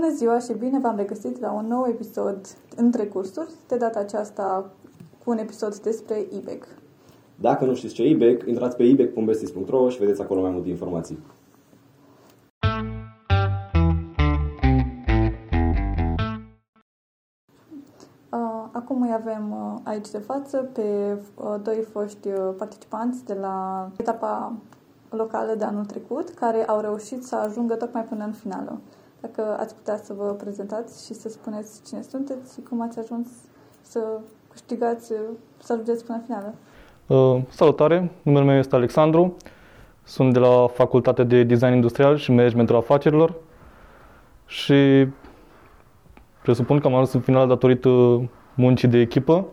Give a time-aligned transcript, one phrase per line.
[0.00, 2.40] Bună ziua și bine v-am regăsit la un nou episod
[2.76, 4.70] între cursuri, de data aceasta
[5.24, 6.66] cu un episod despre IBEC.
[7.40, 11.18] Dacă nu știți ce e IBEC, intrați pe ibec.bestis.ro și vedeți acolo mai multe informații.
[18.30, 23.34] Uh, Acum îi avem uh, aici de față pe uh, doi foști uh, participanți de
[23.34, 24.52] la etapa
[25.10, 28.80] locală de anul trecut, care au reușit să ajungă tocmai până în finală.
[29.26, 33.28] Dacă ați putea să vă prezentați și să spuneți cine sunteți și cum ați ajuns
[33.82, 34.00] să
[34.50, 35.18] câștigați, uh,
[35.58, 36.54] să ajungeți până în finală.
[37.06, 39.36] Uh, salutare, numele meu este Alexandru,
[40.04, 43.34] sunt de la Facultatea de Design Industrial și Managementul Afacerilor
[44.46, 45.06] și
[46.42, 47.88] presupun că am ajuns în final datorită
[48.54, 49.46] muncii de echipă,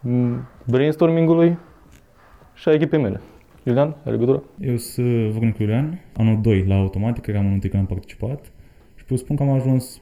[0.00, 1.58] m, brainstorming-ului
[2.54, 3.20] și a echipei mele.
[3.62, 4.42] Iulian, ai legătură?
[4.60, 8.50] Eu sunt Vrunic Iulian, anul 2 la automatică, eram anul 1 când am participat
[9.06, 10.00] și presupun că am ajuns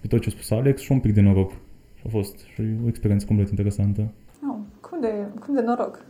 [0.00, 1.50] pe tot ce a spus Alex și un pic de noroc.
[1.94, 4.12] Și a fost și o experiență complet interesantă.
[4.50, 5.08] Oh, cum, de,
[5.40, 6.06] cum de noroc?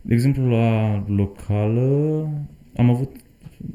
[0.00, 2.28] De exemplu, la locală
[2.76, 3.16] am avut,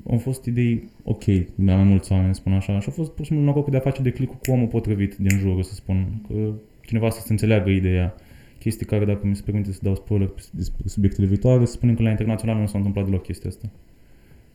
[0.10, 3.32] au fost idei ok, de mai mulți oameni, spun așa, și a fost pur și
[3.32, 6.54] simplu norocul de a face de click cu omul potrivit din jur, să spun, că
[6.82, 8.16] cineva să se înțeleagă ideea.
[8.60, 12.04] Chestii care, dacă mi se permite să dau spoiler despre subiectele viitoare, să spunem că
[12.04, 13.70] la internațional nu s-a întâmplat deloc chestia asta.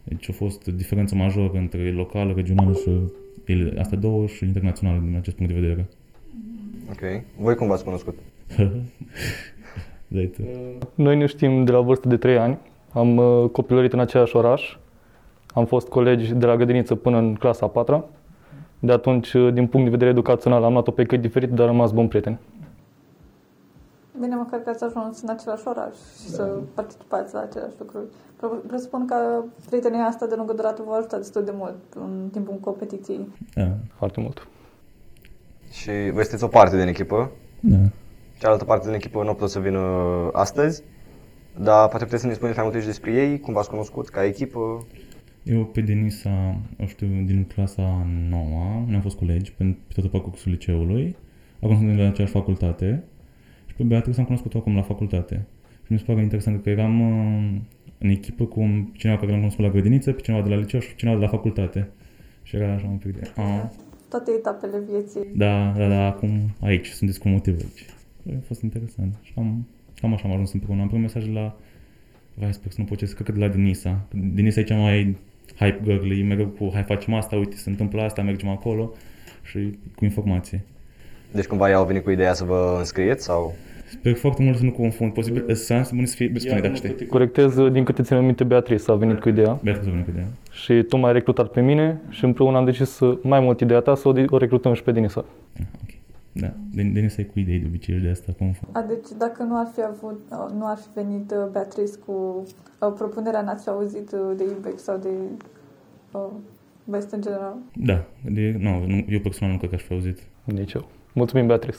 [0.04, 2.90] Deci a fost diferență majoră între locală, regională și
[3.44, 5.88] ele, astea două și internațională din acest punct de vedere.
[6.90, 7.22] Ok.
[7.38, 8.18] Voi cum v-ați cunoscut?
[10.08, 10.42] Dai tu.
[10.94, 12.58] Noi ne știm de la vârstă de 3 ani,
[12.92, 14.76] am uh, copilărit în același oraș,
[15.54, 18.10] am fost colegi de la grădiniță până în clasa a 4
[18.78, 21.72] De atunci, uh, din punct de vedere educațional, am luat-o pe căi diferite, dar am
[21.72, 22.38] rămas buni prieteni.
[24.20, 26.42] Bine, măcar că ați ajuns în același oraș și să
[26.74, 28.04] participați la aceleași lucruri.
[28.36, 32.54] Pre- Presupun că prietenia asta de lungă durată v-a ajutat destul de mult în timpul
[32.54, 33.28] competiției.
[33.54, 33.76] Da.
[33.94, 34.48] Foarte mult.
[35.70, 37.30] Și voi sunteți o parte din echipă.
[37.60, 37.76] Da.
[38.38, 39.80] Cealaltă parte din echipă nu a putut să vină
[40.32, 40.82] astăzi.
[41.56, 44.24] Dar poate puteți să ne spuneți mai multe și despre ei, cum v-ați cunoscut ca
[44.24, 44.86] echipă.
[45.42, 50.50] Eu pe Denisa, o știu, din clasa 9 ne-am fost colegi pe, pe tot parcursul
[50.50, 51.16] liceului.
[51.62, 53.04] Acum suntem de la aceeași facultate.
[53.80, 55.46] Și pe Beatrice am cunoscut-o acum la facultate.
[55.84, 57.60] Și mi se pare interesant că eram uh,
[57.98, 60.94] în echipă cu cineva care l-am cunoscut la grădiniță, pe cineva de la liceu și
[60.94, 61.88] cineva de la facultate.
[62.42, 63.30] Și era așa un pic de...
[63.36, 63.62] Ah,
[64.08, 65.20] Toate etapele vieții.
[65.34, 67.86] da, da, da, acum aici, sunteți cu motive aici.
[68.36, 69.14] A fost interesant.
[69.22, 69.66] Și am,
[70.00, 70.80] cam așa am ajuns împreună.
[70.80, 71.56] Am primit mesaje la...
[72.34, 74.06] Vai, sper să nu pocesc, cred că de la Denisa.
[74.34, 75.16] Denisa e cea mai
[75.56, 78.92] hype girl, mereu cu hai facem asta, uite se întâmplă asta, mergem acolo
[79.42, 80.62] și cu informații.
[81.32, 83.54] Deci cumva ea au venit cu ideea să vă înscrieți sau...
[83.90, 85.12] Sper foarte mult să nu confund.
[85.12, 87.06] Posibil să să bun să fie spune dacă știi.
[87.06, 90.10] Corectez, uh, din câte țin minte, Beatrice a venit cu ideea Beatrice a venit cu
[90.10, 90.26] ideea.
[90.50, 93.94] și tu m-ai recrutat pe mine și împreună am decis să, mai mult ideea ta,
[93.94, 95.24] să o, o recrutăm și pe Denisa.
[95.56, 95.88] Ah, ok.
[96.32, 98.76] Da, Den- Denisa e cu idei de obicei de asta confund.
[98.76, 102.12] A, deci dacă nu ar fi avut, uh, nu ar fi venit uh, Beatrice cu
[102.80, 105.08] uh, propunerea, n-ați fi auzit uh, de IBEC sau de
[106.12, 106.26] uh,
[106.84, 107.54] Best în general.
[107.76, 110.18] Da, de, nu, nu, eu personal nu cred că aș fi auzit.
[110.44, 110.88] Nici eu.
[111.12, 111.78] Mulțumim, Beatrice.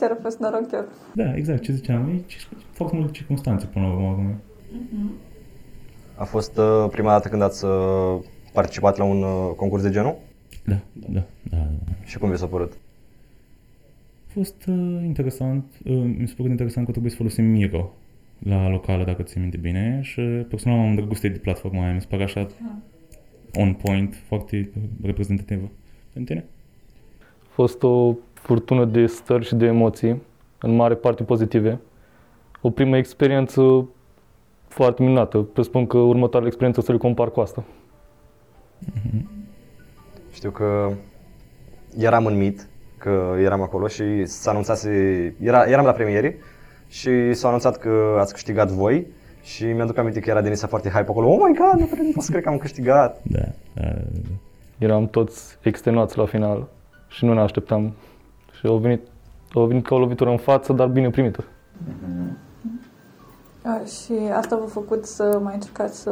[0.00, 0.84] Chiar a fost noroc chiar.
[1.14, 4.08] Da, exact, ce ziceam, e ci- foarte multe circunstanțe până la urmă.
[4.08, 4.40] acum.
[6.16, 8.18] A fost uh, prima dată când ați uh,
[8.52, 10.16] participat la un uh, concurs de genul?
[10.64, 11.56] Da, da, da, da.
[11.56, 11.92] da.
[12.04, 12.72] Și cum vi s-a părut?
[14.28, 17.92] A fost uh, interesant, uh, mi s-a părut interesant că trebuie să folosim Miro
[18.38, 22.06] la locală, dacă ți minte bine, și personal m-am îndrăgostit de platforma aia, mi se
[22.10, 22.46] pare așa
[23.54, 24.70] on point, foarte
[25.02, 25.70] reprezentativă.
[26.12, 26.44] Pentru tine?
[27.20, 28.14] A fost o
[28.46, 30.22] furtună de stări și de emoții,
[30.60, 31.80] în mare parte pozitive.
[32.60, 33.88] O primă experiență
[34.68, 35.38] foarte minunată.
[35.38, 37.64] Presupun că următoarea experiență o să le compar cu asta.
[40.32, 40.90] Știu că
[41.98, 42.68] eram în mit,
[42.98, 44.84] că eram acolo și s-a anunțat,
[45.40, 46.38] era, eram la premiere
[46.88, 49.06] și s-a anunțat că ați câștigat voi
[49.42, 51.28] și mi-aduc aminte că era Denisa foarte hype acolo.
[51.28, 53.20] Oh my god, nu cred, nu pot să cred că am câștigat.
[53.22, 53.38] Da,
[53.74, 54.34] da, da.
[54.78, 56.68] Eram toți extenuați la final
[57.08, 57.94] și nu ne așteptam.
[58.58, 59.00] Și au venit,
[59.54, 61.44] au venit ca o lovitură în față, dar bine primită.
[63.64, 66.10] Uh, și asta v-a făcut să mai încercați să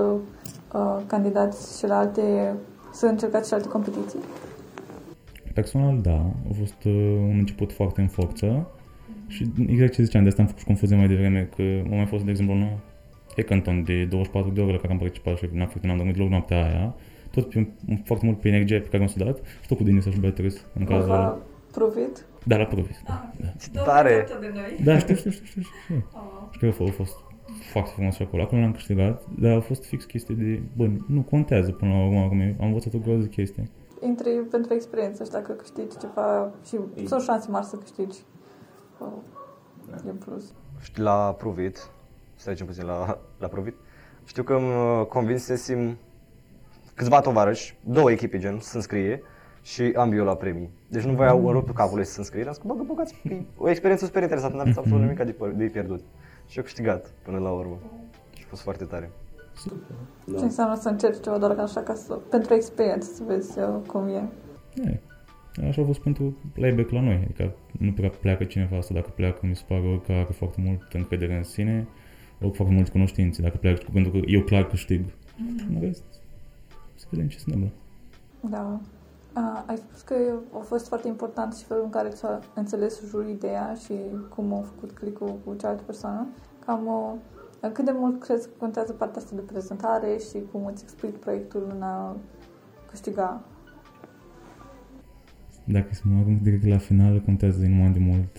[0.72, 2.54] uh, candidați și la alte,
[2.92, 4.18] să încercați și la alte competiții.
[5.54, 8.66] Personal, da, a fost uh, un început foarte în forță
[9.26, 12.06] și exact ce ziceam, de asta am făcut și confuzie mai devreme, că am mai
[12.06, 12.66] fost, de exemplu, în
[13.36, 16.30] hackathon de 24 de ore la care am participat și n-am făcut, n-am dormit deloc
[16.30, 16.94] noaptea aia,
[17.30, 17.68] tot pe,
[18.04, 20.58] foarte mult pe energie pe care mi s-a dat și tot cu Denisa și Beatrice
[20.78, 21.38] în cazul V-a ăla.
[21.72, 22.24] provit?
[22.44, 23.30] Da, la provis, da.
[23.72, 23.82] da.
[23.82, 24.26] Tare!
[24.40, 24.80] de noi.
[24.84, 26.04] Da, știu, știu, știu, știu, știu.
[26.50, 27.14] Și cred că a fost
[27.72, 28.42] foarte frumos și acolo.
[28.42, 32.20] Acolo l-am câștigat, dar a fost fix chestie de, bă, nu contează până la urmă,
[32.20, 33.70] acum am învățat o groază de chestii.
[34.00, 37.06] intri pentru experiență și dacă câștigi ceva și Ei.
[37.06, 38.18] sunt șanse mari să câștigi.
[38.98, 39.08] Uh,
[40.06, 40.52] e în plus.
[40.80, 41.76] Știu, la Pruvit,
[42.34, 43.74] să trecem puțin la, la Pruvit,
[44.24, 45.96] știu că îmi convinsesem
[46.94, 49.22] câțiva tovarăși, două echipe gen, să înscrie
[49.64, 50.70] și ambii eu la premii.
[50.88, 53.70] Deci nu voiau în ruptul capului să se înscrie, am zis, bă, băgați, e o
[53.70, 56.02] experiență super interesantă, n-aveți absolut nimic de, de pierdut.
[56.46, 57.78] Și eu câștigat până la urmă.
[58.36, 59.10] Și a fost foarte tare.
[60.38, 63.76] Ce înseamnă să încerci ceva doar ca așa, ca să, pentru experiență, să vezi uh,
[63.86, 64.28] cum e.
[64.84, 65.00] E,
[65.66, 69.46] Așa a fost pentru playback la noi, adică nu prea pleacă cineva asta, dacă pleacă
[69.46, 71.88] mi se pare ori că are foarte mult încredere în sine,
[72.40, 75.04] ori cu foarte multe cunoștințe, dacă pleacă cu gândul că eu clar câștig.
[75.68, 76.04] În rest,
[76.94, 77.72] să vedem ce se întâmplă.
[78.40, 78.80] Da.
[79.34, 80.14] A, ai spus că
[80.52, 83.92] a fost foarte important și felul în care ți-a înțeles jurul ideea și
[84.34, 86.26] cum a făcut clicul cu cealaltă persoană.
[86.66, 87.14] Cam o,
[87.72, 91.72] cât de mult crezi că contează partea asta de prezentare și cum îți explic proiectul
[91.74, 92.16] în a
[92.90, 93.44] câștiga?
[95.64, 98.36] Dacă să mă arunc direct la final, contează enorm de mult.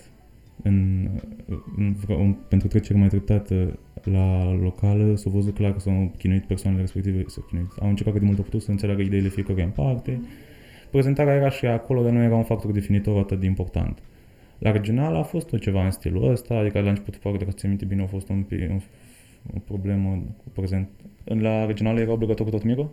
[0.62, 1.08] În,
[1.76, 6.82] în, în, pentru trecere mai treptată la locală, s-a văzut clar că s-au chinuit persoanele
[6.82, 7.70] respective, s-au chinuit.
[7.80, 10.20] Au încercat cât de mult au putut să înțeleagă ideile fiecare în parte.
[10.96, 13.98] Prezentarea era și acolo, dar nu era un factor definitor atât de important.
[14.58, 17.66] La regional a fost tot ceva în stilul ăsta, adică la început, parcă dacă ți
[17.66, 18.80] minte bine, a fost un, pic- un,
[19.56, 20.88] o problemă cu prezent.
[21.24, 22.90] În la regional era obligatoriu tot micro?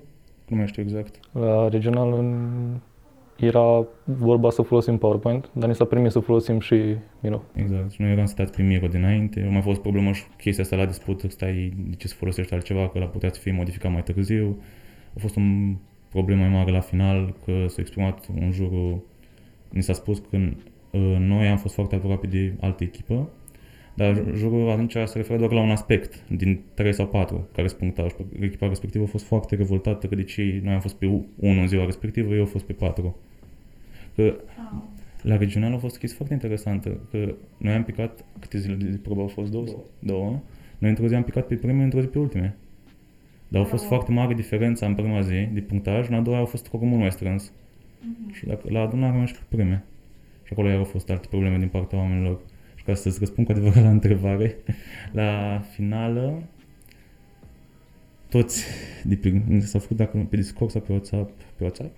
[0.48, 1.20] Nu mai știu exact.
[1.32, 2.80] La regional în-
[3.40, 6.76] era vorba să folosim PowerPoint, dar ni s-a permis să folosim și
[7.20, 7.44] Miro.
[7.56, 7.92] Exact.
[7.92, 9.46] Și noi eram stați prin micro dinainte.
[9.48, 12.54] A mai fost problemă și cu chestia asta la dispută, stai de ce să folosești
[12.54, 14.58] altceva, că la putea să fie modificat mai târziu.
[15.16, 15.76] A fost un
[16.14, 19.02] problemă mai mare la final, că s-a exprimat un jurul,
[19.70, 23.30] ni s-a spus că uh, noi am fost foarte aproape de altă echipă,
[23.94, 27.80] dar jurul atunci se referă doar la un aspect din 3 sau 4 care sunt
[27.80, 28.12] punctaj.
[28.40, 31.26] Echipa respectivă a fost foarte revoltată că de ce noi am fost pe 1
[31.62, 33.16] în ziua respectivă, eu am fost pe 4.
[34.16, 34.36] Că
[35.22, 39.00] la regional a fost o chestie foarte interesantă, că noi am picat, câte zile de
[39.02, 39.52] probă au fost?
[39.52, 39.66] Două?
[40.00, 40.40] Două.
[40.78, 42.58] Noi într-o zi am picat pe prime, într-o zi pe ultime.
[43.54, 46.46] Dar a fost foarte mare diferența în prima zi de punctaj, în a doua a
[46.46, 47.52] fost acolo mult mai strâns.
[48.32, 49.84] Și dacă, la adunare am și pe prime.
[50.44, 52.40] Și acolo iar au fost alte probleme din partea oamenilor.
[52.76, 54.56] Și ca să-ți răspund cu adevărat la întrebare,
[55.22, 56.44] la finală,
[58.30, 58.66] toți
[59.04, 61.96] de pe, s-au făcut dacă nu, pe Discord sau pe WhatsApp, pe WhatsApp,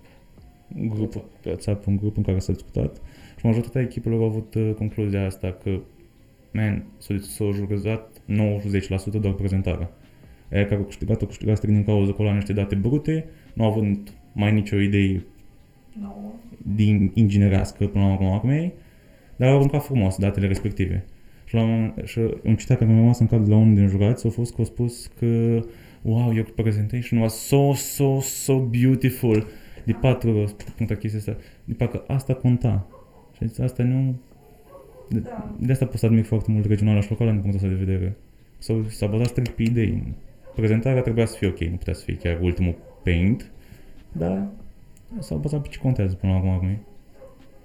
[0.78, 1.12] un grup,
[1.42, 3.02] pe WhatsApp, un grup în care s-a discutat
[3.38, 5.80] și majoritatea echipelor au avut uh, concluzia asta că,
[6.52, 8.22] man, s-a, s-a jurizat
[9.18, 9.90] 90% doar prezentarea.
[10.52, 13.26] Aia care au câștigat, au câștigat strict din cauza că au luat niște date brute,
[13.54, 15.24] nu au avut mai nicio idee
[16.76, 18.74] din inginerească până la urmă acmei,
[19.36, 21.06] dar au aruncat frumos datele respective.
[21.46, 23.76] Și, la un, moment- și un citat care mi-a rămas în cap de la unul
[23.76, 25.60] din jugați a fost că a spus că
[26.02, 29.48] wow, your presentation was so, so, so beautiful.
[29.84, 31.38] De patru puncte chestia asta.
[31.64, 32.88] De parcă asta conta.
[33.36, 34.16] Și a zis, asta nu...
[35.10, 35.24] De,
[35.60, 38.16] de asta pot să admir foarte mult regională și locală din punctul ăsta de vedere.
[38.58, 40.04] S-au, s-a bazat strict pe idei.
[40.56, 43.52] Prezentarea trebuia să fie ok, nu putea să fie chiar ultimul paint,
[44.12, 44.48] dar
[45.20, 46.52] s-au bazat pe ce contează până la urmă.
[46.52, 46.86] acum.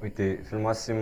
[0.03, 0.97] Uite, filmasem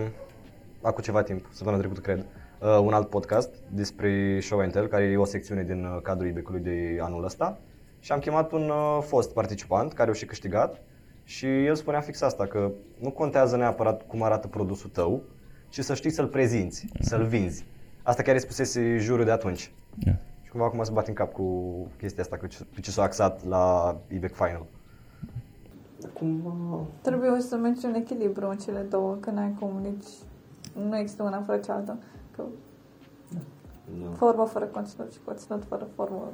[0.82, 5.04] acum ceva timp, săptămâna trecută cred, uh, un alt podcast despre Show and Tell, care
[5.04, 7.58] e o secțiune din uh, cadrul IBEC-ului de anul ăsta.
[8.00, 10.82] Și am chemat un uh, fost participant care a și câștigat
[11.24, 15.22] și el spunea fix asta, că nu contează neapărat cum arată produsul tău,
[15.68, 17.64] ci să știi să-l prezinți, să-l vinzi.
[18.02, 19.70] Asta chiar îi spusese jurul de atunci.
[19.98, 20.18] Yeah.
[20.48, 21.44] Și cumva acum se bat în cap cu
[21.98, 24.66] chestia asta, cu ce, pe ce s-a axat la IBEC Final.
[26.12, 26.84] Cumva...
[27.02, 30.06] Trebuie să menți un echilibru în cele două, că n-ai cum, nici
[30.88, 31.98] nu există una fără cealaltă.
[32.30, 32.42] Că
[34.02, 34.10] Da.
[34.16, 36.32] formă fără conținut și conținut fără formă.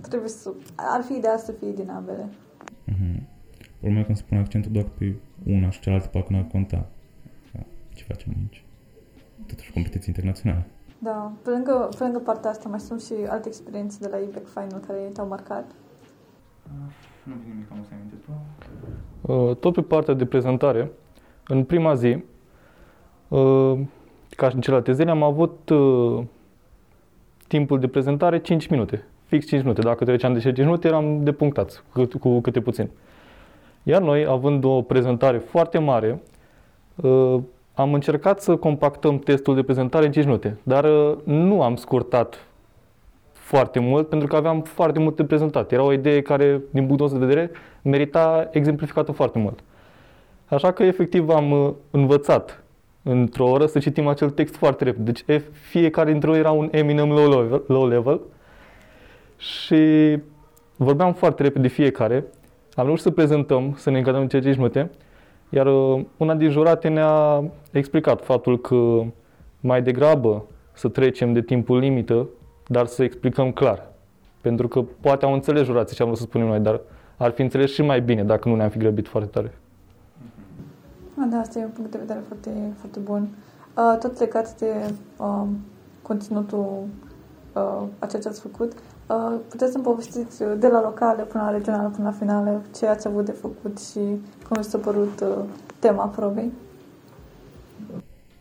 [0.00, 0.52] Trebuie să...
[0.74, 2.28] Ar fi ideal să fie din ambele.
[2.84, 3.28] Mhm.
[3.78, 6.86] Problema e când se pune accentul doar pe una și cealaltă parcă n-ar conta.
[7.52, 7.60] Da,
[7.94, 8.64] Ce facem aici?
[9.46, 10.66] Totuși competiții internaționale.
[11.04, 14.46] Da, pe lângă, pe lângă partea asta mai sunt și alte experiențe de la IBEC
[14.46, 15.64] Final care te-au marcat.
[17.22, 19.32] Nu vine nimic, am să aminte tu.
[19.32, 20.90] Uh, Tot pe partea de prezentare,
[21.46, 22.24] în prima zi,
[23.28, 23.78] uh,
[24.30, 26.24] ca și în celelalte zile, am avut uh,
[27.48, 29.04] timpul de prezentare 5 minute.
[29.24, 29.80] Fix 5 minute.
[29.80, 32.90] Dacă treceam de 5 minute, eram depunctați cât- cu câte puțin.
[33.82, 36.22] Iar noi, având o prezentare foarte mare,
[36.96, 37.38] uh,
[37.74, 42.46] am încercat să compactăm testul de prezentare în 5 minute, dar uh, nu am scurtat
[43.32, 45.72] foarte mult pentru că aveam foarte mult de prezentat.
[45.72, 47.50] Era o idee care, din punctul ăsta de vedere,
[47.82, 49.58] merita exemplificată foarte mult.
[50.46, 52.62] Așa că, efectiv, am uh, învățat
[53.02, 55.12] într-o oră să citim acel text foarte repede.
[55.12, 58.20] Deci, ef- fiecare dintre noi era un Eminem low level, low level
[59.36, 60.18] și
[60.76, 62.24] vorbeam foarte repede fiecare.
[62.74, 64.90] am reușit să prezentăm, să ne încadrăm în ceea ce ești măte,
[65.54, 69.02] iar uh, una din jurate ne-a explicat faptul că
[69.60, 72.28] mai degrabă să trecem de timpul limită,
[72.66, 73.90] dar să explicăm clar.
[74.40, 76.80] Pentru că poate au înțeles jurații ce am vrut să spunem noi, dar
[77.16, 79.58] ar fi înțeles și mai bine dacă nu ne-am fi grăbit foarte tare.
[81.18, 83.28] Ah, da, asta e un punct de vedere foarte, foarte bun.
[83.76, 85.46] Uh, tot legat de uh,
[86.02, 86.84] conținutul
[87.52, 88.78] uh, a ceea ce ați făcut, uh,
[89.48, 93.24] puteți să-mi povestiți de la locale până la regională, până la finală, ce ați avut
[93.24, 94.00] de făcut și
[94.48, 95.44] cum vi s-a părut uh,
[95.78, 96.50] tema probei?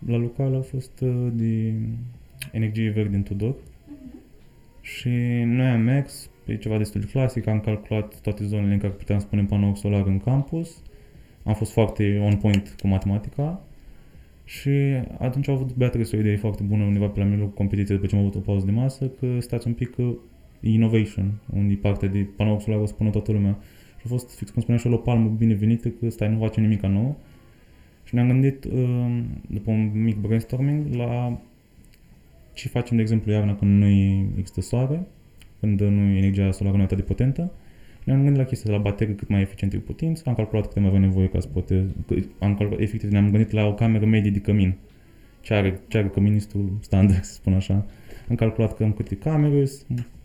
[0.08, 1.74] La local a fost uh, de
[2.52, 3.56] energie verde în Tudor.
[4.82, 8.94] Și noi am mers pe ceva destul de clasic, am calculat toate zonele în care
[8.94, 10.82] puteam să punem panouri solar în campus,
[11.44, 13.62] am fost foarte on point cu matematica.
[14.44, 14.70] Și
[15.18, 18.16] atunci au avut Beatrice o idee foarte bună undeva pe la mijlocul competiției după ce
[18.16, 20.04] am avut o pauză de masă, că stați un pic că
[20.62, 23.58] innovation, unde e parte de panouri solar o spună toată lumea.
[23.98, 26.64] Și a fost, fix cum spunea și el, o palmă binevenită că stai, nu facem
[26.64, 27.20] nimic nou.
[28.04, 31.40] Și ne-am gândit, uh, după un mic brainstorming, la
[32.54, 33.88] ce facem, de exemplu, iarna când nu
[34.38, 35.08] există soare,
[35.60, 37.52] când nu energia solară nu e atât de potentă.
[38.04, 40.78] Ne-am gândit la chestia de la baterii cât mai eficiente cu putință, am calculat cât
[40.78, 41.86] mai avea nevoie ca să poate,
[42.40, 44.76] am calculat, efectiv ne-am gândit la o cameră medie de cămin.
[45.42, 47.86] Ce are, ce are căministul standard, să spun așa.
[48.32, 49.66] Am calculat cam câte camere,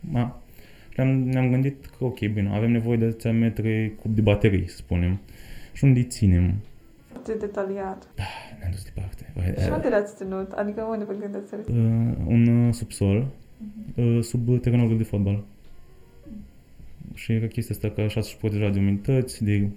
[0.01, 0.41] ma.
[0.89, 4.69] Și ne-am, ne-am gândit că, ok, bine, avem nevoie de atâția metri cub de baterii,
[4.69, 5.19] să spunem.
[5.73, 6.55] Și unde îi ținem?
[7.11, 8.09] Foarte detaliat.
[8.15, 8.25] Da,
[8.59, 9.33] ne-am dus departe.
[9.63, 10.53] Și unde le-ați ținut?
[10.53, 13.27] Adică unde vă gândeți să le Uh, un uh, subsol,
[13.95, 15.45] uh, sub terenul de fotbal.
[17.15, 19.69] Și era chestia asta că așa și proteja de umidități, de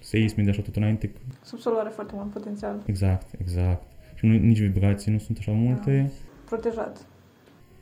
[0.00, 1.10] seisme, de așa tot înainte.
[1.42, 2.82] Subsolul are foarte mult potențial.
[2.86, 3.82] Exact, exact.
[4.14, 6.10] Și nu, nici vibrații nu sunt așa multe.
[6.44, 7.06] Protejat.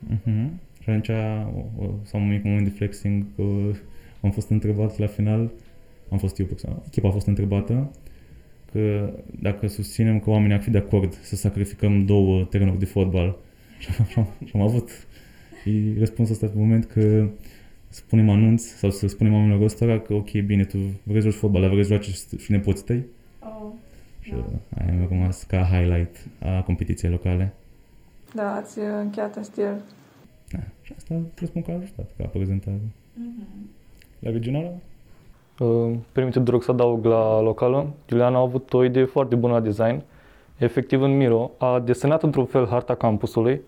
[0.05, 0.47] Uh-huh.
[0.81, 3.43] Și atunci o- o- s-a un mic moment de flexing că
[4.21, 5.51] am fost întrebat la final,
[6.09, 7.91] am fost eu persoană, echipa a fost întrebată
[8.71, 13.35] că dacă susținem că oamenii ar fi de acord să sacrificăm două terenuri de fotbal
[13.79, 15.07] și am, și am, și am avut
[15.63, 17.29] și răspunsul ăsta pe moment că
[17.89, 21.61] spunem anunț sau să spunem oamenilor ăstora că ok, bine, tu vrei să joci fotbal,
[21.61, 23.03] dar vrei să joace și- și nepoții tăi?
[23.39, 23.71] Oh.
[24.21, 24.33] Și
[24.77, 27.53] aia mi-a rămas ca highlight a competiției locale.
[28.33, 29.81] Da, ați uh, încheiat în stil.
[30.51, 32.79] Da, și asta presupun că a ajutat ca prezentare.
[34.19, 34.73] La regională?
[35.59, 37.93] Uh, Permite te rog să adaug la locală.
[38.09, 40.01] Iuliana a avut o idee foarte bună la design.
[40.57, 43.61] Efectiv, în Miro a desenat într-un fel harta campusului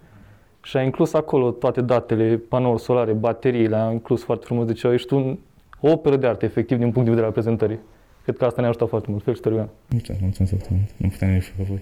[0.63, 4.65] și a inclus acolo toate datele, panouri solare, bateriile, a inclus foarte frumos.
[4.65, 5.37] Deci a ieșit un,
[5.81, 7.79] o operă de artă, efectiv, din punct de vedere al prezentării.
[8.23, 9.23] Cred că asta ne-a ajutat foarte mult.
[9.23, 9.75] Felicitări, Iuliana.
[9.91, 10.89] Mulțumesc, mulțumesc foarte mult.
[10.97, 11.81] Nu puteam ieși pe voi.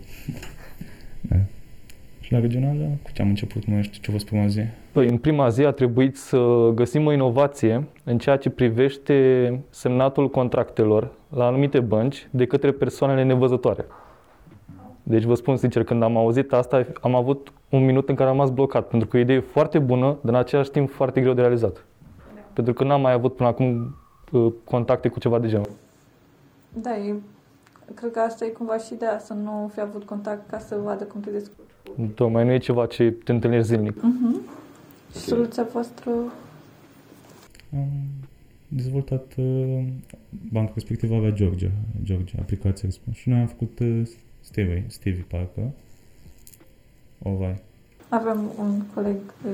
[1.30, 1.36] da.
[2.28, 3.66] Și la regională, cu ce am început?
[3.66, 4.62] Nu mai știu ce a fost prima zi.
[4.92, 10.30] Păi, în prima zi a trebuit să găsim o inovație în ceea ce privește semnatul
[10.30, 13.86] contractelor la anumite bănci de către persoanele nevăzătoare.
[15.04, 18.36] Deci vă spun sincer, când am auzit asta, am avut un minut în care am
[18.36, 21.34] rămas blocat, pentru că e o idee foarte bună, dar în același timp foarte greu
[21.34, 21.86] de realizat.
[22.54, 23.96] Pentru că n-am mai avut până acum
[24.32, 25.70] uh, contacte cu ceva de genul.
[26.74, 27.16] Da, e,
[27.94, 31.04] cred că asta e cumva și ideea, să nu fi avut contact ca să vadă
[31.04, 31.66] cum te descurci.
[32.16, 33.98] Tocmai nu e ceva ce te întâlnești zilnic.
[33.98, 34.56] Uh-huh.
[35.12, 36.12] Și soluția voastră
[37.74, 37.90] Am
[38.68, 39.84] dezvoltat uh,
[40.52, 41.72] banca respectivă avea Georgia,
[42.04, 43.16] Georgia, aplicația respectivă.
[43.16, 44.02] Și noi am făcut uh,
[44.42, 45.72] Stevie, Stevie parcă.
[47.24, 47.62] O, vai,
[48.10, 49.52] avem un coleg uh,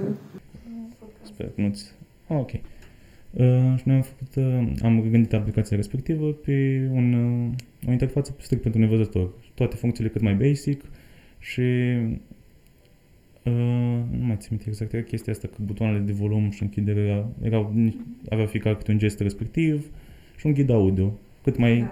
[1.22, 1.92] sper că nu-ți...
[2.28, 2.52] Ah, ok.
[2.52, 8.36] Uh, și noi am făcut, uh, am gândit aplicația respectivă pe un, uh, o interfață
[8.40, 9.30] strict pentru nevăzător.
[9.54, 10.84] Toate funcțiile cât mai basic
[11.44, 11.62] și
[13.44, 17.00] uh, nu mai țin minte exact, era chestia asta că butoanele de volum și închidere
[17.00, 17.74] era- erau,
[18.30, 19.86] avea fiecare câte un gest respectiv
[20.38, 21.14] și un ghid audio.
[21.44, 21.88] Cât mai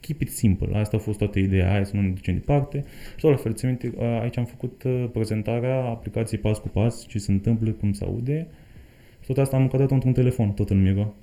[0.00, 0.78] keep it simple.
[0.78, 2.84] Asta a fost toată ideea, hai să nu ne ducem departe.
[3.14, 6.68] Și tot la fel, țin minte, uh, aici am făcut uh, prezentarea aplicației pas cu
[6.68, 8.46] pas, ce se întâmplă, cum se aude.
[9.20, 11.14] Și tot asta am încadrat într-un telefon, tot în Miro.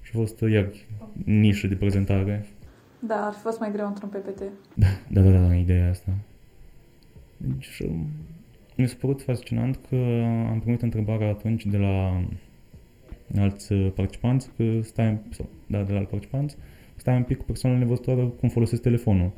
[0.00, 0.70] Și a fost uh, iar
[1.24, 2.46] nișă de prezentare.
[2.98, 4.42] Da, ar fi fost mai greu într-un PPT.
[4.74, 6.12] Da, da, da, da, ideea asta.
[7.46, 8.06] Deci, um,
[8.76, 9.96] mi s-a părut fascinant că
[10.50, 12.24] am primit întrebarea atunci de la
[13.38, 16.56] alți uh, participanți, că stai, sau, da, de la alți participanți,
[16.96, 19.30] stai un pic cu persoanele nevăzătoare cum folosesc telefonul.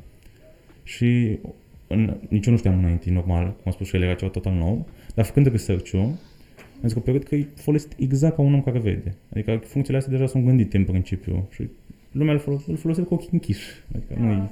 [0.83, 1.39] Și
[1.87, 4.53] în, nici eu nu știam înainte, normal, cum a spus și el, era ceva total
[4.53, 9.15] nou, dar făcând research-ul, am descoperit că e folosit exact ca un om care vede.
[9.31, 11.67] Adică funcțiile astea deja sunt gândite în principiu și
[12.11, 13.69] lumea îl, folos- îl folosește cu ochii închiși.
[13.95, 14.51] Adică nu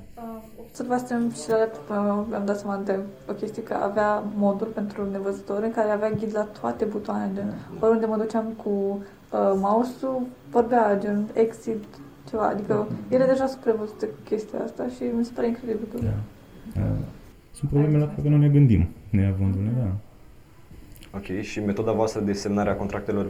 [0.74, 1.90] Observasem și la laptop
[2.30, 3.00] mi-am dat seama de
[3.30, 7.32] o chestie că avea modul pentru nevăzători în care avea ghid la toate butoanele.
[7.36, 11.84] Gen, oriunde mă duceam cu uh, mouse-ul, vorbea gen exit,
[12.30, 12.48] ceva.
[12.48, 15.98] Adică ele deja sunt prevăzute cu chestia asta și mi se pare incredibil că...
[16.04, 16.14] Da.
[16.74, 16.88] Da.
[17.52, 19.90] Sunt probleme la care nu ne gândim, neavându-le, da.
[21.18, 23.26] Ok, și metoda voastră de semnare a contractelor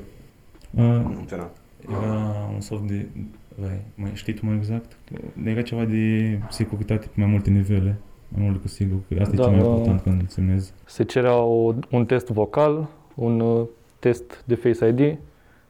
[0.77, 1.49] Uh, cum funcționa?
[1.89, 3.07] Era un soft de...
[3.55, 4.97] Vai, mai știi tu mai exact?
[5.45, 7.95] Era ceva de securitate pe mai multe nivele.
[8.27, 8.97] Mai mult decât sigur.
[9.07, 9.67] că Asta Da, e cel mai da.
[9.69, 10.73] important când semnezi.
[10.85, 13.65] Se cerea o, un test vocal, un uh,
[13.99, 15.17] test de Face ID,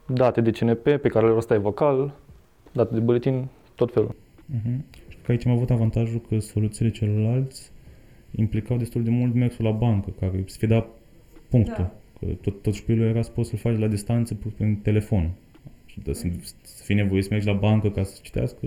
[0.05, 2.13] date de CNP pe care le rostai vocal,
[2.71, 4.15] date de buletin, tot felul.
[4.55, 4.77] Uh-huh.
[5.07, 7.71] Și că aici am avut avantajul că soluțiile celorlalți
[8.35, 10.87] implicau destul de mult mersul la bancă, care să fie dat
[11.49, 11.73] punctul.
[11.77, 11.91] Da.
[12.19, 15.29] Că tot, tot șpiulul era să poți să-l faci la distanță pu- prin telefon.
[15.93, 16.27] Și de să,
[16.61, 18.65] să fii nevoie să mergi la bancă ca să citească,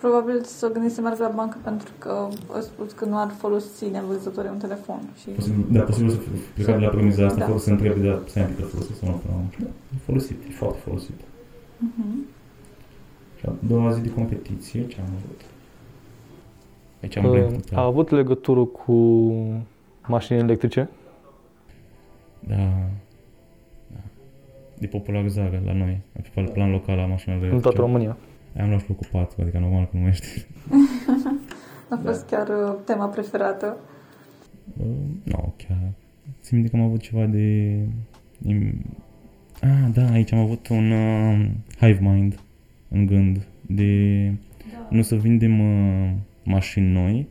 [0.00, 3.90] Probabil să gândiți să meargă la bancă pentru că a spus că nu ar folosi
[3.90, 5.00] nevăzătorii un telefon.
[5.20, 5.28] Și...
[5.28, 6.18] posibil, da, posibil să
[6.54, 7.44] pleca de la premiza asta Da.
[7.46, 9.50] fără să întrebi, dar să că folosit sau nu până la urmă.
[9.58, 11.20] Da, e folosit, e foarte folosit.
[11.78, 12.26] Mhm.
[13.38, 15.40] Și a doua zi de competiție, ce am avut?
[17.02, 17.84] Aici am Uh, blank a total.
[17.84, 18.92] avut legătură cu
[20.06, 20.88] mașini electrice.
[22.48, 22.54] Da.
[22.54, 22.62] da.
[24.78, 26.00] De popularizare la noi,
[26.34, 28.16] pe plan local la mașinile În toată România.
[28.60, 30.42] Am luat și locul 4, adică normal că nu mai știu.
[31.90, 33.76] A fost chiar uh, tema preferată.
[34.78, 34.86] Uh,
[35.22, 35.78] nu, chiar.
[36.42, 37.76] Țin minte că am avut ceva de...
[38.48, 38.84] im-
[39.60, 41.46] Ah, da, aici am avut un uh,
[41.80, 42.38] hive mind
[42.88, 44.32] în gând de
[44.90, 46.10] nu să vindem uh,
[46.44, 47.28] mașini noi,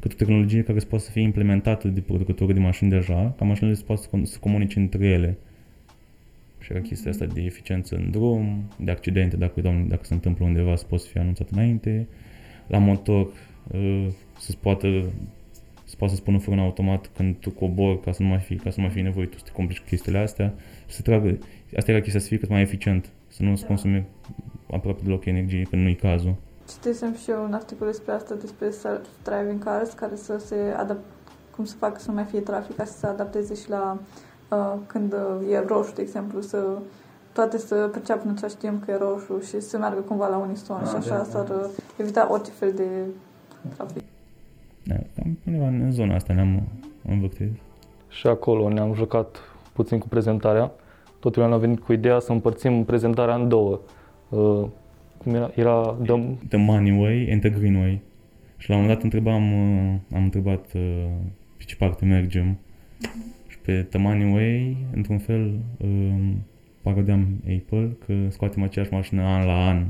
[0.00, 3.44] cât o tehnologie care să poată să fie implementată de producători de mașini deja, ca
[3.44, 5.38] mașinile să poată să, com- să comunice între ele.
[6.66, 10.44] Și era chestia asta de eficiență în drum, de accidente, dacă, doamne, dacă se întâmplă
[10.44, 12.08] undeva, să poți fi anunțat înainte.
[12.66, 13.26] La motor,
[13.72, 14.06] uh,
[14.38, 14.88] să-ți poată
[15.84, 18.70] să poată să spună frână automat când tu cobori ca să nu mai fi, ca
[18.70, 20.54] să nu mai fie nevoie tu să te complici cu chestiile astea
[20.86, 21.38] și să tragă,
[21.76, 23.66] asta era chestia să fie cât mai eficient, să nu-ți Da.
[23.66, 24.06] consumi
[24.70, 26.34] aproape deloc energie când nu-i cazul.
[26.68, 31.04] Citisem și eu un articol despre asta, despre self-driving cars, care să se adapt,
[31.50, 34.25] cum să facă să nu mai fie trafic, ca să se adapteze și la uh,
[34.86, 36.66] când uh, e roșu, de exemplu, să
[37.32, 40.76] toate să perceapă în același timp că e roșu și să meargă cumva la unison
[40.82, 41.54] Ah, și așa da, s-ar da.
[41.54, 42.86] uh, evita orice fel de
[43.76, 44.02] trafic.
[44.82, 46.62] Da, cam undeva în zona asta ne-am
[47.08, 47.50] învârtit.
[48.08, 49.36] Și acolo ne-am jucat
[49.72, 50.72] puțin cu prezentarea.
[51.20, 53.80] Totul ne-a venit cu ideea să împărțim prezentarea în două.
[54.28, 54.64] Uh,
[55.18, 55.50] cum era?
[55.54, 58.00] Era dăm, The money way and the green way.
[58.56, 61.04] Și la un moment dat întrebam, uh, am întrebat uh,
[61.56, 62.56] pe ce parte mergem.
[63.45, 66.44] Și pe The Money Way, într-un fel, um,
[66.82, 69.84] parodiam Apple, că scoatem aceeași mașină an la an,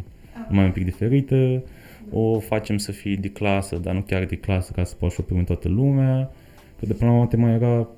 [0.48, 1.62] numai un pic diferită,
[2.10, 5.20] o facem să fie de clasă, dar nu chiar de clasă, ca să poată și
[5.28, 6.30] în toată lumea,
[6.78, 7.88] că de până la urmă tema era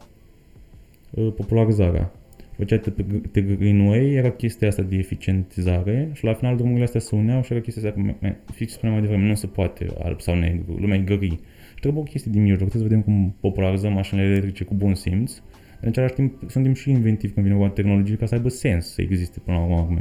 [1.11, 2.13] uh, popularizarea.
[2.57, 7.01] Făcea pe pe Green Way, era chestia asta de eficientizare și la final drumurile astea
[7.01, 9.87] se uneau și era chestia asta, că, me- fix spuneam mai devreme, nu se poate
[10.03, 11.39] alb sau negru, lumea e gri.
[11.75, 14.95] Și trebuie o chestie din mijloc, trebuie să vedem cum popularizăm mașinile electrice cu bun
[14.95, 15.43] simț, dar
[15.81, 18.93] în același timp suntem și inventivi când vine vorba de tehnologie ca să aibă sens
[18.93, 20.01] să existe până la urmă.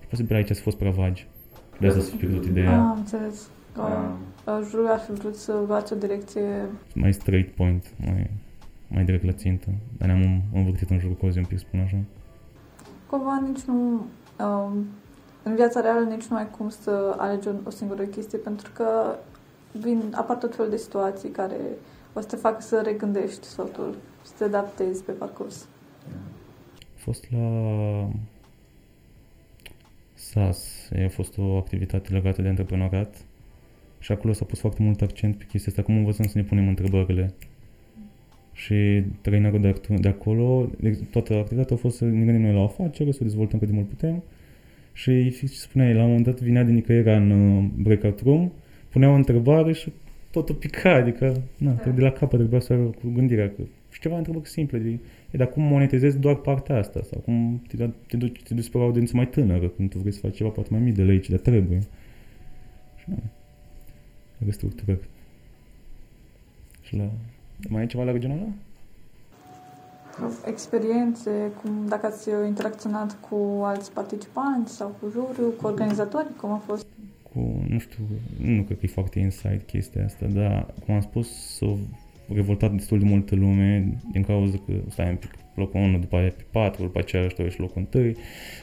[0.00, 1.26] Și posibil aici să fost prea vagi.
[1.80, 2.78] De asta să fi pierdut Ah, ideea.
[2.78, 3.48] am înțeles.
[3.78, 4.10] Uh,
[4.46, 6.42] uh, jurul ar fi vrut să luați o direcție
[6.94, 8.30] Mai straight point, mai,
[8.88, 9.66] mai direct la țintă.
[9.98, 11.96] Dar ne-am învârtit în jurul cozii un pic, spun așa.
[13.10, 14.06] Cumva nici nu...
[14.44, 14.86] Um,
[15.42, 19.16] în viața reală nici nu ai cum să alegi o, o singură chestie, pentru că
[19.80, 21.56] vin, apar tot felul de situații care
[22.12, 25.68] o să te facă să regândești totul, să te adaptezi pe parcurs.
[26.80, 28.08] A fost la
[30.14, 33.24] SAS, a fost o activitate legată de antreprenoriat
[33.98, 36.68] și acolo s-a pus foarte mult accent pe chestia asta, cum învățăm să ne punem
[36.68, 37.34] întrebările.
[38.52, 42.52] Și trainerul de, actu- de acolo, de, toată activitatea a fost să ne gândim noi
[42.52, 44.22] la o afacere, să o dezvoltăm cât de mult putem.
[44.92, 48.20] Și fix ce spunea el, la un moment dat vinea din nicăieri în uh, breakout
[48.20, 48.52] room,
[48.88, 49.92] punea o întrebare și
[50.30, 53.48] totul pica, adică, na, de la capăt trebuia să cu gândirea.
[53.48, 53.62] Că,
[53.94, 54.98] și ceva întrebări simple, de,
[55.30, 57.00] e, dar cum monetizezi doar partea asta?
[57.02, 60.12] Sau cum te, te, duci, te duci pe o audiență mai tânără, când tu vrei
[60.12, 61.78] să faci ceva poate mai mic de lei, dar trebuie.
[62.96, 63.16] Și na,
[64.44, 65.08] restructurări.
[66.80, 67.10] Și la...
[67.68, 68.48] Mai e ceva la regională?
[70.46, 71.30] Experiențe,
[71.62, 76.86] cum, dacă ați interacționat cu alți participanți sau cu juriu, cu organizatori, cum a fost?
[77.34, 78.04] cu, nu știu,
[78.36, 81.78] nu cred că e foarte inside chestia asta, dar, cum am spus, s-a
[82.32, 86.32] revoltat destul de multă lume din cauza că stai un pic locul 1, după aia
[86.36, 88.14] pe 4, după aceea ăștia și locul 1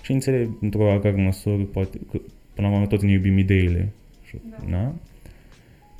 [0.02, 2.20] și înțeleg într-o oarecare măsură, poate, că
[2.54, 3.90] până la urmă toți ne iubim ideile,
[4.24, 4.72] și, da.
[4.72, 4.94] da?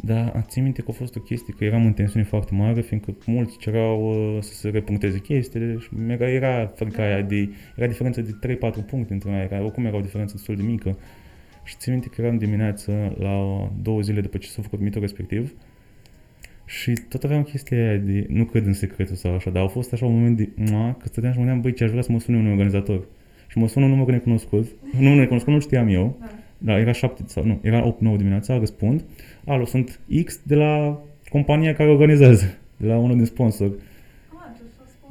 [0.04, 3.16] Dar țin minte că a fost o chestie, că eram în tensiune foarte mare, fiindcă
[3.26, 8.22] mulți cereau uh, să se repuncteze chestiile și mega era frica aia de, era diferență
[8.22, 10.98] de 3-4 puncte între noi, era, oricum era o diferență destul de mică.
[11.64, 15.54] Și țin minte că eram dimineață la două zile după ce s-a făcut mitul respectiv
[16.80, 19.94] și tot aveam chestia aia de, nu cred în secretul sau așa, dar au fost
[19.94, 22.12] așa un moment de, ma, că stăteam și mă gândeam, băi, ce aș vrea să
[22.12, 23.06] mă sune un organizator.
[23.48, 24.68] Și mă sună un număr necunoscut,
[25.00, 26.20] nu un necunoscut, nu știam eu,
[26.58, 29.04] da, era șapte sau nu, era 8-9 dimineața, răspund,
[29.46, 33.72] alo, sunt X de la compania care organizează, de la unul din sponsor.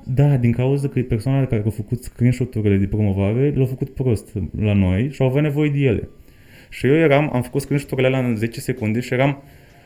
[0.04, 4.28] Da, din cauza că persoanele care au făcut screenshot-urile de promovare le-au făcut prost
[4.60, 6.08] la noi și au avut nevoie de ele.
[6.68, 9.42] Și eu eram, am făcut screenshot-urile alea în 10 secunde și eram,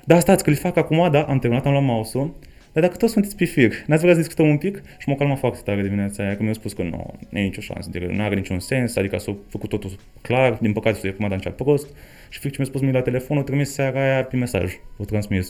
[0.06, 2.34] da, stați că le fac acum, da, am terminat, am luat mouse-ul,
[2.72, 4.82] dar dacă toți sunteți pe fir, n-ați vrea să discutăm un pic?
[4.98, 7.60] Și mă calma foarte tare dimineața aia, că mi-au spus că nu, nu e nicio
[7.60, 9.90] șansă, adică nu are niciun sens, adică s-a făcut totul
[10.20, 11.86] clar, din păcate s-a făcut cea prost.
[12.28, 15.04] Și fix ce mi-a spus mie la telefon, o trimis seara aia pe mesaj, o
[15.04, 15.46] transmis.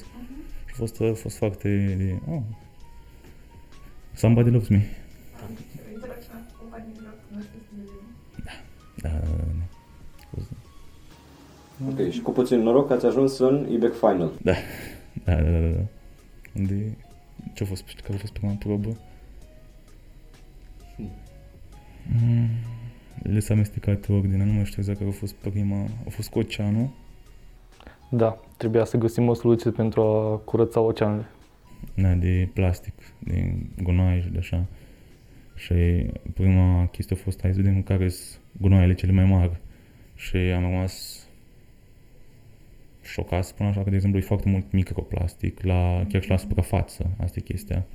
[0.66, 2.42] Și a fost, a fost foarte de, oh,
[4.12, 4.86] somebody loves me.
[9.02, 9.63] Da, da, da, da.
[11.88, 14.32] Ok, și cu puțin noroc ați ajuns în IBEC Final.
[14.42, 14.52] Da,
[15.24, 15.80] da, da, da, da.
[16.56, 16.96] Unde,
[17.54, 18.96] ce a fost, care a fost prima probă?
[22.22, 22.48] Mm,
[23.22, 26.38] le s-a amestecat ordinea, nu mai știu exact care a fost prima, a fost cu
[26.38, 26.88] oceanul.
[28.10, 31.26] Da, trebuia să găsim o soluție pentru a curăța oceanele.
[31.94, 34.64] Da, de plastic, de gunoi și de așa.
[35.54, 35.74] Și
[36.34, 39.60] prima chestie a fost, hai să vedem care sunt gunoaiele cele mai mari.
[40.14, 41.13] Și am rămas
[43.04, 47.10] șocat, spun așa, că de exemplu e foarte mult microplastic, la, chiar și la suprafață,
[47.20, 47.86] asta e chestia.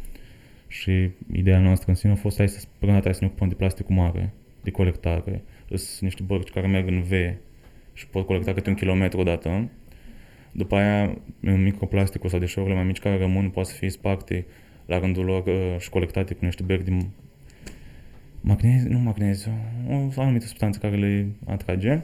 [0.67, 3.53] Și ideea noastră în sine a fost, hai să, până data să ne ocupăm de
[3.53, 5.43] plasticul mare, de colectare.
[5.73, 7.11] Sunt niște bărci care merg în V
[7.93, 9.69] și pot colecta câte un kilometru odată.
[10.51, 14.45] După aia, microplasticul sau deșeurile mai mici care rămân poate să fie sparte
[14.85, 17.09] la rândul lor uh, și colectate cu niște beri din
[18.41, 19.51] magneziu, nu magneziu,
[20.15, 22.01] o anumită substanță care le atrage.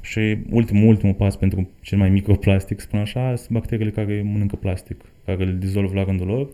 [0.00, 5.04] Și ultimul, ultimul pas pentru cel mai microplastic, spun așa, sunt bacteriile care mănâncă plastic,
[5.24, 6.48] care îl dizolvă la rândul lor.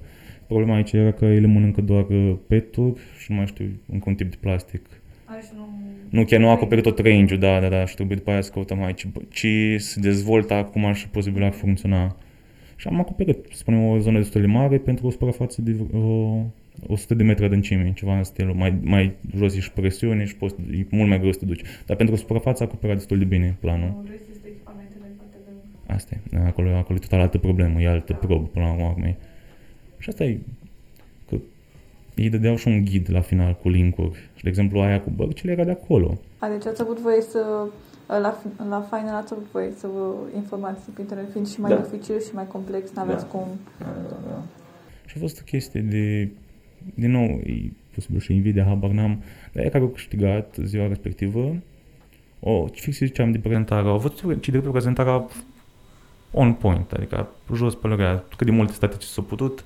[0.47, 4.15] Problema aici era că ele mănâncă doar uh, peturi și nu mai știu, încă un
[4.15, 4.81] tip de plastic.
[5.57, 5.69] nu...
[6.11, 8.83] Nu, chiar nu acoperă tot range da, da, da, și trebuie după aia să căutăm
[8.83, 12.17] aici ce se dezvoltă acum și posibil ar funcționa.
[12.77, 15.99] Și am acoperit, să spunem, o zonă destul de mare pentru o suprafață de o,
[16.87, 20.55] 100 de metri adâncime, ceva în stilul, mai, mai jos e și presiune și poți,
[20.73, 21.63] e mult mai greu să te duci.
[21.87, 24.05] Dar pentru suprafața acoperă destul de bine planul.
[25.87, 29.15] Asta e, acolo, acolo e total altă problemă, e altă probă până la urmă.
[29.99, 30.39] Și asta e,
[31.29, 31.37] că
[32.15, 34.19] ei dădeau și un ghid la final cu linkuri.
[34.35, 36.19] Și, de exemplu, aia cu bărcile era de acolo.
[36.39, 37.67] Adică ați avut voie să,
[38.07, 41.77] la, la final ați avut voie să vă informați pe internet, fiind și mai Da.
[41.77, 43.27] dificil și mai complex, n-aveți Da.
[43.31, 43.47] cum.
[43.79, 44.43] Da, da, da.
[45.07, 46.29] Și a fost o chestie de,
[46.95, 49.23] din nou, e posibil și invidia, habar n-am,
[49.53, 51.57] dar ea care au câștigat ziua respectivă,
[52.41, 55.27] o, fix ziceam de prezentare, au avut ci de prezentarea
[56.31, 59.65] on point, adică jos pe lărea, cât de multe statistici s-au putut,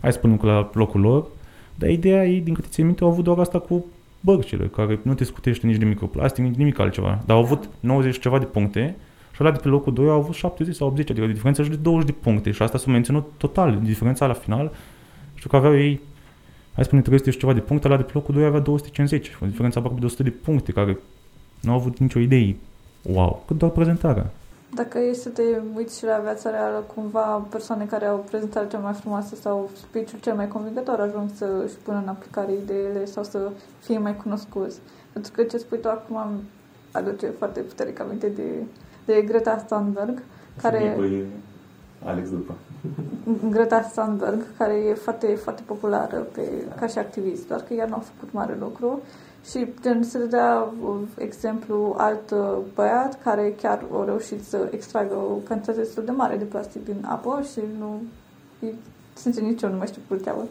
[0.00, 1.26] hai să spunem că la locul lor,
[1.74, 3.84] dar ideea ei, din câte ți minte, au avut doar asta cu
[4.20, 8.14] bărcile, care nu te scutește nici de microplastic, nici nimic altceva, dar au avut 90
[8.14, 8.96] și ceva de puncte
[9.34, 11.68] și ăla de pe locul 2 au avut 70 sau 80, adică o diferență și
[11.68, 14.72] de 20 de puncte și asta s-a menținut total, diferența la final,
[15.34, 16.00] știu că aveau ei,
[16.74, 19.36] hai să spunem 300 și ceva de puncte, ăla de pe locul 2 avea 250,
[19.42, 20.98] o diferență aproape de 100 de puncte, care
[21.60, 22.56] nu au avut nicio idee.
[23.02, 24.30] Wow, cât doar prezentarea.
[24.74, 25.42] Dacă e să te
[25.76, 30.18] uiți și la viața reală, cumva persoane care au prezentarea cea mai frumoasă sau speech-ul
[30.20, 33.50] cel mai convingător ajung să își pună în aplicare ideile sau să
[33.84, 34.78] fie mai cunoscuți.
[35.12, 36.40] Pentru că ce spui tu acum îmi
[36.92, 38.42] aduce foarte puternic aminte de,
[39.04, 40.22] de Greta Thunberg,
[40.62, 40.96] care...
[42.04, 42.54] Alex după.
[43.50, 46.40] Greta Thunberg, care e foarte, foarte populară pe,
[46.78, 49.00] ca și activist, doar că ea nu a făcut mare lucru.
[49.50, 55.14] Și gen, se dea uh, exemplu alt uh, băiat care chiar a reușit să extragă
[55.14, 58.00] o cantitate destul de mare de plastic din apă și nu,
[58.68, 58.74] e,
[59.12, 60.44] sincer, nici eu nu mai știu cum îl cheamă.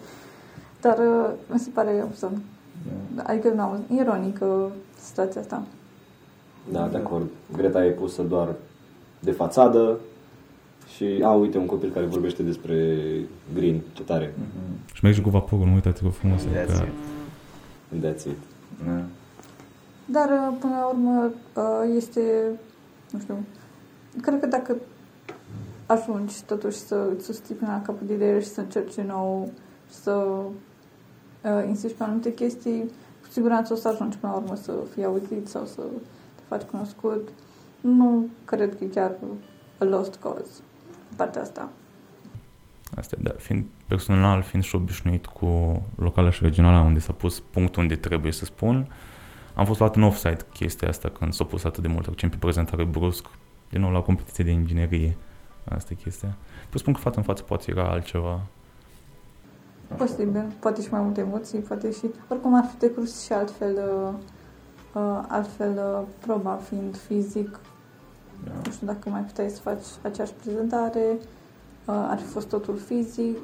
[0.82, 2.38] Dar uh, mi se pare amuzant.
[3.24, 5.64] Adică, nu, ironică situația asta.
[6.72, 7.28] Da, de acord.
[7.56, 8.56] Greta e pusă doar
[9.20, 10.00] de fațadă
[11.00, 12.96] și, a, uite, un copil care vorbește despre
[13.54, 14.34] green, ce tare.
[14.94, 16.42] Și mergi cu vaporul, nu uitați că frumos.
[16.42, 16.88] That's Adică,
[17.96, 18.06] it.
[18.06, 18.38] That's it.
[18.86, 19.02] Da.
[20.06, 22.22] Dar, uh, până la urmă, uh, este,
[23.12, 23.38] nu știu,
[24.22, 24.76] cred că dacă
[25.86, 29.52] ajungi totuși să îți susții până la capăt de idee și să încerci din nou
[29.90, 34.74] să uh, insisti pe anumite chestii, cu siguranță o să ajungi până la urmă să
[34.94, 35.82] fii auzit sau să
[36.36, 37.30] te faci cunoscut.
[37.82, 39.12] Nu cred că e chiar
[39.78, 40.69] a lost cause în
[41.20, 41.70] partea asta.
[42.96, 47.82] Asta, da, fiind personal, fiind și obișnuit cu locala și regionala unde s-a pus punctul
[47.82, 48.88] unde trebuie să spun,
[49.54, 52.38] am fost luat în offside chestia asta când s-a pus atât de mult accent pe
[52.38, 53.26] prezentare brusc,
[53.70, 55.18] din nou la competiție de inginerie.
[55.70, 56.36] Asta e chestia.
[56.70, 58.42] Păi spun că față în față poate era altceva.
[59.98, 62.10] Posibil, poate și mai multe emoții, poate și...
[62.28, 64.14] Oricum ar fi decurs și altfel, uh,
[64.94, 67.60] uh, altfel uh, proba fiind fizic.
[68.46, 68.52] Da.
[68.66, 71.18] Nu știu dacă mai puteai să faci aceeași prezentare,
[71.86, 73.38] uh, ar fi fost totul fizic.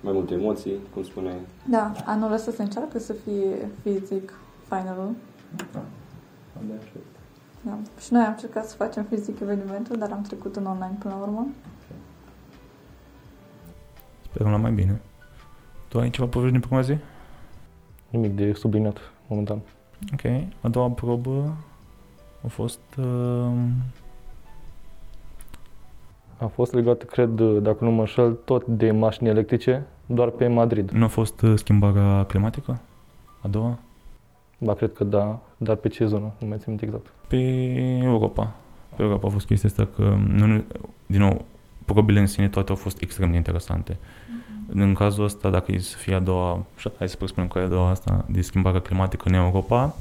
[0.00, 1.38] Mai multe emoții, cum spuneai.
[1.68, 4.32] Da, anul ăsta se încearcă să fie fizic
[4.68, 5.14] finalul.
[5.72, 5.82] Da.
[8.00, 11.20] Și noi am încercat să facem fizic evenimentul, dar am trecut în online până la
[11.20, 11.46] urmă.
[14.22, 15.00] Sperăm la mai bine.
[15.88, 16.96] Tu ai ceva povești din prima zi?
[18.10, 19.60] Nimic de subliniat momentan.
[20.12, 20.24] Ok.
[20.60, 21.56] A doua probă
[22.44, 22.80] a fost...
[22.98, 23.50] Uh,
[26.40, 30.90] A fost legat, cred, dacă nu mă înșel, tot de mașini electrice, doar pe Madrid.
[30.90, 32.80] nu a fost uh, schimbarea climatică?
[33.42, 33.78] A doua?
[34.58, 36.32] Ba, cred că da, dar pe ce zonă?
[36.38, 37.06] Nu mai țin minte exact.
[37.28, 37.36] Pe
[38.02, 38.52] Europa.
[38.96, 40.64] Pe Europa a fost chestia asta că, nu, nu-
[41.06, 41.44] din nou,
[41.84, 43.96] probele în sine toate au fost extrem de interesante.
[44.68, 47.62] În cazul ăsta, dacă e să fie a doua, și hai să presupunem că e
[47.62, 49.94] a doua asta, de schimbare climatică în Europa,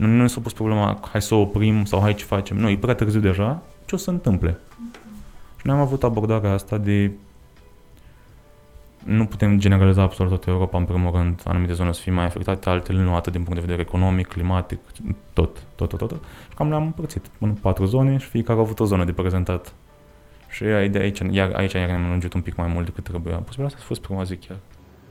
[0.00, 2.56] nu, nu s-a pus problema, hai să o oprim sau hai ce facem.
[2.56, 4.58] Nu, e prea târziu deja, ce o să întâmple?
[5.56, 7.10] Și noi am avut abordarea asta de
[9.04, 12.68] nu putem generaliza absolut toată Europa, în primul rând, anumite zone să fie mai afectate,
[12.68, 14.78] altele nu, atât din punct de vedere economic, climatic,
[15.32, 16.08] tot, tot, tot, tot.
[16.08, 16.22] tot.
[16.48, 19.72] Și cam le-am împărțit în patru zone și fiecare a avut o zonă de prezentat.
[20.48, 23.36] Și de aici, iar aici iar ne-am lungit un pic mai mult decât trebuia.
[23.36, 24.56] Posibil asta a fost prima zi chiar.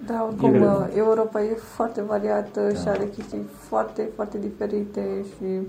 [0.05, 2.79] Da, oricum, E- uh, Europa e foarte variată Da.
[2.79, 5.67] și are chestii foarte, foarte diferite și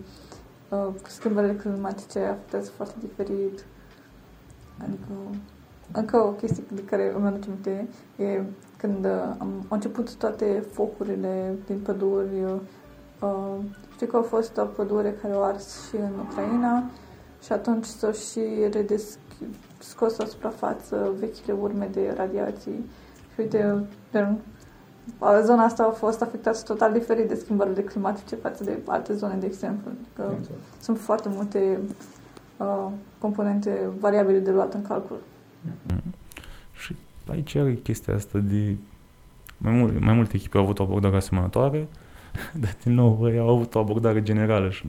[0.68, 3.64] uh, schimbările climatice afectează foarte diferit.
[4.82, 5.12] Adică,
[5.92, 8.42] încă o chestie de care îmi aduce aminte e
[8.76, 12.44] când uh, am, au început toate focurile din păduri.
[12.44, 12.54] Uh,
[13.22, 13.56] uh,
[13.94, 16.82] știu că a fost o pădure care au ars și în Ucraina
[17.42, 18.40] și atunci s-au și
[18.70, 19.18] redesc-
[19.78, 22.84] scos la suprafață vechile urme de radiații.
[23.34, 24.38] Și uite, gen,
[25.18, 29.34] a- zona asta a fost afectată total diferit de schimbările climatice față de alte zone,
[29.34, 29.90] de exemplu.
[30.16, 30.32] Că
[30.80, 31.78] sunt foarte multe
[32.56, 32.86] uh,
[33.18, 35.18] componente variabile de luat în calcul.
[36.72, 36.96] Și
[37.30, 38.76] aici are chestia asta de...
[39.58, 41.88] Mai, mult, mai multe echipe au avut o abordare asemănătoare,
[42.60, 44.86] dar din nou ei au avut o abordare generală și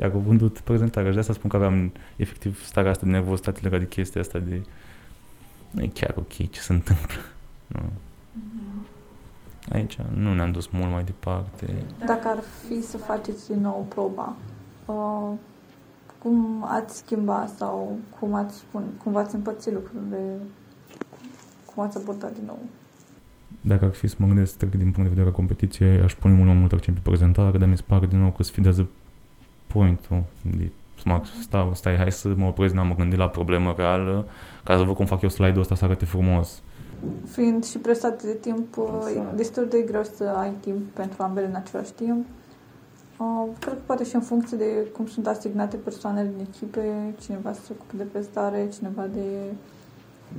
[0.00, 3.60] iar au vândut prezentarea și de asta spun că aveam efectiv starea asta de nervozitate
[3.62, 4.62] legată de chestia asta de
[5.70, 7.14] nu e chiar ok ce se întâmplă.
[7.80, 7.90] Nu.
[9.72, 11.84] Aici nu ne-am dus mult mai departe.
[12.06, 14.36] Dacă ar fi să faceți din nou proba,
[14.86, 15.32] uh,
[16.18, 20.38] cum ați schimba sau cum ați spun, cum v-ați împărți lucrurile,
[21.74, 22.58] cum ați abordat din nou?
[23.60, 26.34] Dacă ar fi să mă gândesc strict din punct de vedere a competiției, aș pune
[26.34, 28.88] mult mai mult accent pe prezentare, dar mi se pare din nou că sfidează
[29.66, 30.22] point-ul.
[30.42, 30.70] De,
[31.04, 34.26] mă, stai, stai, hai să mă opresc, n-am gândit la problemă reală,
[34.64, 36.62] ca să văd cum fac eu slide-ul ăsta să arate frumos.
[37.26, 39.36] Fiind și presat de timp, uh, e Exact.
[39.36, 42.26] destul de greu să ai timp pentru ambele în același timp.
[43.18, 47.52] Uh, cred că poate și în funcție de cum sunt asignate persoanele din echipe, cineva
[47.52, 49.20] se ocupe de prezentare, cineva de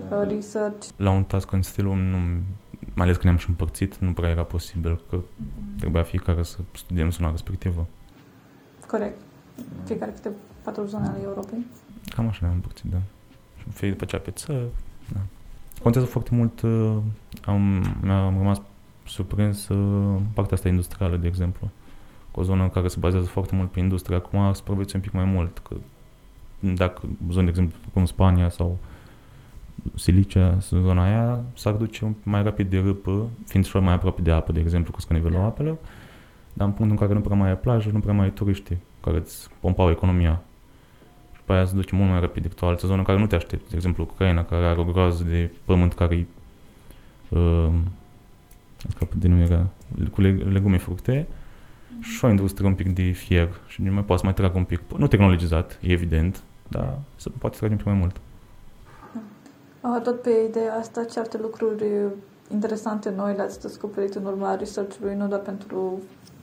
[0.10, 0.16] Da.
[0.16, 0.88] uh, research.
[0.96, 2.18] La un task în stilul, nu,
[2.94, 5.20] mai ales că ne-am și împărțit, nu prea era posibil, că
[5.80, 7.86] trebuia fiecare să studiem zona respectivă.
[8.88, 9.22] Corect.
[9.84, 10.32] Fiecare câte
[10.64, 11.66] patru zone ale Europei.
[12.16, 12.98] Cam așa ne-am împărțit, da.
[13.58, 14.66] Și fie după aceea pe țări, da.
[15.82, 16.98] Contează foarte mult, uh,
[17.46, 18.62] am, mi-am rămas
[19.08, 21.70] surprins uh, partea asta industrială, de exemplu.
[22.32, 25.12] Cu o zonă care se bazează foarte mult pe industrie, acum ar supraviețui un pic
[25.12, 25.58] mai mult.
[25.58, 25.76] Că
[26.60, 28.78] dacă zone, de exemplu, cum Spania sau
[29.96, 34.22] Silicia, zona aia, s-ar duce un pic mai rapid de râpă, fiind și mai aproape
[34.22, 35.78] de apă, de exemplu, cu nivelul apelor,
[36.54, 38.78] dar în punctul în care nu prea mai e plajă, nu prea mai e turiști
[39.02, 40.42] care îți pompau economia.
[41.46, 43.28] Și pe aia se duce mult mai rapid decât o altă zonă în care nu
[43.28, 43.70] te aștepți.
[43.70, 46.26] De exemplu, Ucraina, care are o groază de pământ care e
[47.30, 47.74] uh,
[48.90, 49.68] scapă denumirea,
[50.12, 51.28] cu leg- legume, fructe
[52.00, 54.64] și o industrie un pic de fier și nu mai poate să mai tragă un
[54.64, 58.16] pic, nu tehnologizat, e evident, dar se poate trage un pic mai mult.
[59.82, 61.86] Uh, Tot pe ideea asta, ce alte lucruri
[62.52, 66.02] interesante noi le-ați descoperit în urma research-ului, nu doar pentru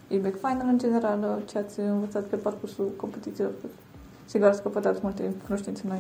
[0.09, 3.53] IBEC Final în general, uh, ce ați învățat pe parcursul competițiilor?
[4.33, 5.99] Sigur ați căpătat multe cunoștințe noi.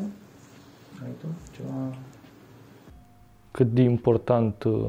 [1.04, 1.94] Ai tu ceva?
[3.50, 4.88] Cât de important uh,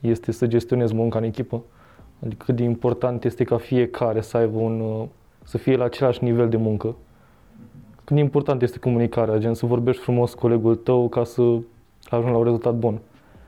[0.00, 1.62] este să gestionezi munca în echipă,
[2.24, 5.08] adică cât de important este ca fiecare să aibă un, uh,
[5.44, 6.96] să fie la același nivel de muncă.
[8.04, 11.42] Cât de important este comunicarea, gen să vorbești frumos cu colegul tău ca să
[12.04, 12.98] ajungi la un rezultat bun.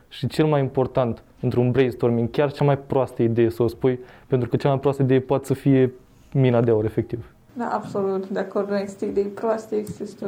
[0.07, 4.49] Și cel mai important, într-un brainstorming, chiar cea mai proastă idee să o spui, pentru
[4.49, 5.93] că cea mai proastă idee poate să fie
[6.33, 7.25] mina de aur, efectiv.
[7.53, 10.27] Da, absolut, de acord, nu există idei proaste, există...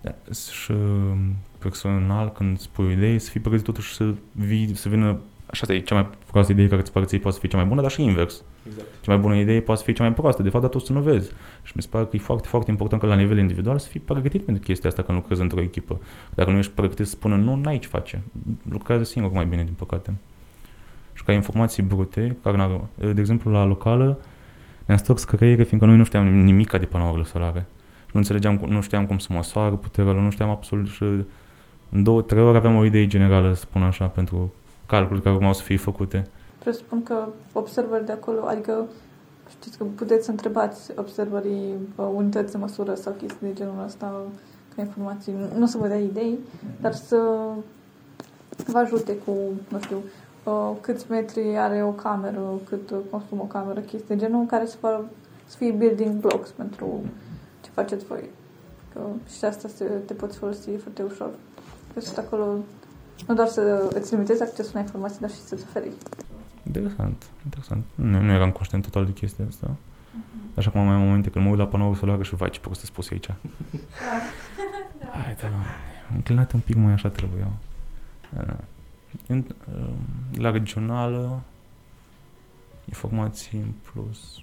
[0.00, 0.14] Da,
[0.52, 1.16] și uh,
[1.58, 5.80] personal, când spui o idee, să fii pregătit totuși să vii, să vină Așa e
[5.80, 7.90] cea mai proastă idee care îți pare ție poate să fie cea mai bună, dar
[7.90, 8.42] și invers.
[8.66, 8.86] Exact.
[9.00, 10.92] Cea mai bună idee poate să fie cea mai proastă, de fapt, dar tu să
[10.92, 11.30] nu vezi.
[11.62, 14.00] Și mi se pare că e foarte, foarte important că la nivel individual să fii
[14.00, 16.00] pregătit pentru chestia asta când lucrezi într-o echipă.
[16.34, 18.22] Dacă nu ești pregătit să spună nu, n-ai ce face.
[18.70, 20.14] Lucrează singur mai bine, din păcate.
[21.12, 22.80] Și ca informații brute, care n
[23.14, 24.18] de exemplu la locală,
[24.84, 27.66] ne-am stors creiere, fiindcă noi nu știam nimic de panourile solare.
[28.04, 31.04] Și nu înțelegeam, nu știam cum să măsoară puterea, nu știam absolut și
[31.90, 34.52] în două, trei ore aveam o idee generală, să spun așa, pentru
[34.86, 36.26] calcule care urmau să fie făcute.
[36.58, 38.84] Presupun că observări de acolo, adică
[39.50, 44.22] știți că puteți să întrebați observării uh, unități de măsură sau chestii de genul ăsta
[44.74, 46.38] ca informații, nu să vă dea idei,
[46.80, 47.16] dar să
[48.66, 49.32] vă ajute cu,
[49.68, 49.96] nu știu,
[50.44, 54.76] uh, câți metri are o cameră, cât consumă o cameră, chestii de genul care să,
[54.76, 55.00] fă,
[55.46, 57.00] să fie building blocks pentru
[57.60, 58.24] ce faceți voi.
[58.92, 59.00] Că
[59.38, 61.30] și asta te, te poți folosi foarte ușor.
[61.94, 62.58] Că sunt acolo
[63.26, 65.90] nu doar să îți limitezi accesul la informații, dar și să-ți oferi.
[66.66, 67.84] Interesant, interesant.
[67.94, 69.70] Nu, nu eram conștient total de chestia asta.
[69.70, 70.56] Uh-huh.
[70.56, 72.80] Așa cum am mai momente când mă uit la panoul solar și vai ce prost
[72.80, 73.26] să spus aici.
[75.00, 75.06] da.
[75.10, 75.48] Hai, da,
[76.14, 77.46] înclinat un pic mai așa trebuie.
[78.30, 78.56] Da.
[79.26, 79.44] În,
[80.34, 81.42] la regională,
[82.88, 84.38] informații în plus.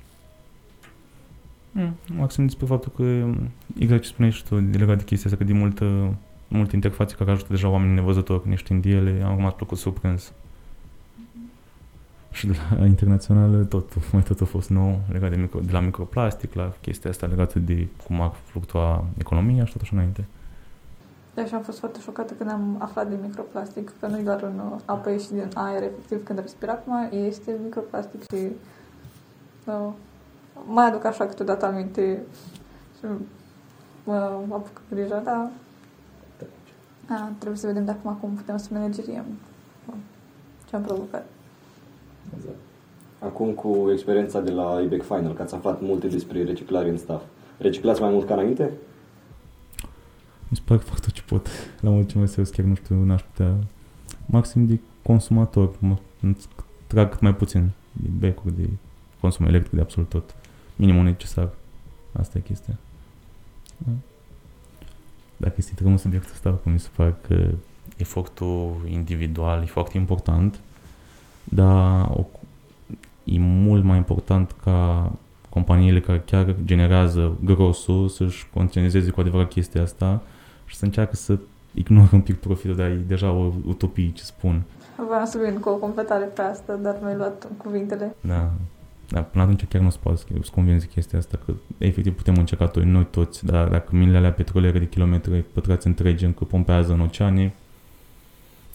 [1.71, 3.33] Mm, maxim despre faptul că,
[3.77, 6.15] exact ce spuneai și tu, legat de chestia asta, că de multă
[6.51, 10.33] multe interfațe care ajută deja oamenii nevăzători când ești în ele, am rămas plăcut surprins.
[12.31, 15.79] Și de la internațională tot, mai tot a fost nou, legat de, micro, de la
[15.79, 20.21] microplastic, la chestia asta legată de cum ar fluctua economia și tot așa înainte.
[20.21, 20.40] Da,
[21.35, 24.61] și am fost foarte șocată când am aflat de microplastic, că nu e doar în
[24.85, 28.47] apă, și din aer, efectiv, când respir acum, este microplastic și
[29.65, 29.89] uh,
[30.65, 32.23] mai aduc așa câteodată aminte
[32.97, 33.05] și
[34.03, 34.13] mă
[34.49, 35.49] apuc grija, dar
[37.09, 39.25] a, trebuie să vedem dacă acum putem să manageriem
[40.69, 41.25] ce am provocat.
[42.35, 42.55] Exact.
[43.19, 47.23] Acum cu experiența de la IBEC Final, că ați aflat multe despre reciclare în staff,
[47.57, 48.71] reciclați mai mult ca înainte?
[50.51, 51.47] Mi se pare că fac tot ce pot.
[51.79, 53.55] La mult ce mai serios, chiar nu știu, n-aș putea...
[54.25, 55.97] Maxim de consumator, mă,
[56.87, 58.69] trag cât mai puțin de becuri, de
[59.19, 60.35] consum electric, de absolut tot.
[60.75, 61.49] Minimul necesar.
[62.11, 62.75] Asta e chestia.
[63.77, 63.91] Da
[65.41, 67.47] dacă este în subiectul ăsta, cum mi se pare că
[67.97, 70.59] efortul individual e foarte important,
[71.43, 72.25] dar o,
[73.23, 75.11] e mult mai important ca
[75.49, 80.21] companiile care chiar generează grosul să-și concentreze cu adevărat chestia asta
[80.71, 81.37] și să încearcă să
[81.73, 84.61] ignoră un pic profitul, dar e deja o utopie ce spun.
[85.07, 88.15] Vreau să vin cu o completare pe asta, dar mi-ai luat cuvintele.
[88.21, 88.51] Da,
[89.09, 92.67] dar până atunci chiar nu se poate să convinzi chestia asta, că efectiv putem încerca
[92.67, 96.99] toi, noi toți, dar dacă minele alea petroliere de kilometri pătrați întregi încă pompează în
[96.99, 97.53] oceane,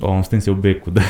[0.01, 1.05] o, am stâns eu becul, dar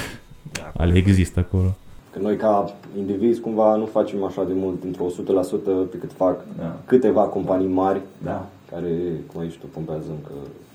[0.53, 0.73] da.
[0.77, 1.77] ale există acolo.
[2.13, 6.45] Că noi ca indivizi cumva nu facem așa de mult, într-o 100% pe cât fac
[6.59, 6.79] da.
[6.85, 8.49] câteva companii mari da.
[8.71, 8.91] care,
[9.33, 10.66] cum ai zis tu, pompează încă uh-huh.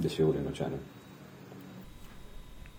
[0.00, 0.74] Deșeuri în oceane.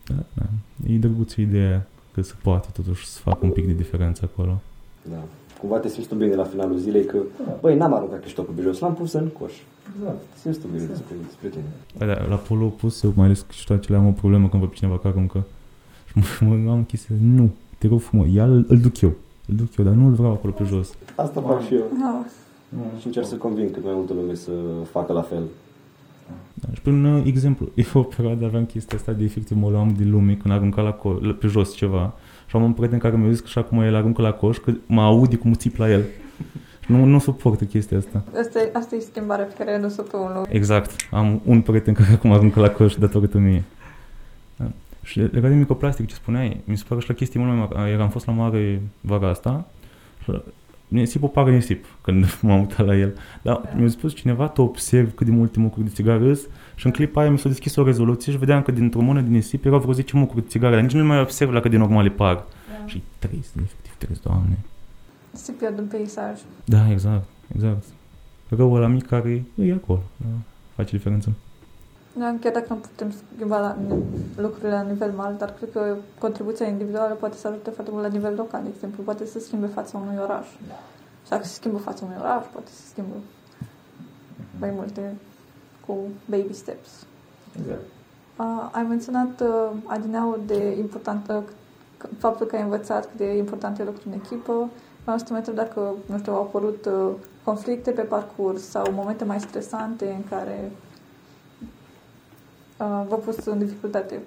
[0.05, 0.45] Da, da.
[0.87, 4.61] E drăguță ideea că se poate totuși să facă un pic de diferență acolo.
[5.09, 5.23] Da.
[5.59, 7.57] Cumva te simți tu bine la finalul zilei că, da.
[7.61, 9.53] băi, n-am aruncat câștocul pe jos, l-am pus în coș.
[10.03, 10.09] Da.
[10.09, 10.91] Te simți tu bine da.
[10.91, 11.63] despre, despre tine.
[11.97, 15.07] Da, la polo pus, eu mai ales câștocele am o problemă când văd cineva că
[15.07, 15.43] aruncă.
[16.07, 19.13] Și mă, mă am chestia, nu, te rog frumos, ia îl, îl duc eu.
[19.47, 20.89] Îl duc eu, dar nu îl vreau acolo pe jos.
[21.15, 21.83] Asta fac și eu.
[21.99, 22.25] Da.
[22.99, 24.51] Și încerc să conving cât mai multă lume să
[24.91, 25.43] facă la fel.
[26.53, 29.93] Da, și prin un exemplu, eu o perioadă aveam chestia asta de efectiv mă luam
[29.97, 32.13] de lume când arunca la co- pe jos ceva
[32.47, 34.71] și am un prieten care mi-a zis că și acum el aruncă la coș, că
[34.85, 36.03] mă aude cum țip la el.
[36.87, 38.23] Nu, nu suportă chestia asta.
[38.39, 40.45] Asta e, asta e schimbarea pe care ai adus-o pe unul.
[40.49, 40.95] Exact.
[41.11, 43.63] Am un prieten care acum aruncă la coș datorită mie.
[44.55, 44.71] Da.
[45.03, 47.91] Și legat de microplastic, ce spuneai, mi se pare și la chestii mult mai mari.
[47.91, 49.65] Eram fost la mare vara asta
[50.23, 50.41] și
[50.89, 53.17] nisipul pare nisip când m-am uitat la el.
[53.41, 53.69] Dar da.
[53.75, 56.33] mi-a spus cineva, tu observi cât de multe mucuri de țigară
[56.75, 59.31] și în clipa aia mi s-a deschis o rezoluție și vedeam că dintr-o mână din
[59.31, 61.77] nisip erau vreo 10 mucuri de țigară, dar nici nu mai observ la cât de
[61.77, 62.33] normale par.
[62.35, 62.87] Da.
[62.87, 64.57] Și trist, efectiv trist, doamne.
[65.31, 66.39] Se pierd în peisaj.
[66.65, 67.83] Da, exact, exact.
[68.49, 70.27] Răul la mic care e acolo, da,
[70.75, 71.33] face diferență.
[72.13, 73.77] Da, chiar dacă nu putem schimba la,
[74.35, 78.09] lucrurile la nivel mare, dar cred că contribuția individuală poate să ajute foarte mult la
[78.09, 80.47] nivel local, de exemplu, poate să schimbe fața unui oraș.
[81.23, 83.15] Și dacă se schimbă fața unui oraș, poate să schimbă
[84.59, 85.15] mai multe
[85.85, 86.89] cu baby steps.
[87.59, 87.81] Exact.
[88.37, 91.43] Uh, ai menționat uh, adineauri de important, uh,
[92.17, 94.69] faptul că ai învățat cât de important e lucru în echipă.
[95.01, 97.09] Vreau să te întreb dacă, nu știu, au apărut uh,
[97.43, 100.88] conflicte pe parcurs sau momente mai stresante în care uh,
[102.85, 104.19] v-a pus în dificultate.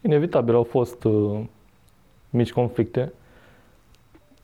[0.00, 1.40] Inevitabil au fost uh,
[2.30, 3.12] mici conflicte.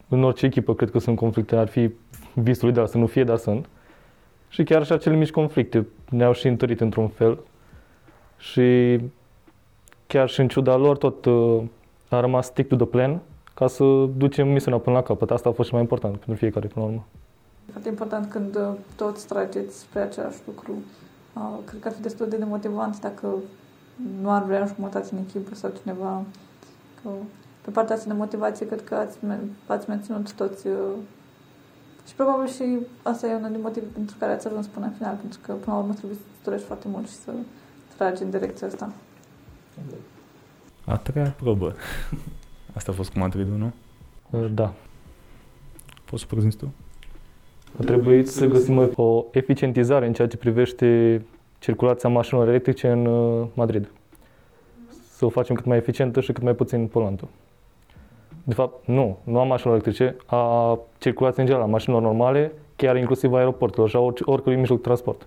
[0.09, 1.91] În orice echipă cred că sunt conflicte, ar fi
[2.35, 3.69] visul ideal să nu fie, dar sunt.
[4.49, 7.39] Și chiar și acele mici conflicte ne-au și întărit într-un fel.
[8.39, 8.99] Și
[10.07, 11.63] chiar și în ciuda lor, tot uh,
[12.09, 13.21] a rămas stick to the plan
[13.55, 13.85] ca să
[14.17, 15.31] ducem misiunea până la capăt.
[15.31, 17.07] Asta a fost și mai important pentru fiecare până la urmă.
[17.71, 20.73] Foarte important când uh, toți trageți spre același lucru.
[21.41, 23.35] Uh, cred că ar fi destul de demotivant dacă
[24.21, 26.23] nu ar vrea jumătate în echipă sau cineva.
[27.03, 27.11] Că
[27.61, 29.19] pe partea asta de motivație, cred că ați,
[29.67, 30.95] ați menținut toți uh,
[32.07, 35.15] și probabil și asta e unul din motive pentru care ați ajuns până în final,
[35.15, 37.33] pentru că până la urmă trebuie să dorești foarte mult și să
[37.97, 38.93] tragi în direcția asta.
[40.85, 41.75] A treia probă.
[42.77, 43.73] Asta a fost cu Madridul, nu?
[44.49, 44.73] Da.
[46.05, 46.73] Poți să prezinți tu?
[47.79, 51.23] A trebuit să găsim o eficientizare în ceea ce privește
[51.59, 53.91] circulația mașinilor electrice în uh, Madrid.
[55.11, 57.29] Să o facem cât mai eficientă și cât mai puțin poluantă.
[58.45, 62.97] De fapt, nu, nu a mașinilor electrice, a circulației în general, a mașinilor normale, chiar
[62.97, 65.27] inclusiv a aeroporturilor și a oricărui mijloc de transport.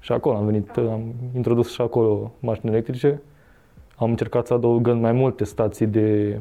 [0.00, 3.22] Și acolo am venit, am introdus și acolo mașini electrice.
[3.96, 6.38] Am încercat să adăugăm mai multe stații de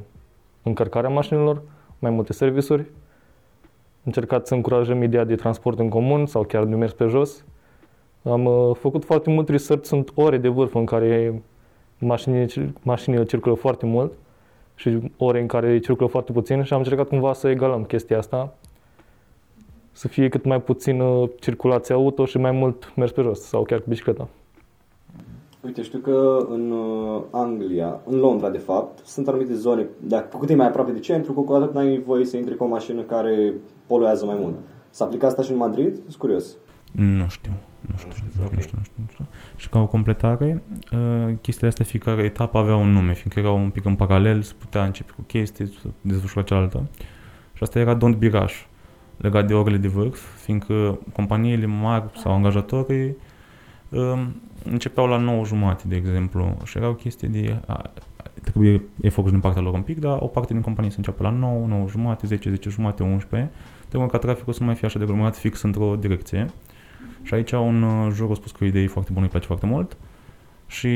[0.63, 1.61] încărcare a mașinilor,
[1.99, 2.85] mai multe servisuri.
[3.99, 7.45] Am încercat să încurajăm ideea de transport în comun sau chiar de mers pe jos.
[8.23, 11.41] Am uh, făcut foarte mult research, sunt ore de vârf în care
[11.97, 14.11] mașinile, mașinile circulă foarte mult
[14.75, 18.53] și ore în care circulă foarte puțin și am încercat cumva să egalăm chestia asta,
[19.91, 21.03] să fie cât mai puțin
[21.39, 24.27] circulație auto și mai mult mers pe jos sau chiar cu bicicleta.
[25.61, 30.37] Uite, știu că în uh, Anglia, în Londra de fapt, sunt anumite zone, dacă cu
[30.37, 33.01] cât e mai aproape de centru, cu atât n-ai voie să intri cu o mașină
[33.01, 33.53] care
[33.87, 34.55] poluează mai mult.
[34.89, 35.95] S-a aplicat asta și în Madrid?
[35.95, 36.55] Sunt curios.
[36.91, 37.51] Nu știu.
[37.81, 39.27] Nu știu, exact, nu știu, nu știu, nu știu.
[39.55, 43.69] Și ca o completare, uh, chestiile astea, fiecare etapă avea un nume, fiindcă erau un
[43.69, 46.87] pic în paralel, se putea începe cu chestii, să dezvolta cealaltă.
[47.53, 48.63] Și asta era Don't Be Rush,
[49.17, 53.15] legat de orele de vârf, fiindcă companiile mari sau angajatorii
[53.89, 57.91] um, începeau la 9 jumate, de exemplu, și era o chestie de a,
[58.41, 61.29] trebuie efort din partea lor un pic, dar o parte din companie să înceapă la
[61.29, 63.51] 9, 9 jumate, 10, 10 jumate, 11,
[63.87, 66.49] trebuie ca traficul să mai fie așa de aglomerat fix într-o direcție.
[67.23, 69.65] Și aici un uh, jur a spus că o idee foarte bună, îi place foarte
[69.65, 69.97] mult.
[70.69, 70.89] Și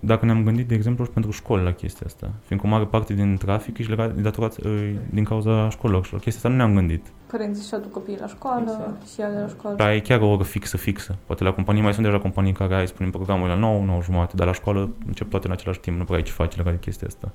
[0.00, 3.14] dacă ne-am gândit, de exemplu, și pentru școli la chestia asta, fiindcă o mare parte
[3.14, 6.74] din trafic e legat, datorat uh, din cauza școlilor și la chestia asta nu ne-am
[6.74, 7.06] gândit.
[7.26, 9.08] Părinții și aduc copiii la școală exact.
[9.08, 9.76] și ea de la școală.
[9.76, 11.16] Da, e chiar o oră fixă, fixă.
[11.26, 14.36] Poate la companii mai sunt deja companii care ai, spunem, programul la 9, 9 jumate,
[14.36, 16.78] dar la școală încep toate în același timp, nu prea ai ce face legat de
[16.78, 17.32] chestia asta.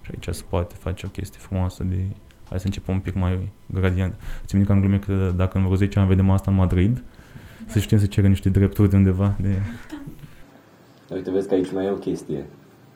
[0.00, 1.96] Și aici se poate face o chestie frumoasă de...
[2.48, 4.14] Hai să începem un pic mai gradient.
[4.44, 7.02] Țin că am glumit că dacă în vreo 10 ani vedem asta în Madrid,
[7.66, 9.34] să știm să cerem niște drepturi de undeva.
[9.40, 9.62] De...
[11.14, 12.46] Uite, vezi că aici mai e o chestie.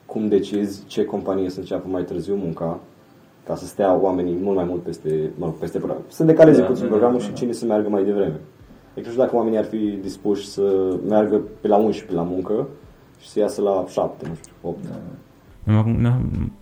[0.05, 2.79] Cum decizi ce companie să înceapă mai târziu munca
[3.45, 6.01] ca să stea oamenii mult mai mult peste, mă rog, peste program.
[6.07, 7.29] Să decaleze da, puțin da, programul da, da.
[7.29, 8.39] și cine să meargă mai devreme.
[8.93, 12.67] Deci nu știu dacă oamenii ar fi dispuși să meargă pe la 11 la muncă
[13.19, 14.77] și să iasă la 7, nu știu, 8.
[14.87, 14.95] Da.
[15.63, 16.15] Ne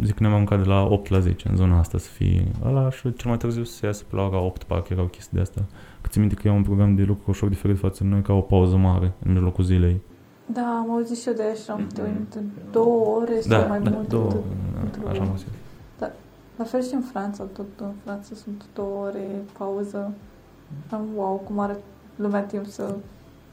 [0.03, 2.89] zic că ne-am aruncat de la 8 la 10 în zona asta să fie ăla
[2.89, 5.41] și cel mai târziu să iasă pe la ora 8, parcă era o chestie de
[5.41, 5.65] asta.
[6.01, 8.33] Că ți minte că e un program de lucru ușor diferit față de noi, ca
[8.33, 10.01] o pauză mare în mijlocul zilei.
[10.53, 12.71] Da, am auzit și eu de așa, mm-hmm.
[12.71, 14.07] două ore sau da, mai da, mult.
[14.07, 14.33] Două,
[15.03, 15.47] da, așa am auzit.
[15.97, 16.11] Da,
[16.57, 20.11] la fel și în Franța, tot în Franța sunt două ore pauză.
[20.89, 21.77] Am, wow, cum are
[22.15, 22.95] lumea timp să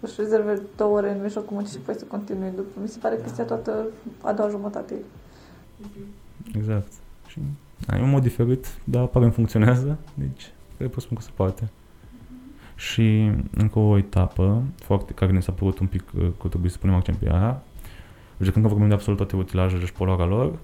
[0.01, 2.81] își rezerve două ore în mijlocul muncii și apoi să continue după.
[2.81, 3.87] Mi se pare că toată
[4.23, 4.95] a doua jumătate.
[6.55, 6.93] Exact.
[7.27, 7.41] Și
[7.99, 11.71] e un mod diferit, dar apare funcționează, deci cred că spun că se poate.
[12.77, 16.79] Și încă o etapă foarte, care ne s-a părut un pic uh, că trebuie să
[16.79, 17.63] punem accent pe ea.
[18.37, 20.59] Deci când vorbim de absolut toate utilajele și poluarea lor,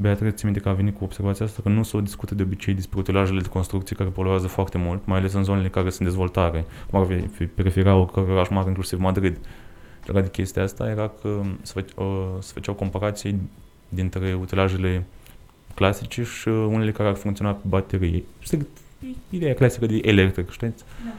[0.00, 2.74] Beatrice ți minte că a venit cu observația asta că nu se discută de obicei
[2.74, 6.64] despre utilajele de construcții care poluează foarte mult, mai ales în zonele care sunt dezvoltare,
[6.90, 9.38] cum ar fi preferau oraș mare, inclusiv Madrid.
[10.06, 13.40] Legat de chestia asta era că se, fă, uh, se făceau comparații
[13.88, 15.06] dintre utilajele
[15.74, 18.22] clasice și unele care ar funcționa pe baterie.
[18.38, 18.66] Știi,
[19.30, 20.84] ideea clasică de electric, știți?
[21.04, 21.10] Da.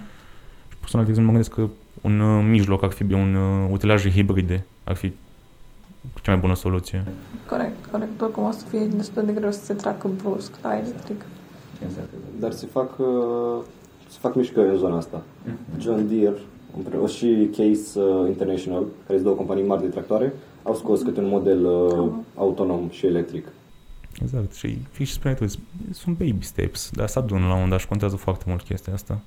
[0.86, 1.68] Și personal, de exemplu, mă gândesc că
[2.02, 5.14] un uh, mijloc ar fi un uh, utilaj hibride, ar fi
[6.22, 7.04] cea mai bună soluție.
[7.50, 8.22] Corect, corect.
[8.22, 11.26] Oricum o să fie destul de greu să se treacă brusc la electric.
[11.84, 12.10] Exact.
[12.40, 13.64] Dar se fac, uh,
[14.10, 15.22] se fac mișcări în zona asta.
[15.22, 15.80] Mm-hmm.
[15.80, 16.40] John Deere
[17.02, 20.34] o și Case uh, International, care sunt două companii mari de tractoare,
[20.64, 23.48] au scos câte un model uh, autonom și electric.
[24.22, 24.54] Exact.
[24.54, 25.46] Și fix și spuneai tu,
[25.92, 28.94] sunt baby steps, dar să adună la un moment dat și contează foarte mult chestia
[28.94, 29.20] asta.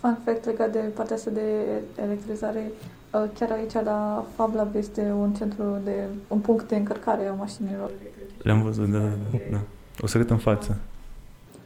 [0.00, 1.64] Fun fact legat de partea asta de
[2.02, 2.72] electrizare,
[3.12, 7.32] uh, chiar aici la Fab Lab este un centru de, un punct de încărcare a
[7.32, 7.90] mașinilor.
[8.42, 9.58] Le-am văzut, da, da, da.
[10.00, 10.76] O să arăt în față.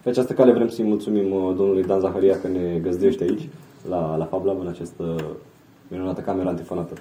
[0.03, 3.49] Pe această cale vrem să-i mulțumim uh, domnului Dan Zaharia că ne găzduiește aici,
[3.89, 5.17] la, la Fab Lab, în această
[5.89, 6.95] minunată cameră antifonată.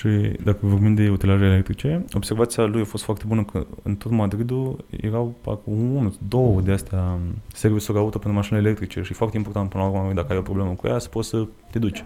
[0.00, 0.08] Și
[0.44, 4.84] dacă vorbim de utilaje electrice, observația lui a fost foarte bună că în tot Madridul
[5.00, 9.36] erau parcă unul, două de astea um, servisuri auto pentru mașini electrice și e foarte
[9.36, 12.04] important până la urmă dacă ai o problemă cu ea să poți să te duci.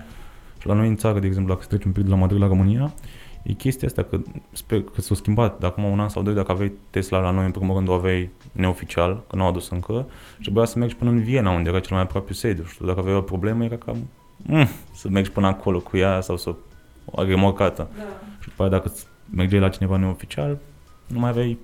[0.59, 2.47] Și la noi în țară, de exemplu, dacă trecem un pic de la Madrid la
[2.47, 2.95] România,
[3.42, 4.20] e chestia asta că
[4.53, 7.45] sper că s-a schimbat de acum un an sau doi, dacă aveai Tesla la noi,
[7.45, 10.97] în primul rând o aveai neoficial, că nu au adus încă, și trebuia să mergi
[10.97, 12.64] până în Viena, unde era cel mai aproape sediu.
[12.64, 13.97] Și dacă aveai o problemă, era cam
[14.36, 16.55] mm, să mergi până acolo cu ea sau să
[17.05, 17.88] o remorcată.
[17.96, 18.02] Da.
[18.40, 18.92] Și după aia dacă
[19.34, 20.59] mergeai la cineva neoficial,
[21.07, 21.59] nu mai aveai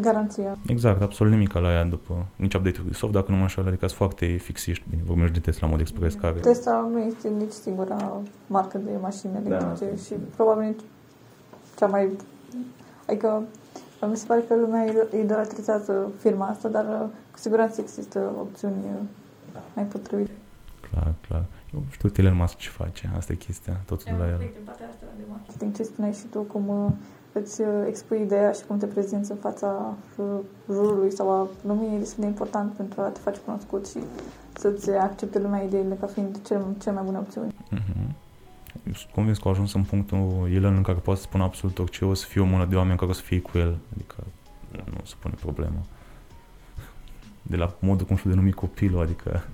[0.00, 0.58] Garanția.
[0.66, 3.86] Exact, absolut nimic la ea după nici update-ul de soft, dacă nu mă înșel, adică
[3.86, 6.38] sunt foarte fixiști, bine, vorbești de Tesla mod expres care...
[6.38, 9.56] Tesla nu este nici singura marcă de mașini Da.
[9.56, 10.80] electrice și probabil nici
[11.78, 12.10] cea mai...
[13.06, 13.42] Adică
[14.10, 14.84] mi se pare că lumea
[15.22, 20.30] idolatrizează firma asta, dar uh, cu siguranță există opțiuni uh, mai potrivite.
[20.90, 21.44] Clar, clar.
[21.74, 24.50] Eu știu Elon Musk ce face, asta e chestia, totul de la el.
[25.28, 26.90] Marketing, ce spuneai și tu, cum uh,
[27.32, 30.38] îți uh, expui ideea și cum te prezinți în fața uh,
[30.72, 33.98] jurului sau a lumii, e destul de important pentru a te face cunoscut și
[34.52, 37.54] să-ți accepte lumea ideile ca fiind cel, cel mai bune opțiuni.
[37.70, 38.14] Mhm.
[38.86, 41.78] Eu Sunt convins că a ajuns în punctul Elon în care poate să spună absolut
[41.78, 44.16] orice, o să fie o mână de oameni care o să fie cu el, adică
[44.70, 45.80] nu se pune problemă.
[47.42, 49.44] De la modul cum și-o denumit copilul, adică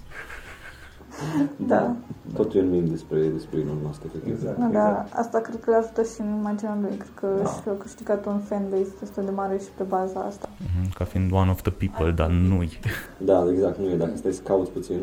[1.72, 1.96] Da,
[2.34, 4.32] Totul e un meme despre, despre Elon Musk, efectiv.
[4.32, 4.58] Exact.
[4.58, 6.96] da, dar asta cred că le ajută și în imaginea lui.
[6.96, 10.48] Cred că și-a câștigat un fanbase destul de mare și pe baza asta.
[10.58, 12.56] mhm, ca fiind one of the people, dar nu
[13.30, 13.96] Da, exact, nu e.
[13.96, 14.98] Dacă stai să cauți puțin,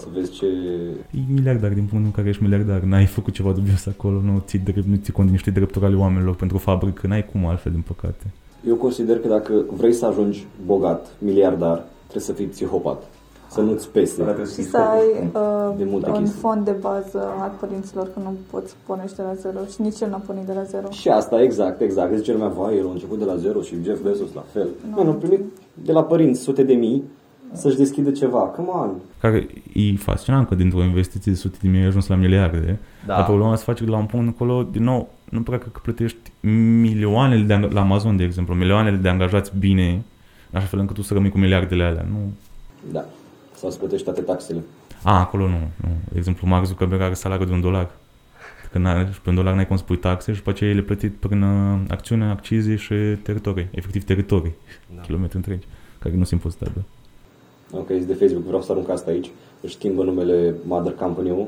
[0.00, 0.46] să vezi ce...
[1.10, 4.58] E miliardar din punctul în care ești miliardar, n-ai făcut ceva dubios acolo, nu ții,
[4.58, 7.84] drept, nu ții cont de niște drepturi ale oamenilor pentru fabrică, n-ai cum altfel, din
[7.86, 8.24] păcate.
[8.66, 13.02] Eu consider că dacă vrei să ajungi bogat, miliardar, trebuie să fii psihopat.
[13.50, 14.22] Să nu-ți pese.
[14.54, 16.38] Și să ai uh, De multe un chestii.
[16.40, 20.08] fond de bază al părinților, că nu poți pornești de la zero și nici el
[20.10, 20.90] n-a pornit de la zero.
[20.90, 22.16] Și asta, exact, exact.
[22.16, 24.68] Zice lumea, vai, el a început de la zero și Jeff Bezos la fel.
[24.96, 25.40] Nu, nu, primit
[25.74, 27.02] de la părinți sute de mii
[27.52, 28.38] să-și deschidă ceva.
[28.38, 28.90] Come on.
[29.20, 33.14] Care e fascinant că dintr-o investiție de sute de mii ai ajuns la miliarde, Da.
[33.14, 36.32] dar problema se face la un punct încolo, din nou, nu prea cred că plătești
[36.80, 40.02] milioanele de, ang- la Amazon, de exemplu, milioanele de angajați bine,
[40.50, 42.06] în așa fel încât tu să rămâi cu miliardele alea.
[42.10, 42.18] Nu,
[42.92, 43.04] Da.
[43.60, 44.62] Sau să plătești toate taxele.
[45.02, 45.58] A, acolo nu.
[45.58, 45.88] nu.
[46.12, 47.90] De exemplu, Mark Zuckerberg are salariul de un dolar.
[48.72, 50.78] Că n-are, și pe un dolar n-ai cum să pui taxe și după aceea el
[50.78, 53.68] e plătit prin uh, acțiune, accizie și teritorii.
[53.70, 54.54] Efectiv teritorii.
[54.94, 55.00] Da.
[55.00, 55.66] Kilometri întregi.
[55.98, 56.84] Care nu sunt impozitabile.
[57.72, 59.30] Ok, e de Facebook, vreau să arunc asta aici.
[59.60, 61.46] Își schimbă numele Mother Company-ul.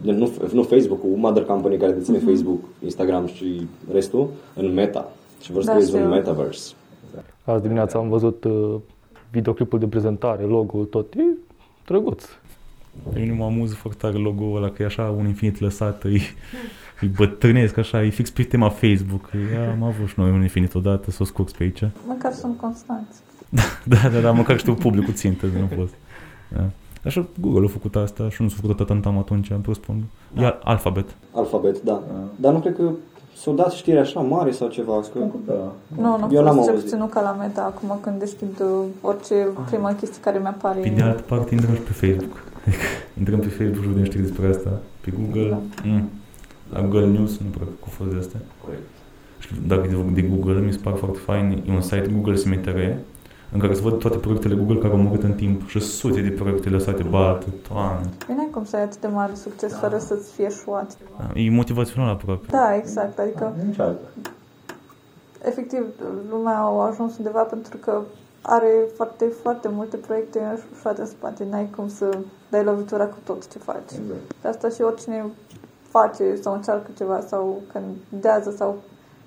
[0.00, 5.12] Nu, nu Facebook-ul, Mother Company care deține Facebook, Instagram și restul, în Meta.
[5.42, 6.14] Și vor să Da, creeze un știu.
[6.14, 6.72] metaverse.
[7.44, 8.74] Azi dimineața am văzut uh,
[9.30, 11.14] videoclipul de prezentare, logo-ul tot.
[11.14, 11.22] E
[11.86, 12.24] drăguț.
[13.12, 16.08] Pe mine mă amuză foarte tare logo-ul ăla, că e așa un infinit lăsat, e,
[17.00, 19.30] e bătrânesc așa, e fix pe tema Facebook.
[19.54, 21.80] E, am avut și noi un infinit odată, s-o scurs pe aici.
[22.08, 23.18] Măcar sunt constanți.
[23.84, 25.94] Da, da, da, măcar știu publicul țintă, de nu fost.
[26.48, 26.64] Da.
[27.04, 30.04] Așa Google a făcut asta și nu s-a făcut atât tam atunci, am spun.
[30.38, 31.14] E al- alfabet.
[31.32, 32.02] Alfabet, da.
[32.36, 32.90] Dar nu cred că
[33.36, 35.04] s-o dat știri așa mare sau ceva.
[35.12, 35.18] Că...
[35.88, 36.82] Nu, nu Eu a n-am fost cel auzit.
[36.82, 40.80] puțin nu ca la meta acum când deschid uh, orice prima chestie care mi-apare.
[40.80, 42.42] Pe de altă parte, intrăm și pe Facebook.
[42.66, 42.82] Adică,
[43.18, 44.70] intrăm pe Facebook și vedem știri despre asta.
[45.00, 46.08] Pe Google, mm.
[46.72, 48.40] la Google News, nu prea cu fost de astea.
[49.38, 52.96] Și dacă de, de Google, mi se pare foarte fain, e un site Google Cemetery,
[53.52, 56.30] în care se văd toate proiectele Google care au murit în timp și sute de
[56.30, 58.08] proiecte lăsate bate, toamne.
[58.26, 60.96] Bine, ai cum să ai atât de mare succes fără să-ți fie șuat.
[61.18, 62.46] Da, E motivațional aproape.
[62.50, 63.18] Da, exact.
[63.18, 63.54] Adică,
[65.42, 65.84] efectiv,
[66.30, 68.00] lumea a ajuns undeva pentru că
[68.40, 71.46] are foarte, foarte multe proiecte șuate în spate.
[71.50, 72.18] N-ai cum să
[72.50, 73.92] dai lovitura cu tot ce faci.
[74.42, 75.24] De asta și oricine
[75.88, 78.76] face sau încearcă ceva sau candidează sau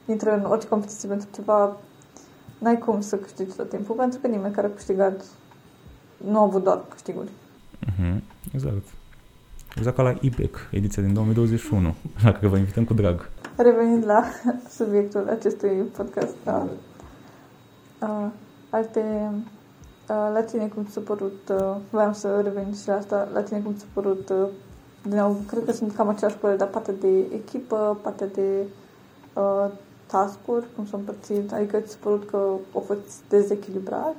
[0.05, 1.77] intră în orice competiție pentru ceva,
[2.59, 5.23] n-ai cum să câștigi tot timpul, pentru că nimeni care a câștigat
[6.17, 7.29] nu a avut doar câștiguri.
[7.79, 8.87] Mhm, Exact.
[9.77, 13.29] Exact ca la IBEC, ediția din 2021, la care vă invităm cu drag.
[13.55, 14.23] Revenind la
[14.77, 16.67] subiectul acestui podcast, da.
[18.01, 18.27] Uh,
[18.69, 19.31] alte,
[20.09, 23.41] uh, la tine cum ți s-a părut, uh, voiam să revin și la asta, la
[23.41, 24.47] tine cum ți s-a părut, uh,
[25.03, 28.63] din nou, cred că sunt cam aceeași părere, dar partea de echipă, partea de
[29.33, 29.65] uh,
[30.11, 31.51] task-uri, cum s-au împărțit?
[31.51, 32.37] Adică ți s-a părut că
[32.73, 34.15] au fost dezechilibrat?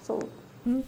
[0.00, 0.28] Sau
[0.62, 0.82] Nu,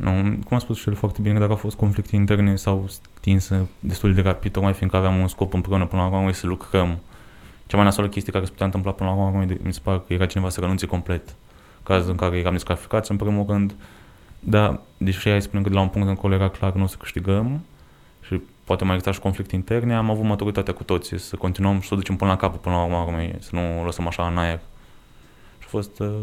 [0.00, 0.10] nu,
[0.46, 4.14] cum a spus și el foarte bine, dacă au fost conflicte interne sau stinse destul
[4.14, 6.98] de rapid, tocmai fiindcă aveam un scop împreună până la urmă să lucrăm.
[7.66, 10.12] Cea mai nasoală chestie care se putea întâmpla până la urmă, mi se pare că
[10.12, 11.34] era cineva să renunțe complet.
[11.82, 13.74] Caz în care eram descalificați în primul rând,
[14.40, 16.86] dar deși ai spune că de la un punct încolo era clar că nu o
[16.86, 17.73] să câștigăm și
[18.64, 21.94] poate mai exista și conflicte interne, am avut maturitatea cu toții să continuăm și să
[21.94, 24.60] o ducem până la capăt, până la urmă, să nu o lăsăm așa în aer.
[25.58, 26.14] Și a fost, uh,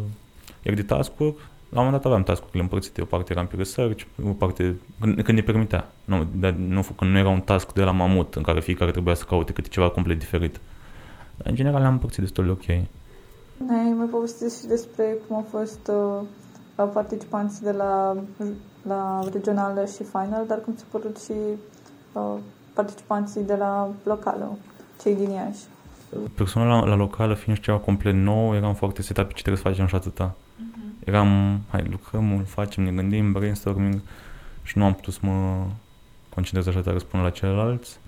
[0.64, 1.36] iar de task-uri,
[1.70, 5.22] la un moment dat aveam task-urile împărțite, o parte era pe research, o parte, când,
[5.22, 8.42] când ne permitea, nu, dar nu, când nu era un task de la mamut în
[8.42, 10.60] care fiecare trebuia să caute câte ceva complet diferit.
[11.38, 12.66] Dar în general le-am împărțit destul de ok.
[13.68, 15.92] ne-ai mai povestit și despre cum au fost
[16.76, 18.18] uh, participanții de la,
[18.88, 21.34] la regională și final, dar cum ți-a părut și
[22.12, 22.38] uh,
[22.74, 24.58] participanții de la locală,
[25.02, 25.60] cei din Iași?
[26.36, 29.70] Personal la, la locală, fiind ceva complet nou, eram foarte setat pe ce trebuie să
[29.70, 30.36] facem și atâta.
[30.36, 31.06] Uh-huh.
[31.06, 34.02] Eram, hai, lucrăm, îl facem, ne gândim, brainstorming
[34.64, 35.66] și nu am putut să mă
[36.34, 38.00] concentrez așa tare răspund la ceilalți.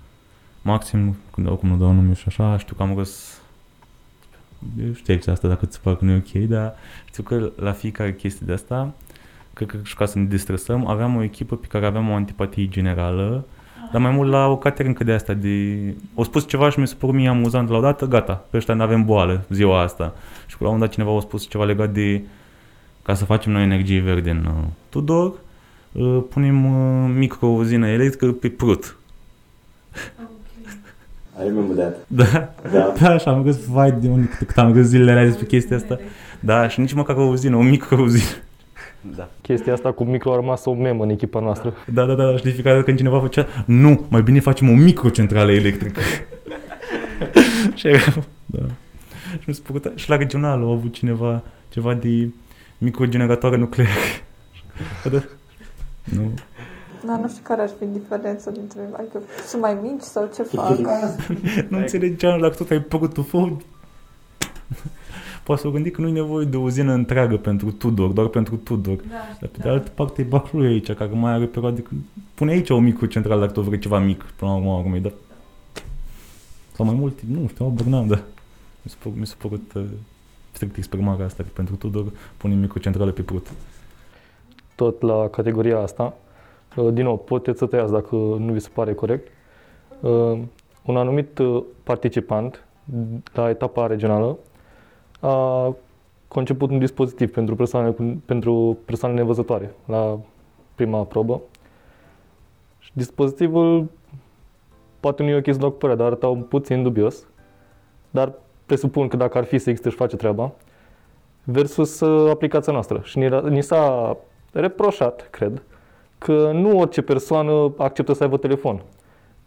[0.62, 3.42] Maxim, când oricum nu dau nume și așa, știu că am răs
[4.94, 6.76] știu exact asta dacă ți pare că nu e ok, dar
[7.06, 8.94] știu că la fiecare chestie de asta,
[9.54, 12.68] cred că și ca să ne distresăm, aveam o echipă pe care aveam o antipatie
[12.68, 13.46] generală,
[13.94, 15.78] dar mai mult la o caterincă de asta de...
[16.16, 18.74] O spus ceva și mi s-a părut mie amuzant la o dată, gata, pe ăștia
[18.74, 20.14] nu avem boală ziua asta.
[20.48, 22.22] Și la un dat cineva a spus ceva legat de
[23.02, 25.34] ca să facem noi energie verde în uh, Tudor,
[25.92, 28.98] uh, punem uh, micro-uzină electrică pe prut.
[31.40, 32.06] I remember that.
[32.08, 32.94] Da, Da.
[33.00, 36.00] da, și am găsit, vai de unde, cât am găsit zilele alea despre chestia asta.
[36.40, 38.43] Da, și nici măcar o uzină, o micro-uzină.
[39.16, 39.30] Da.
[39.42, 41.74] Chestia asta cu micro a rămas o memă în echipa noastră.
[41.94, 44.74] Da, da, da, și de fiecare dată când cineva făcea, nu, mai bine facem o
[44.74, 46.02] microcentrală electrică.
[47.76, 48.14] și era,
[48.46, 48.66] da.
[49.40, 52.30] Și mi s-a părut, și la regional au avut cineva, ceva de
[52.78, 53.92] microgeneratoare nucleare.
[55.12, 55.24] da.
[56.04, 56.34] Nu.
[57.06, 58.82] Dar nu știu care ar fi diferența dintre...
[58.92, 60.78] Adică sunt mai mici sau ce fac?
[61.70, 63.62] nu înțelegeam dacă tot ai părutul foc.
[65.44, 68.28] Poate să o gândi că nu e nevoie de o uzină întreagă pentru Tudor, doar
[68.28, 68.96] pentru Tudor.
[68.96, 72.02] Da, Dar pe de altă parte e Baclui aici, care mai are perioade când
[72.34, 75.12] pune aici o microcentrală dacă tot vrei ceva mic, până la urmă, urmei, dar...
[76.72, 78.24] Sau mai multe, nu știu, habar n-am, dar
[78.82, 79.84] mi s-a părut, mi s-a părut uh,
[80.52, 82.06] strict exprimarea asta, că pentru Tudor
[82.38, 83.48] pune microcentrală pe prut.
[84.76, 86.14] Tot la categoria asta,
[86.76, 89.28] uh, din nou, puteți să tăiați dacă nu vi se pare corect.
[90.00, 90.40] Uh,
[90.84, 92.64] Un anumit uh, participant
[93.34, 94.38] la etapa regională
[95.24, 95.76] a
[96.28, 100.20] conceput un dispozitiv pentru persoane, cu- pentru persoane nevăzătoare la
[100.76, 101.42] prima probă.
[102.80, 103.90] Și dispozitivul
[105.00, 107.28] poate nu e ok să dau cu părerea, dar arăta un puțin dubios.
[108.10, 108.34] Dar
[108.66, 110.52] presupun că dacă ar fi să existe și face treaba.
[111.44, 113.02] Versus uh, aplicația noastră.
[113.04, 114.18] Și ni, ni s-a
[114.52, 115.64] reproșat, cred,
[116.18, 118.82] că nu orice persoană acceptă să aibă telefon.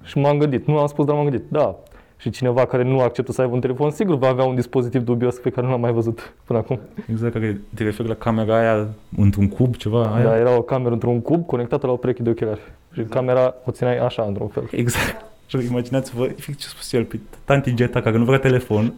[0.03, 1.79] Și m-am gândit, nu am spus, dar m-am gândit, da.
[2.17, 5.37] Și cineva care nu acceptă să aibă un telefon, sigur va avea un dispozitiv dubios
[5.37, 6.79] pe care nu l-am mai văzut până acum.
[7.11, 10.14] Exact, care te referi la camera aia într-un cub, ceva?
[10.14, 10.25] Aia?
[10.25, 12.61] Da, era o cameră într-un cub conectată la o pereche de ochelari.
[12.93, 14.69] Și camera o țineai așa, într-un fel.
[14.71, 15.25] Exact.
[15.47, 18.93] Și imaginați-vă, efectiv ce a spus el, pe tanti Geta care nu vrea telefon,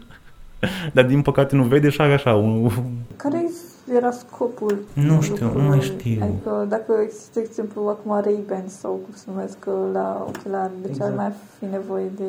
[0.95, 2.71] dar din păcate nu vede și are așa un...
[3.17, 3.51] Care
[3.97, 4.79] era scopul?
[4.93, 5.81] Nu știu, nu mai lucrului?
[5.81, 6.23] știu.
[6.23, 10.87] Adică dacă există, de exemplu, acum Ray-Ban sau cum se numesc uh, la ochelari, de
[10.87, 11.17] ce ar Exact.
[11.17, 12.25] mai fi nevoie de...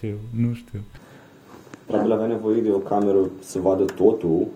[0.00, 0.80] Știu, nu știu.
[1.86, 4.46] Probabil avea nevoie de o cameră să vadă totul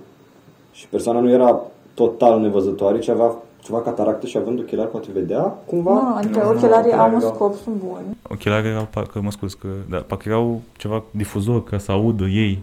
[0.73, 1.61] și persoana nu era
[1.95, 3.33] total nevăzătoare, ci avea
[3.63, 5.93] ceva cataractă și având ochelari poate vedea cumva.
[5.93, 8.17] Nu, nu, adică ochelarii au un scop, sunt buni.
[8.23, 12.63] Ochelarii erau, parcă, mă scuz, că, da, parcă erau ceva difuzor ca să audă ei.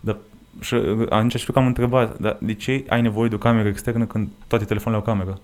[0.00, 0.16] Dar
[0.60, 3.68] și uh, atunci știu că am întrebat, dar de ce ai nevoie de o cameră
[3.68, 5.38] externă când toate telefoanele au cameră?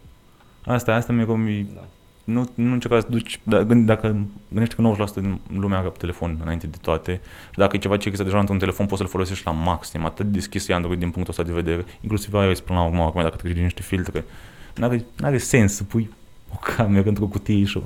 [0.66, 1.80] Asta, asta mi-e mi Da.
[2.26, 4.16] Nu, nu încerca să duci, da, gând, dacă
[4.48, 7.20] gândește că 90% din lumea are telefon înainte de toate
[7.50, 10.26] și dacă e ceva ce există deja într-un telefon poți să-l folosești la maxim, atât
[10.26, 13.36] deschis e Android din punctul ăsta de vedere, inclusiv iOS până la urmă, acum dacă
[13.36, 14.24] treci din niște filtre,
[14.74, 16.10] n-are, n-are sens să pui
[16.52, 17.82] o cameră într-o cutie și o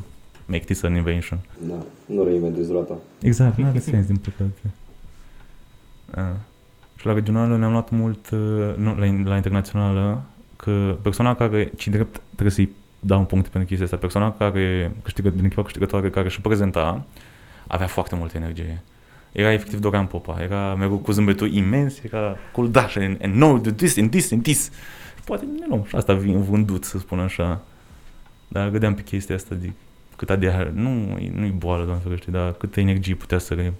[0.46, 1.38] make this an invention.
[1.68, 2.98] Da, nu reinventezi roata.
[3.20, 4.74] Exact, nu are sens din păcate.
[6.14, 6.36] A.
[6.96, 8.38] Și la regională ne-am luat mult, uh,
[8.76, 10.22] nu, la, la internațională,
[10.56, 12.70] că persoana care, ci drept, trebuie să-i
[13.00, 17.04] dau un punct pentru chestia asta, persoana care câștigă, din echipa câștigătoare care și prezenta,
[17.66, 18.82] avea foarte multă energie.
[19.32, 23.58] Era efectiv Dorian Popa, era mereu cu zâmbetul imens, era cool dash and, and no,
[23.58, 24.70] do this and this and this.
[25.16, 27.60] Și poate, nu, și asta vin vândut, să spun așa.
[28.48, 29.72] Dar gădeam pe chestia asta de
[30.16, 33.72] cât ADHD, nu, nu-i boală, doamne ferește, dar câtă energie putea să re-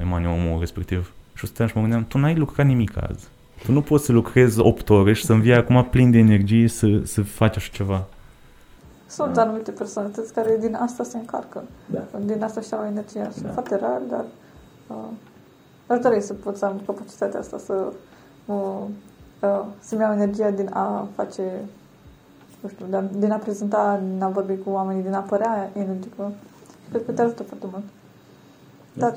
[0.00, 1.12] emane omul respectiv.
[1.34, 3.26] Și stăteam și mă gândeam, tu n-ai lucrat nimic azi.
[3.64, 7.00] Tu nu poți să lucrezi 8 ore și să-mi vii acum plin de energie să,
[7.04, 8.06] să faci așa ceva.
[9.08, 9.42] Sunt Da.
[9.42, 11.64] anumite personalități care din asta se încarcă.
[11.86, 12.18] Da.
[12.24, 13.30] Din asta și au energia.
[13.30, 13.52] Sunt Da.
[13.52, 14.24] foarte rar, dar
[14.86, 15.08] uh,
[15.86, 17.92] aș dori să pot să am capacitatea asta să,
[18.46, 18.82] uh,
[19.40, 21.64] uh, să-mi iau energia din a face,
[22.60, 25.70] nu știu, de a, din a prezenta, din a vorbi cu oamenii, din a părea
[25.74, 26.32] energică.
[26.82, 27.84] Și cred că te ajută foarte mult.
[28.92, 29.12] Da.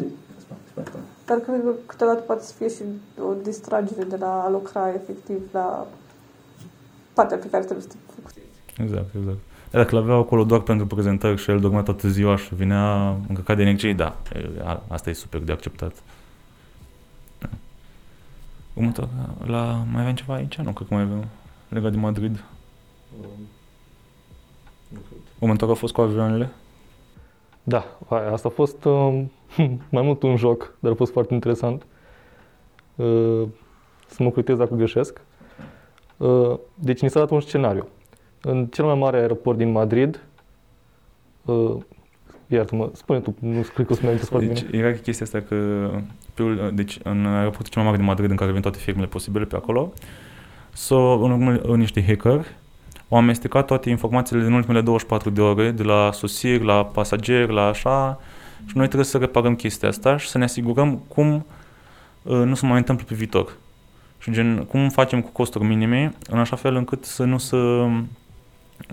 [1.26, 2.84] Dar cred că câteodată poate să fie și
[3.30, 5.88] o distragere de la a lucra efectiv la
[7.14, 8.40] partea pe care trebuie să te focusi.
[8.78, 9.38] Exact, exact.
[9.72, 13.56] Dar Dacă l-aveau acolo doar pentru prezentări și el dormea toată ziua și vinea încărcat
[13.56, 15.94] de energie, da, e, a- asta e super de acceptat.
[17.40, 17.50] Da.
[18.74, 19.08] Următor,
[19.46, 20.56] la, mai avem ceva aici?
[20.56, 21.26] Nu cred că mai avem
[21.70, 22.44] legat de Madrid.
[25.40, 26.50] Următorul a fost cu avioanele.
[27.64, 29.24] Da, aia, asta a fost uh,
[29.96, 31.86] mai mult un joc, dar a fost foarte interesant.
[32.96, 33.44] Uh,
[34.08, 35.22] să mă cuitez dacă greșesc.
[36.18, 37.88] Uh, deci ni s-a dat un scenariu.
[38.42, 40.20] În cel mai mare aeroport din Madrid,
[41.46, 41.76] uh,
[42.48, 44.84] iartă-mă, spune tu, nu cred că o să mi foarte Deci bine.
[44.84, 45.90] era chestia asta că
[46.34, 49.08] pe, ul- deci în aeroportul cel mai mare din Madrid în care vin toate firmele
[49.08, 49.94] posibile pe acolo,
[50.74, 52.46] so, în urmă niște hacker
[53.10, 57.68] au amestecat toate informațiile din ultimele 24 de ore, de la sosiri, la pasageri, la
[57.68, 58.20] așa,
[58.66, 61.46] și noi trebuie să reparăm chestia asta și să ne asigurăm cum
[62.24, 63.58] uh, nu se mai întâmplă pe viitor.
[64.20, 67.88] Și gen, cum facem cu costuri minime, în așa fel încât să nu să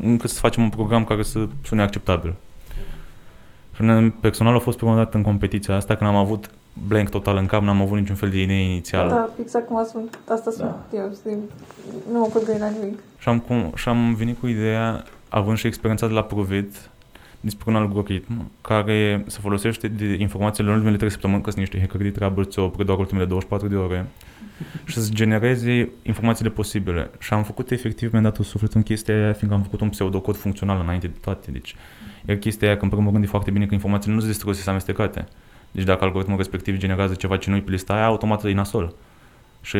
[0.02, 2.34] încât să facem un program care să sune acceptabil.
[3.74, 6.50] Și ne- personal a fost prima dată în competiția asta, când am avut
[6.86, 9.10] blank total în cap, n-am avut niciun fel de idee inițială.
[9.10, 11.38] Da, exact cum a spus, asta sunt eu, știi,
[12.12, 12.98] nu mă pot gândi la nimic.
[13.18, 16.90] Și am, cum, și am venit cu ideea, având și experiența de la Provit,
[17.40, 21.78] despre un algoritm care se folosește de informațiile în ultimele 3 săptămâni, că sunt niște
[21.78, 24.06] hackeri de treabă, ți-o opri doar ultimele 24 de ore,
[24.84, 27.10] și să-ți genereze informațiile posibile.
[27.18, 30.36] Și am făcut efectiv, mi-am dat suflet în chestia aia, fiindcă am făcut un pseudocod
[30.36, 31.50] funcțional înainte de toate.
[31.50, 31.74] Deci,
[32.24, 34.54] era chestia aia că în primul rând e foarte bine că informațiile nu se distrug,
[34.54, 35.26] se amestecate.
[35.70, 38.94] Deci dacă algoritmul respectiv generează ceva ce nu e pe lista aia, automat e nasol.
[39.60, 39.76] Și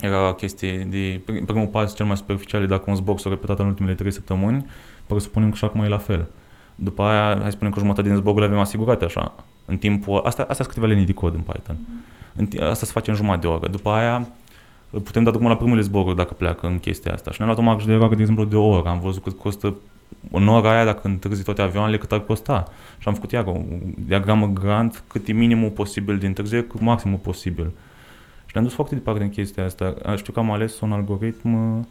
[0.00, 3.28] era o chestie de prim- primul pas cel mai superficial e dacă un zbor s-a
[3.30, 4.66] repetat în ultimele 3 săptămâni,
[5.06, 6.28] presupunem că și acum e la fel.
[6.74, 9.34] După aia, hai să spunem că jumătate din zboruri le avem asigurate așa.
[9.64, 11.76] În timpul, asta, asta sunt câteva linii de cod în Python.
[11.76, 11.86] În, ti-
[12.60, 13.68] asta se face în jumătate de oră.
[13.68, 14.28] După aia,
[14.90, 17.30] putem da drumul la primele zboruri dacă pleacă în chestia asta.
[17.30, 18.88] Și ne-am luat o marjă de eroare, de exemplu, de o oră.
[18.88, 19.74] Am văzut cât costă
[20.30, 22.64] în ora aia, dacă întârzi toate avioanele, cât ar costa.
[22.98, 23.60] Și am făcut iar o
[24.06, 27.70] diagramă grand, cât e minimul posibil de întârziere, cât maximul posibil.
[28.46, 29.94] Și ne-am dus foarte departe în chestia asta.
[30.16, 31.84] Știu că am ales un algoritm uh,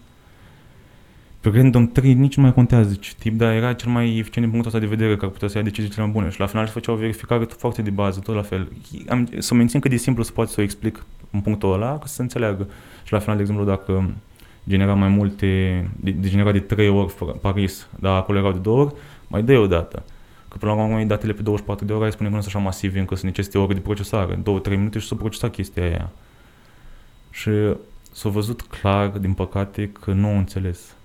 [1.49, 4.49] pe random 3 nici nu mai contează ce tip, dar era cel mai eficient din
[4.49, 6.29] punctul ăsta de vedere, că ar putea să ia decizii cele mai bune.
[6.29, 8.71] Și la final se făcea o verificare tot foarte de bază, tot la fel.
[9.09, 12.05] Am, să mențin cât de simplu se poate să o explic în punctul ăla, ca
[12.05, 12.67] să se înțeleagă.
[13.03, 14.13] Și la final, de exemplu, dacă
[14.67, 15.45] genera mai multe,
[15.99, 18.93] de, de genera de 3 ori fără- Paris, dar acolo erau de 2 ori,
[19.27, 20.03] mai dă o dată.
[20.47, 22.63] Că până la urmă datele pe 24 de ore, ai spune că nu sunt așa
[22.63, 26.09] masive, încă sunt necesite ore de procesare, 2-3 minute și s-a procesat chestia aia.
[27.29, 27.49] Și
[28.11, 30.96] s-a văzut clar, din păcate, că nu au înțeles.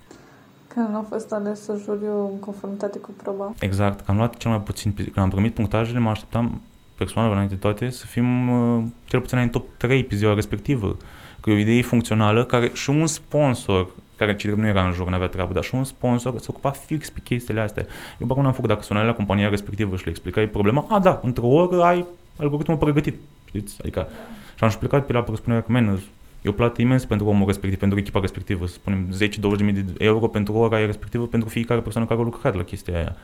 [0.73, 3.53] Că nu a fost ales juriu în conformitate cu proba.
[3.59, 6.61] Exact, că am luat cel mai puțin, când am primit punctajele, mă așteptam
[6.97, 10.97] personal înainte de toate să fim uh, cel puțin în top 3 pe ziua respectivă.
[11.39, 14.91] Că e o idee funcțională care și un sponsor, care ce drept nu era în
[14.91, 17.85] jur, nu avea treabă, dar și un sponsor se ocupa fix pe chestiile astea.
[18.19, 20.99] Eu bă, cum am făcut, dacă sunai la compania respectivă și le explicai problema, a,
[20.99, 22.05] da, într-o oră ai
[22.37, 23.15] algoritmul pregătit,
[23.45, 23.75] știți?
[23.81, 24.07] Adică,
[24.55, 25.99] și am explicat pe la presupunerea că, man,
[26.43, 30.27] e o plată imensă pentru omul respectiv, pentru echipa respectivă, să spunem 10-20 de euro
[30.27, 33.15] pentru ora aia respectivă, pentru fiecare persoană care a lucrat la chestia aia.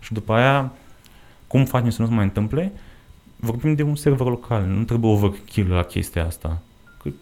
[0.00, 0.72] Și după aia,
[1.46, 2.72] cum facem să nu se mai întâmple?
[3.36, 6.62] Vorbim de un server local, nu trebuie overkill la chestia asta.
[7.02, 7.14] Cât,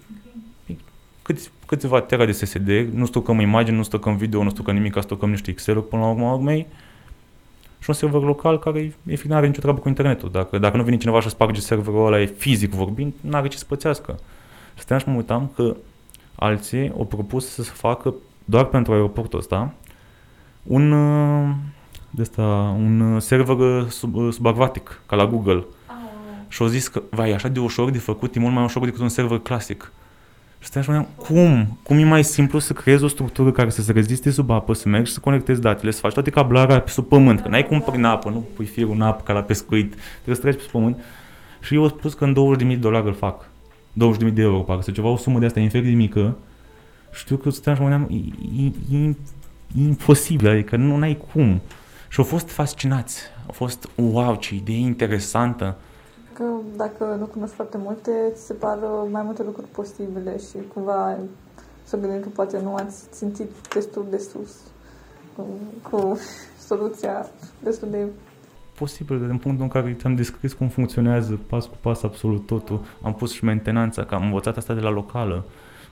[1.23, 5.31] câți, câțiva tera de SSD, nu stocăm imagini, nu stocăm video, nu stocăm nimic, stocăm
[5.31, 6.67] niște Excel-uri până la urmă urmei
[7.85, 10.31] și un server local care efectiv nu are nicio treabă cu internetul.
[10.31, 13.57] Dacă, dacă nu vine cineva și sparge serverul ăla, e fizic vorbind, nu are ce
[13.57, 14.19] să pățească.
[14.75, 15.77] Și stăteam și mă uitam că
[16.35, 18.15] alții au propus să se facă
[18.45, 19.73] doar pentru aeroportul ăsta
[20.63, 21.55] un, uh,
[22.11, 25.65] de asta, un uh, server uh, sub, uh, subacvatic, ca la Google.
[26.49, 28.85] Și au zis că, vai, e așa de ușor de făcut, e mult mai ușor
[28.85, 29.93] decât un server clasic.
[30.59, 31.79] Și stai și mă gândeam, cum?
[31.83, 34.89] Cum e mai simplu să creezi o structură care să se reziste sub apă, să
[34.89, 37.81] mergi și să conectezi datele, să faci toate cablarea pe sub pământ, că n-ai cum
[37.81, 40.71] prin apă, nu pui firul în apă ca la pescuit, trebuie să treci pe sub
[40.71, 40.99] pământ.
[41.61, 43.49] Și eu au spus că în 20.000 de dolari îl fac.
[43.95, 46.37] 20.000 de euro, parcă, sau ceva, o sumă de asta inferior de mică.
[47.13, 49.09] Știu că stăteam și mă gândeam, e, e, e,
[49.77, 51.61] e imposibil, adică nu ai cum.
[52.15, 53.21] Și Și au fost fascinați.
[53.47, 55.77] Au fost, wow, ce idee interesantă.
[56.33, 56.45] Că
[56.77, 61.17] dacă nu cunoști foarte multe, ți se par uh, mai multe lucruri posibile și cumva
[61.85, 64.51] să gândim că poate nu ați simțit destul de sus
[65.37, 65.47] cu,
[65.91, 66.19] cu
[66.69, 67.27] soluția
[67.63, 68.07] destul de
[68.75, 72.85] posibil, în punctul în care ți-am descris cum funcționează pas cu pas absolut totul.
[73.03, 75.45] Am pus și mentenanța, că am învățat asta de la locală,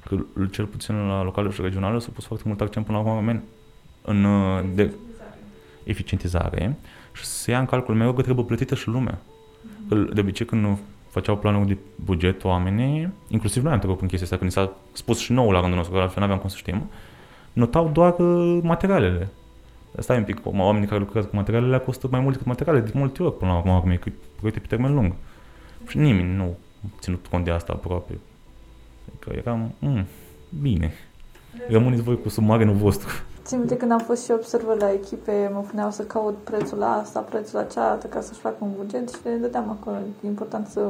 [0.04, 0.16] că
[0.50, 3.42] cel puțin la locală și regională s-a pus foarte mult accent până la acum
[4.02, 4.92] în uh, de
[5.84, 6.76] eficientizare
[7.12, 9.18] și să ia în calcul mereu că trebuie plătită și lumea.
[9.88, 10.78] Că de obicei când
[11.08, 14.72] făceau planul de buget oamenii, inclusiv noi am trecut în chestia asta, când ni s-a
[14.92, 16.90] spus și nou la rândul nostru, că altfel nu aveam cum să știm,
[17.52, 19.28] notau doar uh, materialele
[19.98, 23.22] stai un pic, oamenii care lucrează cu materialele costă mai mult decât materialele, de multe
[23.22, 25.12] ori până la urmă, că e proiecte pe termen lung.
[25.86, 28.18] Și nimeni nu a ținut cont de asta aproape.
[29.08, 30.06] Adică eram, mm,
[30.60, 30.92] bine,
[31.68, 33.08] rămâneți voi cu submarinul vostru.
[33.44, 36.92] Țin minte când am fost și observă la echipe, mă puneau să caut prețul la
[36.92, 39.96] asta, prețul la cealaltă, ca să-și facă un buget și le dădeam acolo.
[39.96, 40.80] E important să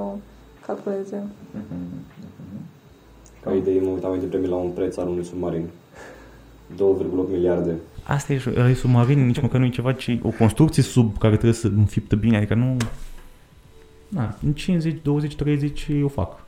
[0.66, 1.26] calculeze.
[3.42, 5.68] Ca idee, mă uitam mai devreme la un preț al unui submarin.
[6.74, 6.78] 2,8
[7.30, 11.32] miliarde Asta e, e submarin, nici măcar nu e ceva, ci o construcție sub care
[11.32, 12.76] trebuie să înfiptă bine, adică nu...
[14.08, 16.44] Na, în 50, 20, 30 eu fac.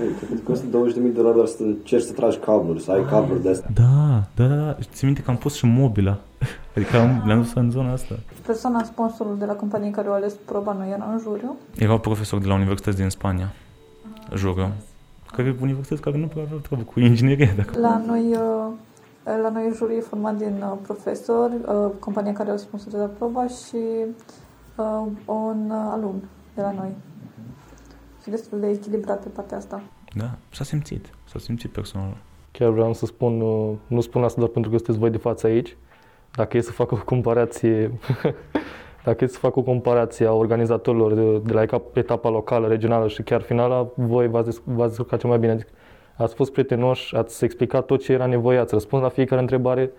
[0.00, 3.04] Ei, cred că costă 20.000 de dolari doar să încerci să tragi cabluri, să ai
[3.08, 3.70] cabluri de astea.
[3.74, 4.76] Da, da, da, da.
[4.92, 6.18] Ți minte că am pus și mobila.
[6.76, 8.14] Adică am, le-am dus în zona asta.
[8.46, 11.56] Persoana sponsorul de la companie care o ales proba nu era în juriu?
[11.78, 13.52] Era profesor de la universități din Spania,
[14.34, 14.72] juriu.
[15.32, 17.54] Care universități care nu prea aveau treabă cu inginerie.
[17.56, 17.78] Dacă...
[17.78, 18.72] La noi uh,
[19.24, 23.76] la noi juriul e format din uh, profesori, uh, compania care au sponsorizat proba și
[24.76, 26.22] uh, un uh, alumn
[26.54, 26.94] de la noi.
[28.22, 29.82] Și destul de echilibrat pe partea asta.
[30.14, 31.06] Da, s-a simțit.
[31.28, 32.16] S-a simțit personal.
[32.50, 35.46] Chiar vreau să spun, uh, nu spun asta doar pentru că sunteți voi de față
[35.46, 35.76] aici.
[36.34, 37.92] Dacă e să fac o comparație,
[39.04, 43.22] dacă e să fac o comparație a organizatorilor de, de la etapa locală, regională și
[43.22, 45.52] chiar finala, voi v-ați, v-ați descurcat cel mai bine.
[45.52, 45.70] Adică
[46.16, 49.90] ați fost prietenoși, ați explicat tot ce era nevoie, ați răspuns la fiecare întrebare,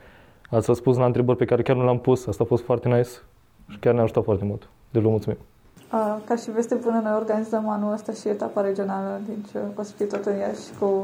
[0.50, 2.28] ați răspuns la întrebări pe care chiar nu le-am pus.
[2.28, 3.10] Asta a fost foarte nice
[3.70, 4.70] și chiar ne-a ajutat foarte mult.
[4.90, 5.38] Deci vă mulțumim.
[6.26, 10.06] ca și veste bună, noi organizăm anul ăsta și etapa regională, deci o să fie
[10.06, 11.02] tot în Iași cu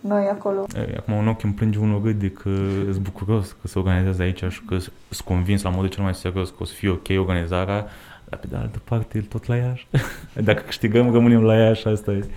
[0.00, 0.66] noi acolo.
[0.96, 2.50] Acum un ochi îmi plânge unul râd că
[2.92, 6.48] sunt bucuros că se organizează aici și că sunt convins la modul cel mai serios
[6.48, 7.86] că o să fie ok organizarea,
[8.24, 9.88] dar pe de altă parte tot la Iași.
[10.48, 12.28] Dacă câștigăm, rămânem la Iași, asta e.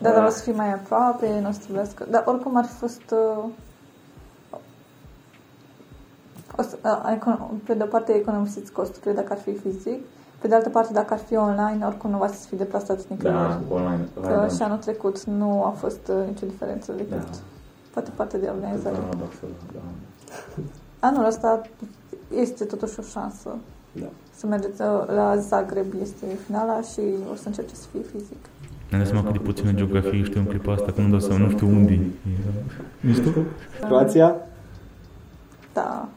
[0.00, 2.06] Da, dar o să fii mai aproape, nu o să trebuiască...
[2.10, 3.02] Dar oricum ar fi fost...
[3.10, 3.44] Uh,
[6.56, 6.78] o să,
[7.26, 10.00] uh, pe de o parte economisiți costurile dacă ar fi fizic,
[10.38, 13.38] pe de altă parte dacă ar fi online, oricum nu va să fi deplasați nicăieri.
[13.38, 14.08] Da, online.
[14.20, 17.38] Că da, și anul trecut nu a fost uh, nicio diferență decât da.
[17.92, 18.96] poate parte de organizare.
[18.96, 19.24] Da, da,
[19.72, 19.80] da.
[21.08, 21.62] Anul ăsta
[22.34, 23.56] este totuși o șansă.
[23.92, 24.06] Da.
[24.36, 27.00] Să mergeți uh, la Zagreb, este finala și
[27.32, 28.44] o să încerce să fie fizic.
[28.88, 31.44] Ne-am dat seama cât de puțină geografie știu în clipa asta, că nu dau seama,
[31.44, 32.00] nu știu unde e.
[33.00, 33.30] Mișto?
[33.80, 34.34] Croația?
[35.72, 36.08] Da.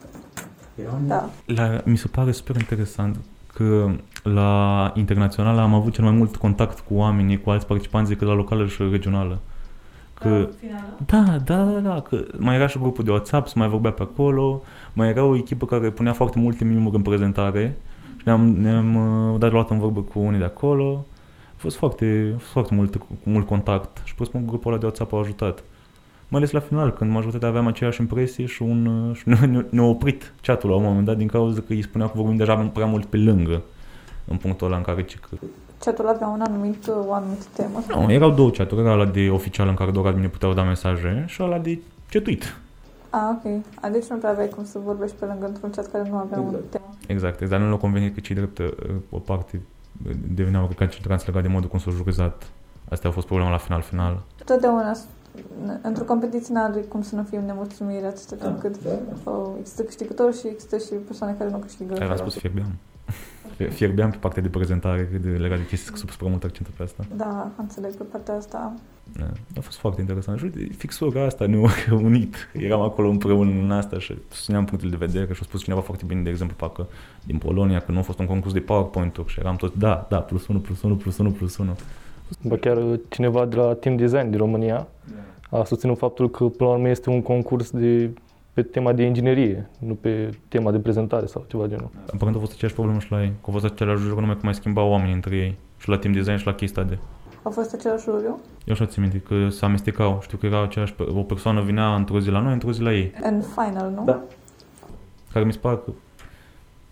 [1.08, 1.30] Da.
[1.46, 3.18] La, mi se pare super interesant
[3.54, 3.92] că
[4.24, 8.34] la internațional am avut cel mai mult contact cu oamenii, cu alți participanți decât la
[8.34, 9.40] locală și regională.
[10.14, 10.50] Că,
[11.06, 14.02] da, da, da, da, că mai era și grupul de WhatsApp, să mai vorbea pe
[14.02, 14.62] acolo,
[14.94, 17.78] mai era o echipă care punea foarte multe mimuri în prezentare
[18.18, 21.06] și ne-am, ne-am uh, dat luat în vorbă cu unii de acolo
[21.62, 25.18] fost foarte, foarte mult, mult contact și pot spun că grupul ăla de WhatsApp a
[25.18, 25.64] ajutat.
[26.28, 30.34] Mai ales la final, când majoritatea aveam aceeași impresie și, un, și ne, ne-a oprit
[30.42, 33.06] chatul la un moment dat din cauza că îi spunea că vorbim deja prea mult
[33.06, 33.62] pe lângă
[34.26, 35.46] în punctul ăla în care ce că...
[35.84, 37.84] Chatul avea un anumit, o anumită temă?
[37.88, 41.26] Nu, erau două chaturi, era ăla de oficial în care doar admini puteau da mesaje
[41.28, 42.60] și ăla de cetuit.
[43.10, 43.64] Ah, ok.
[43.82, 46.38] A, deci nu prea aveai cum să vorbești pe lângă într-un chat care nu avea
[46.38, 46.56] exact.
[46.56, 46.90] un temă.
[47.08, 47.62] Exact, exact.
[47.62, 48.68] Nu l-a convenit că cei drept uh,
[49.10, 49.62] o parte
[50.34, 52.44] deveneau recalcitranți legat de modul cum s-au jurizat.
[52.90, 54.24] Asta a fost problema la final-final.
[54.46, 54.96] Totdeauna
[55.82, 58.90] într-o competiție n-are cum să nu fim nemulțumiri atâta timp da, cât da,
[59.24, 59.52] da.
[59.60, 61.94] există câștigători și există și persoane care nu câștigă.
[62.10, 62.72] Ai spus fierbeam.
[63.70, 66.68] Fierbeam pe partea de prezentare, de legat de chestii, că s-a pus prea mult accent
[66.68, 67.06] pe asta.
[67.16, 68.74] Da, înțeleg pe partea asta.
[69.18, 69.26] Da,
[69.58, 70.38] a fost foarte interesant.
[70.38, 71.70] Și uite, fix ora asta ne-a
[72.04, 72.36] unit.
[72.54, 76.04] Eram acolo împreună în asta și susțineam punctele de vedere și a spus cineva foarte
[76.08, 76.88] bine, de exemplu, parcă
[77.24, 80.18] din Polonia, că nu a fost un concurs de PowerPoint-uri și eram tot, da, da,
[80.18, 81.78] plus 1, plus 1, plus 1, plus 1.
[82.42, 84.88] Bă, chiar cineva de la Team Design din România
[85.50, 88.12] a susținut faptul că, până la urmă, este un concurs de
[88.54, 91.90] pe tema de inginerie, nu pe tema de prezentare sau ceva genul.
[92.14, 94.42] Aparent a fost aceeași problemă și la ei, că a fost același jur, numai că
[94.44, 96.98] mai schimbau oamenii între ei, și la team design și la case study.
[97.44, 98.40] A fost același juriu?
[98.66, 100.20] Eu așa țin minte că se amestecau.
[100.22, 103.14] Știu că era aceeași, o persoană vinea într-o zi la noi, într-o zi la ei.
[103.24, 104.04] În final, nu?
[104.06, 104.22] Da.
[105.32, 105.92] Care mi se pare că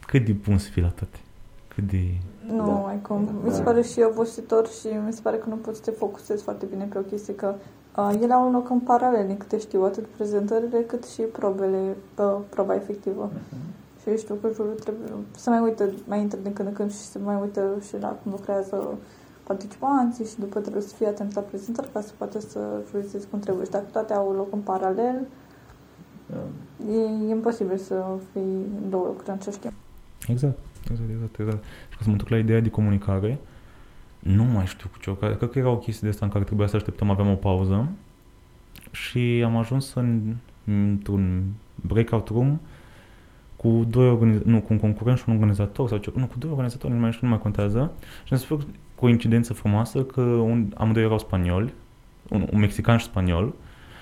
[0.05, 1.17] cât de bun să fii la toate.
[1.67, 2.01] Cât de...
[2.47, 2.71] Nu, Da.
[2.71, 3.29] mai cum.
[3.43, 3.63] Mi se Da.
[3.63, 6.83] pare și obositor și mi se pare că nu poți să te focusezi foarte bine
[6.91, 7.61] pe o chestie, că uh,
[7.95, 12.37] ele au un loc în paralel, din câte știu, atât prezentările cât și probele, uh,
[12.49, 13.31] proba efectivă.
[14.01, 16.97] Și știu că jurul trebuie să mai uită, mai intră din când în când și
[16.97, 18.97] să mai uită și la cum lucrează
[19.43, 22.59] participanții și după trebuie să fie atent la prezentări ca să poată să
[22.89, 23.65] jurizezi cum trebuie.
[23.65, 25.27] Și dacă toate au loc în paralel,
[26.91, 28.41] e, e imposibil să fii
[28.81, 29.73] în două lucruri în același timp.
[30.27, 30.57] Exact,
[30.91, 31.63] exact, exact, exact.
[31.89, 33.39] Și ca să mă duc la ideea de comunicare,
[34.19, 36.43] nu mai știu cu ce, cred cred că era o chestie de asta în care
[36.43, 37.87] trebuia să așteptăm, aveam o pauză
[38.91, 41.43] și am ajuns în, într-un
[41.75, 42.59] breakout room
[43.55, 46.49] cu doi organiz- nu, cu un concurent și un organizator sau ce, nu, cu doi
[46.49, 47.91] organizatori, nu mai știu, nu mai contează.
[48.23, 51.73] Și mi s-a făcut coincidență frumoasă că un, amândoi erau spanioli,
[52.29, 53.53] un, un mexican și spaniol,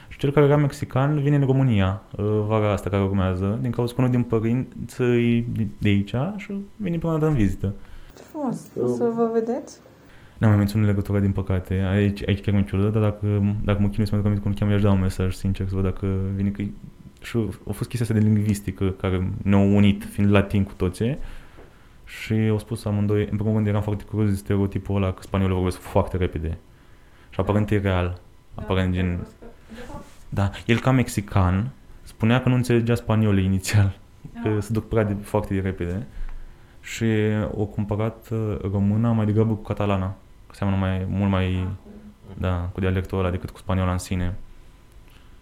[0.08, 3.94] și cel care era mexican vine în România uh, vara asta care urmează, din cauza
[3.94, 5.46] că unul din părinți e
[5.78, 7.74] de aici și vine prima dată în vizită.
[8.16, 8.68] Ce frumos!
[8.82, 9.80] O să vă vedeți?
[10.38, 11.74] N-am mai menționat legătura, din păcate.
[11.74, 14.52] Aici, aici chiar mi-e ciudă, dar dacă, dacă mă chinui să mă duc aminte cum
[14.52, 16.64] îl cheamă, i-aș da un mesaj, sincer, să văd dacă vine că...
[17.22, 17.38] Și
[17.70, 21.18] a fost chestia asta de lingvistică care ne-a unit, fiind latin cu toții.
[22.06, 25.56] Și au spus amândoi, în primul rând eram foarte curios de stereotipul ăla că spaniolul
[25.56, 26.58] vorbesc foarte repede.
[27.30, 28.20] Și aparent e real.
[28.56, 29.28] Aparent gen...
[30.30, 31.70] Da, el ca mexican
[32.04, 34.00] spunea că nu înțelegea spaniolul inițial,
[34.44, 36.08] că se duc prea de, foarte de repede.
[36.82, 37.06] Și
[37.52, 40.16] o comparat uh, româna mai degrabă cu catalana, că
[40.58, 41.68] seamănă mai, mult mai,
[42.38, 44.36] da, cu dialectul ăla decât cu spaniola în sine.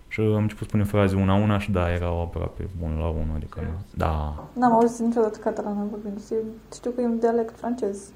[0.07, 3.59] Și am început să spunem fraze una-una și da, erau aproape bun la unul, adică
[3.61, 3.67] nu.
[3.95, 6.21] Da, N-am auzit niciodată catalana vorbind.
[6.73, 8.11] Știu că e un dialect francez.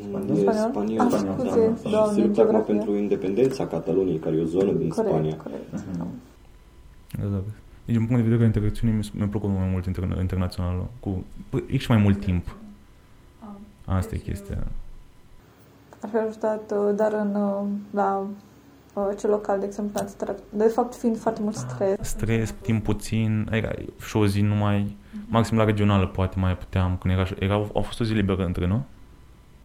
[0.00, 0.52] E Spaniol?
[0.70, 1.00] spaniol.
[1.04, 1.90] Ah, da, scuze, da.
[1.90, 2.74] doamne, Și se luptă acum geografie.
[2.74, 5.36] pentru independența Cataloniei, care e o zonă din Corect, Spania.
[5.36, 5.72] corect.
[7.18, 7.44] exact.
[7.84, 10.86] Deci, din punct de vedere al interacțiunii, mi- mi-a plăcut mai mult interna- internațională.
[11.00, 12.56] Cu, păi, e și mai mult timp.
[13.84, 14.58] Asta e chestia.
[16.02, 18.26] Ar fi ajutat, uh, dar în, uh, la
[18.94, 21.96] uh, ce local, de exemplu, ați interact- De fapt, fiind foarte mult stres.
[22.00, 23.70] Stres, timp puțin, era
[24.06, 24.96] și o zi numai,
[25.28, 28.66] maxim la regională poate mai puteam, când era, era, au fost o zi liberă între,
[28.66, 28.82] nu?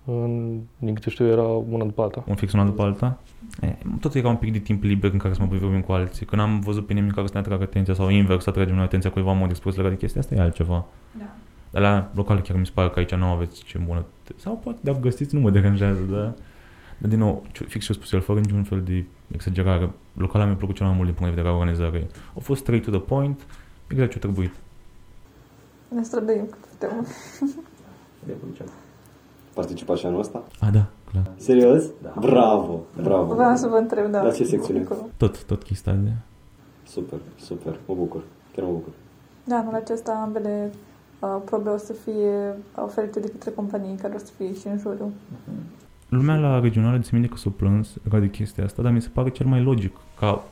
[0.06, 2.24] În, din câte știu, era una după alta.
[2.28, 3.20] un fix una după alta.
[3.62, 6.26] E, tot era un pic de timp liber în care să mă vorbim cu alții.
[6.26, 8.84] Când am văzut pe nimeni care să ne atragă atenția sau invers să atragem noi
[8.84, 10.86] atenția cuiva în mod expus legat de chestia asta, e altceva.
[11.18, 11.24] Da.
[11.72, 14.06] Dar la local chiar mi se pare că aici nu aveți ce bună.
[14.36, 16.34] Sau poate dacă găsiți nu mă deranjează, dar...
[16.98, 20.46] Dar din nou, ce- fix ce a spus el, fără niciun fel de exagerare, locala
[20.46, 22.08] mi-a plăcut cel mai mult din punct de vedere al organizării.
[22.34, 23.46] Au fost straight to the point,
[23.88, 24.54] exact ce a trebuit.
[25.88, 27.08] Ne străduim cât putem.
[29.54, 30.44] Participa și anul ăsta?
[30.60, 31.32] A, da, clar.
[31.38, 31.84] Serios?
[32.20, 33.34] Bravo, bravo.
[33.34, 34.24] Vreau să vă întreb, da.
[34.24, 34.82] La ce secțiune?
[34.82, 35.08] Acolo.
[35.18, 36.12] Tot, tot chestia de...
[36.88, 38.24] Super, super, mă bucur.
[38.56, 38.92] Chiar mă bucur.
[39.44, 40.76] Da, anul acesta ambele uh,
[41.46, 45.12] probe o să fie oferite de către companii care o să fie și în juriu.
[46.10, 49.10] Lumea la regională de minte că s-a plâns legat de chestia asta, dar mi se
[49.14, 50.44] pare cel mai logic ca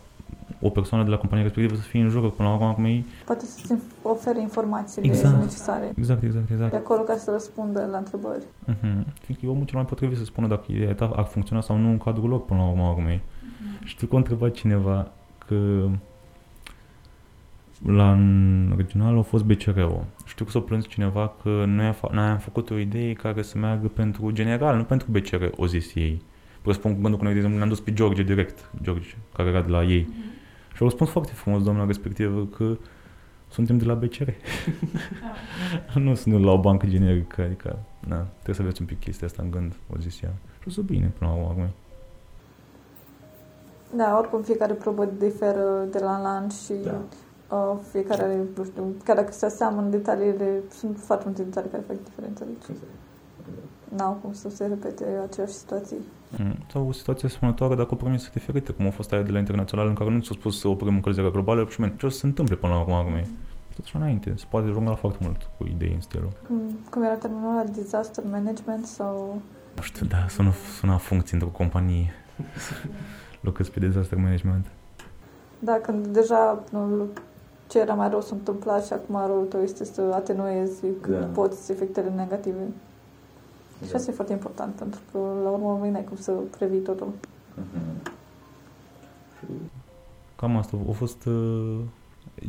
[0.62, 3.04] o persoană de la compania respectivă să fie în jură până la urmă acum e...
[3.26, 5.38] Poate să-ți ofere informațiile Exact.
[5.38, 6.74] necesare Exact, exact, de exact.
[6.74, 8.44] acolo ca să răspundă la întrebări.
[8.44, 9.04] Uh-huh.
[9.22, 11.90] Fiindcă e omul cel mai potrivit să spună dacă ideea ta ar funcționa sau nu
[11.90, 13.22] în cadrul lor până la urmă urmei.
[13.84, 15.12] Știu că a întrebat cineva
[15.48, 15.88] că
[17.86, 20.06] la în regional a fost BCR-ul.
[20.26, 23.42] Știu că s-a plâns cineva că noi, am fa- noi am făcut o idee care
[23.42, 26.22] să meargă pentru general, nu pentru BCR, o zis ei.
[26.64, 29.62] Răspund cu gândul că noi, de exemplu, ne-am dus pe George direct, George, care era
[29.62, 30.08] de la ei.
[30.74, 32.78] Și au răspuns foarte frumos doamna respectivă că
[33.50, 34.30] suntem de la BCR.
[36.00, 39.42] nu sunt la o bancă generică, adică na, trebuie să aveți un pic chestia asta
[39.44, 40.34] în gând, o zis ea.
[40.62, 41.70] Și o să bine până la urmă.
[43.96, 47.02] Da, oricum fiecare probă diferă de la an la an și Da.
[47.50, 51.84] Uh, fiecare are, nu știu, chiar dacă se aseamănă detaliile, sunt foarte multe detalii care
[51.88, 52.44] fac diferență.
[52.46, 52.78] Deci
[53.96, 55.98] n-au cum să se repete aceeași situații.
[56.38, 56.56] Mm.
[56.72, 59.88] Sau o situație asemănătoare dacă o promis diferite, cum a fost aia de la internațional
[59.88, 62.26] în care nu ți-a spus să oprim încălzirea globală și men, ce o să se
[62.26, 63.28] întâmple până la urmă urmei.
[63.76, 66.32] Tot așa înainte, se poate jonga foarte mult cu idei în stilul.
[66.48, 69.42] Cum, cum era termenul ăla, disaster management sau...
[69.76, 72.14] Nu știu, da, sună, sună a funcție într-o companie.
[73.42, 74.66] Lucrezi pe disaster management.
[75.60, 77.08] Da, când deja nu,
[77.70, 81.26] ce era mai rău s-a întâmplat și acum răul tău este să atenuezi cât Da.
[81.26, 82.68] poți efectele negative.
[83.88, 87.08] Și asta e foarte important, pentru că la urmă urmei n-ai cum să previi totul.
[90.36, 91.26] Cam asta a fost...
[91.26, 91.78] Uh,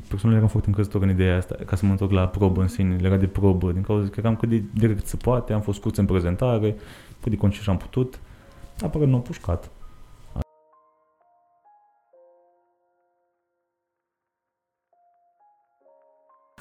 [0.09, 2.97] persoanele eram foarte încrezători în ideea asta, ca să mă întorc la probă în sine,
[2.97, 6.01] legat de probă, din cauza că eram cât de direct se poate, am fost scurți
[6.01, 6.77] în prezentare,
[7.23, 8.19] cât de concis am putut,
[8.81, 9.71] apără nu am pușcat.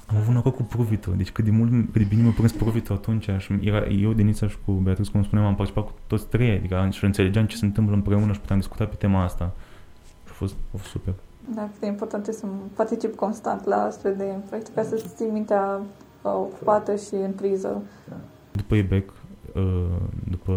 [0.09, 2.93] Am avut noroc cu Provito, deci cât de, mult, cât de bine mi-a prins Provito
[2.93, 6.57] atunci și era, eu, Denisa și cu Beatrice, cum spuneam, am participat cu toți trei,
[6.57, 9.51] adică și înțelegeam ce se întâmplă împreună și puteam discuta pe tema asta.
[10.25, 11.13] Și a fost, a fost super.
[11.55, 12.45] Da, cât de important e să
[12.75, 15.79] particip constant la astfel de proiecte ca să ții mintea
[16.21, 17.81] uh, ocupată și în priză.
[18.51, 19.11] După EBEC,
[19.55, 19.85] uh,
[20.29, 20.53] după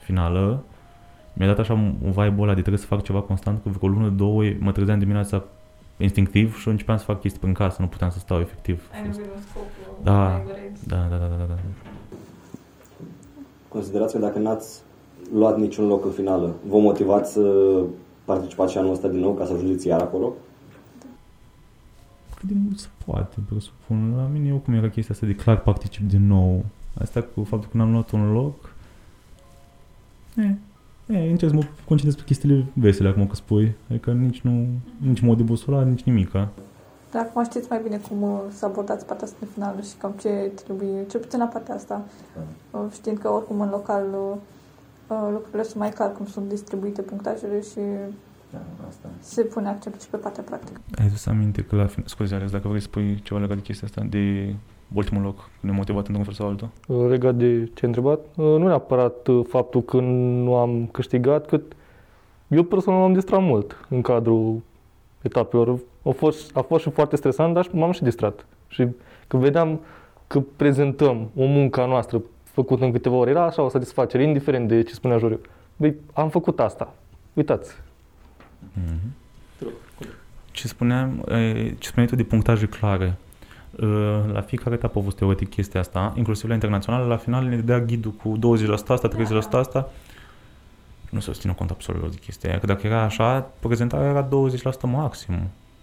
[0.00, 0.64] finală,
[1.32, 4.08] mi-a dat așa un vibe ăla de trebuie să fac ceva constant, că vreo lună,
[4.08, 5.44] două, mă trezeam dimineața
[5.98, 8.88] instinctiv și începeam să fac chestii prin casă, nu puteam să stau efectiv.
[8.94, 10.12] Ai nevoie de un scop uh, Da.
[10.28, 10.72] mai mare.
[10.86, 11.54] Da, da, da, da, da.
[13.68, 14.80] Considerați că dacă n-ați
[15.32, 17.74] luat niciun loc în finală, vă motivați să
[18.24, 20.32] participați și anul ăsta din nou ca să ajungeți iar acolo?
[22.36, 24.14] Cât de mult se poate, presupun.
[24.16, 26.64] La mine eu cum era chestia asta de clar particip din nou.
[27.00, 28.74] Asta cu faptul că n-am luat un loc.
[30.36, 30.54] E,
[31.06, 33.74] e, încerc să mă concentrez pe chestiile vesele acum că spui.
[33.90, 34.66] Adică nici nu,
[34.98, 36.48] nici mod de busolat, nici nimica.
[37.12, 40.14] Dar acum știți mai bine cum uh, să abordați partea asta de finală și cam
[40.20, 42.04] ce trebuie, cel puțin la partea asta,
[42.70, 44.36] uh, știind că oricum în local uh,
[45.06, 47.80] uh, lucrurile sunt mai clar cum sunt distribuite punctajele și
[49.20, 50.80] se pune accent și pe partea practică.
[50.98, 52.08] Ai dus aminte că la final...
[52.08, 54.54] Scuze, Alex, dacă vrei să spui ceva legat de chestia asta, de
[54.94, 56.68] ultimul loc, nemotivat într-un fel sau altul.
[56.86, 61.46] Uh, Legat de ce ai întrebat, uh, nu neapărat uh, faptul că nu am câștigat,
[61.46, 61.72] cât
[62.48, 64.62] eu personal m-am distrat mult în cadrul
[65.22, 65.78] etapelor.
[66.02, 68.46] A fost, a fost și foarte stresant, dar m-am și distrat.
[68.68, 68.86] Și
[69.26, 69.80] când vedeam
[70.26, 74.68] că prezentăm o muncă a noastră făcută în câteva ore, era așa o satisfacere, indiferent
[74.68, 75.40] de ce spunea juriul.
[75.76, 76.94] Băi, am făcut asta.
[77.32, 77.74] Uitați.
[78.72, 79.14] Mhm.
[80.50, 83.16] Ce spuneam, e, ce spuneai tu de punctaje clare.
[83.80, 83.86] E,
[84.32, 87.80] La fiecare etapă a fost teoretic chestia asta, inclusiv la internațional, la final ne dea
[87.80, 89.90] ghidul cu 20% asta, 30% asta.
[91.10, 94.30] Nu se țină cont absolut de chestia aia, că dacă era așa, prezentarea era 20%
[94.82, 95.34] maxim.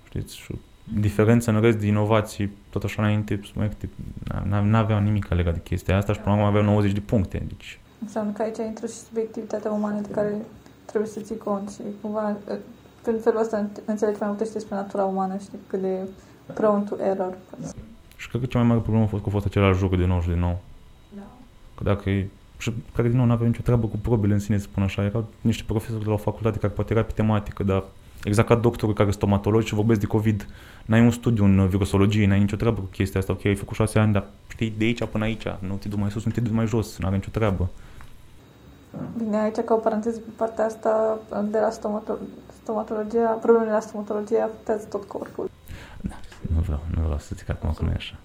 [0.07, 0.37] Știți?
[0.37, 0.55] Și
[0.99, 3.89] diferența în rest de inovații, tot așa înainte, subiecte,
[4.33, 7.43] n- n-aveau nimic legat de chestia asta și până acum aveau 90 de puncte.
[7.47, 10.35] Deci, Înseamnă că aici intră și subiectivitatea umană de care
[10.85, 12.57] trebuie să ții cont și cumva uh,
[13.01, 15.97] prin felul ăsta înțeleg mai multe și despre natura umană și cât de
[16.53, 17.37] prone to error.
[18.17, 20.07] și cred că cea mai mare problemă a fost că a fost același joc din
[20.07, 20.61] nou și din nou.
[21.15, 21.21] Da.
[21.77, 24.57] Că dacă e, și care din nou nu aveau nicio treabă cu probele în sine,
[24.57, 27.63] să spun așa, erau niște profesori de la o facultate care poate era pe tematică,
[27.63, 27.83] dar
[28.23, 30.47] exact ca doctorul care e stomatolog și vorbesc de COVID,
[30.85, 33.99] n-ai un studiu în virusologie, n-ai nicio treabă cu chestia asta, ok, ai făcut șase
[33.99, 36.53] ani, dar știi, de aici până aici, nu te duci mai sus, nu te duci
[36.53, 37.69] mai jos, nu are nicio treabă.
[39.17, 41.19] Bine, aici ca o paranteză pe partea asta
[41.51, 42.19] de la stomato-
[42.63, 45.49] stomatologia, problemele la stomatologie afectează tot corpul.
[46.56, 48.16] Nu vreau, nu vreau să zic acum că nu e așa.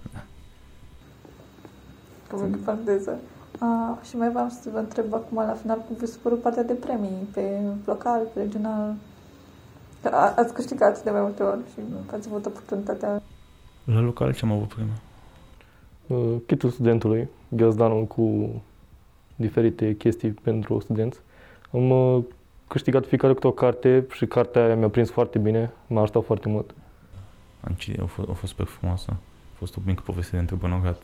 [2.27, 2.59] Că mm.
[2.65, 3.19] paranteză.
[3.59, 6.63] A, și mai vreau să vă întreb acum la final cum vi s-a părut partea
[6.63, 8.95] de premii pe local, pe regional.
[10.01, 11.79] Că a, ați câștigat de mai multe ori și
[12.11, 13.21] ați avut oportunitatea.
[13.83, 14.93] La local ce am avut prima?
[16.07, 18.49] Uh, Kitul studentului, ghiozdanul cu
[19.35, 21.19] diferite chestii pentru studenți.
[21.73, 22.23] Am uh,
[22.67, 26.49] câștigat fiecare câte o carte și cartea aia mi-a prins foarte bine, m-a ajutat foarte
[26.49, 26.73] mult.
[27.61, 29.11] Am citit, a fost, a fost super frumoasă.
[29.53, 31.01] A fost o mică poveste de întrebănogat.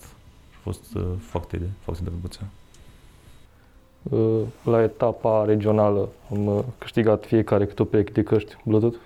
[0.53, 2.47] A fost uh, foarte, foarte drăguță.
[4.03, 8.97] Uh, La etapa regională am uh, câștigat fiecare câte o pereche de căști Bluetooth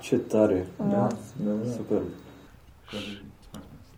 [0.00, 0.66] Ce tare!
[0.90, 1.08] Da.
[1.76, 1.98] Super!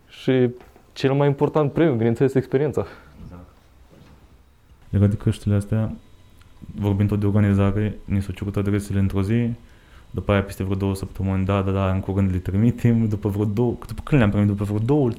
[0.09, 0.51] și
[0.93, 2.87] cel mai important premiu, bineînțeles, experiența.
[4.89, 5.93] Legat de căștile astea,
[6.75, 9.51] vorbind tot de organizare, ni s-au cerut adresele într-o zi,
[10.11, 13.45] după aia peste vreo două săptămâni, da, da, da, în curând le trimitem, după vreo
[13.45, 14.49] două, după când le-am primit?
[14.49, 15.11] După vreo două,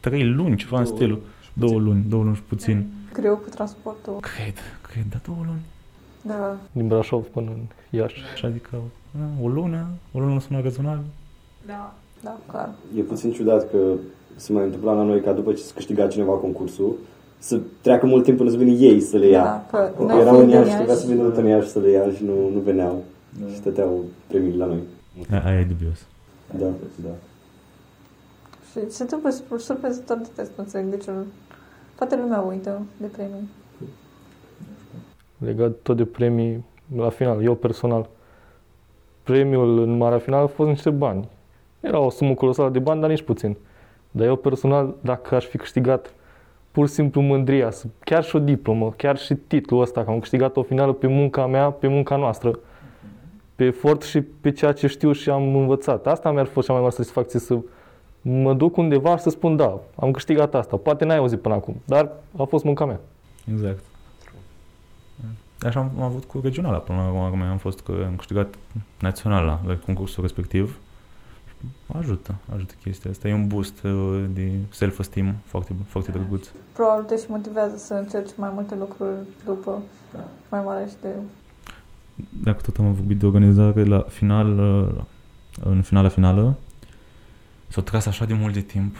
[0.00, 1.20] trei luni, ceva în stilul.
[1.52, 2.86] Două luni, două luni și puțin.
[3.12, 4.16] Greu cu transportul.
[4.20, 4.54] Cred,
[4.90, 5.64] cred, da, două luni.
[6.22, 6.56] Da.
[6.72, 7.60] Din Brașov până în
[7.90, 8.22] Iași.
[8.32, 8.76] Așa adică,
[9.10, 11.04] da, o lună, o lună sună rezonabil.
[11.66, 11.94] Da.
[12.22, 12.70] Da, clar.
[12.96, 13.78] E puțin ciudat că
[14.36, 16.96] se mai întâmpla la noi ca după ce se câștiga cineva concursul,
[17.38, 19.42] să treacă mult timp până să vină ei să le ia.
[19.42, 21.68] Da, că noi Erau fiind în din Iași, trebuia să vină Iași, tot în Iași
[21.68, 23.04] să le ia și nu, nu veneau.
[23.50, 24.80] Și stăteau premiile la noi.
[25.30, 26.06] Aia, aia e dubios.
[26.58, 26.66] Da,
[27.02, 27.08] da.
[28.70, 31.24] Și se întâmplă sur- surprinzător de test, nu înțeleg de ce nu.
[31.96, 33.48] Toată lumea uită de premii.
[35.38, 36.64] Legat tot de premii,
[36.96, 38.08] la final, eu personal,
[39.22, 41.28] premiul în marea finală a fost niște bani.
[41.80, 43.56] Era o sumă colosală de bani, dar nici puțin.
[44.10, 46.14] Dar eu personal, dacă aș fi câștigat
[46.70, 50.18] pur și simplu mândria, să- chiar și o diplomă, chiar și titlul ăsta, că am
[50.18, 52.58] câștigat o finală pe munca mea, pe munca noastră,
[53.56, 56.06] pe efort și pe ceea ce știu și am învățat.
[56.06, 57.58] Asta mi-ar fost cea mai mare satisfacție să
[58.20, 60.76] mă duc undeva și să spun da, am câștigat asta.
[60.76, 63.00] Poate n-ai auzit până acum, dar a fost munca mea.
[63.52, 63.84] Exact.
[65.60, 68.54] Așa am, am avut cu regionala până la urmă, am fost că am câștigat
[69.00, 70.78] naționala la concursul respectiv.
[71.98, 73.28] ajută, ajută chestia asta.
[73.28, 76.48] E un boost uh, de self-esteem foarte, foarte drăguț.
[76.72, 79.82] Probabil te și motivează să încerci mai multe lucruri după
[80.48, 81.08] mai mare și de...
[82.42, 85.02] Dacă tot am vorbit de organizare, la final, uh,
[85.64, 86.58] în finala finală,
[87.68, 88.96] s-a tras așa de mult de timp.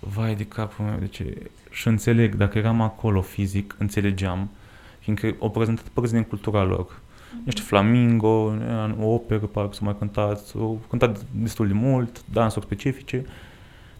[0.00, 1.22] Vai de capul meu, deci
[1.70, 4.50] și înțeleg, dacă eram acolo fizic, înțelegeam,
[4.98, 7.00] fiindcă au prezentat părți din cultura lor.
[7.44, 8.52] Niște flamingo,
[9.00, 13.24] o operă, parcă s-a mai cântat, au cântat destul de mult, dansuri specifice.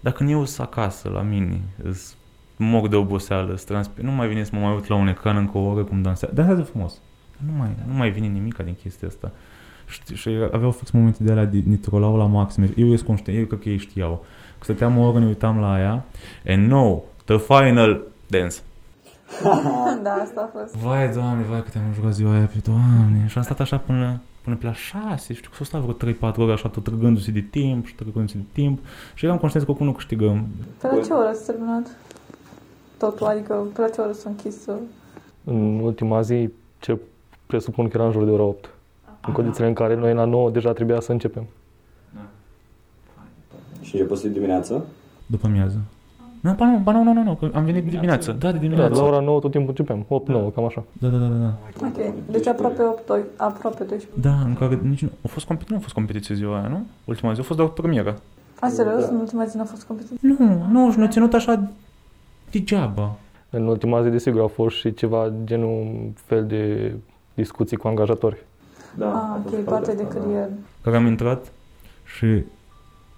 [0.00, 2.16] Dar când eu sunt acasă, la mine, îs
[2.56, 5.36] mor de oboseală, îs transpir, nu mai vine să mă mai uit la un ecran
[5.36, 6.34] încă o oră cum dansează.
[6.34, 7.00] Dansează frumos.
[7.46, 9.30] Nu mai, nu mai vine nimic din chestia asta.
[9.86, 12.72] Și, și aveau fix momente de alea de ne trolau la maxim.
[12.76, 14.24] Eu ești conștient, eu cred că ei știau.
[14.58, 16.04] Că stăteam o oră, ne uitam la aia.
[16.46, 18.56] And no, the final dance.
[20.02, 20.76] da, asta a fost.
[20.76, 23.24] Vai, doamne, vai cât am jucat ziua aia pe doamne.
[23.28, 26.36] Și am stat așa până, până pe la 6, știu că s-o stat vreo 3-4
[26.36, 28.78] ore așa tot trăgându-se de timp și trăgându-se de timp.
[29.14, 30.46] Și eram conștient că nu câștigăm.
[30.80, 31.96] Pe la ce oră s-a terminat?
[32.98, 34.66] Totul, adică pe la ce oră s-a închis?
[34.66, 34.74] uh,
[35.44, 36.48] În ultima zi,
[36.78, 36.98] ce
[37.50, 38.70] presupun că era în jur de ora 8.
[39.26, 41.44] În condițiile în care noi la 9 deja trebuia să începem.
[43.80, 44.84] Și început dimineață?
[45.26, 45.78] După amiază.
[46.40, 48.32] Nu, ba nu, ba nu, nu, nu, nu, că am venit de dimineață.
[48.32, 49.00] Da, de Da, dimineață.
[49.00, 50.02] la ora 9 tot timpul începem.
[50.50, 50.84] 8-9, cam așa.
[50.92, 51.86] Da, da, da, da, da.
[51.86, 54.20] Ok, deci aproape 8, doi- aproape 12.
[54.28, 55.08] Da, în care nici nu...
[55.24, 56.86] A fost competiție, nu a fost competiție ziua aia, nu?
[57.04, 58.18] Ultima zi a fost doar premieră.
[58.60, 59.00] A, serios?
[59.04, 59.10] Da.
[59.10, 60.16] În ultima zi n-a fost competiție?
[60.20, 61.68] Nu, nu, și ne-a ținut așa
[62.50, 63.16] degeaba.
[63.50, 66.94] În ultima zi, desigur, au fost și ceva genul un fel de
[67.40, 68.36] discuții cu angajatori.
[68.94, 69.06] Da.
[69.06, 70.50] ah, ok, partea de carieră.
[70.82, 71.52] Care am intrat
[72.16, 72.44] și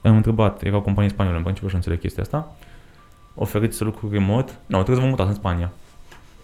[0.02, 2.54] am întrebat, era o companie spaniolă în principiu și înțeleg chestia asta,
[3.34, 5.72] oferiți să lucru remote, nu, trebuie să vă mutați în Spania.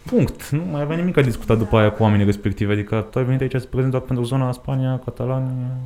[0.06, 0.48] Punct.
[0.48, 3.40] Nu mai avea nimic a discutat după aia cu oamenii respectivi, adică tu ai venit
[3.40, 5.76] aici să prezint doar pentru zona Spania, Catalania,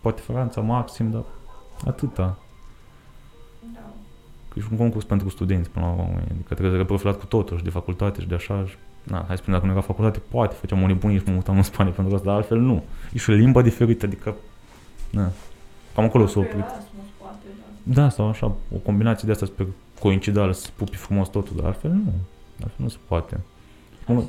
[0.00, 1.22] poate Franța, maxim, dar
[1.86, 2.38] atâta.
[4.48, 7.26] Că e și un concurs pentru studenți, până la urmă, adică trebuie să reprofilat cu
[7.26, 8.64] totul, și de facultate și de așa.
[8.66, 11.32] Și, na, hai să spunem, dacă nu era facultate, poate făceam o nebunie și mă
[11.32, 12.82] mutam în Spania pentru asta, dar altfel nu.
[13.12, 14.34] E și o limbă diferită, adică,
[15.10, 15.30] na,
[15.94, 16.64] cam acolo s-a oprit.
[17.82, 19.66] Da, sau așa, o combinație de asta sper
[20.00, 22.12] coincidală, să pupi frumos totul, dar altfel nu.
[22.62, 23.40] Altfel nu se poate.
[24.06, 24.22] Mă,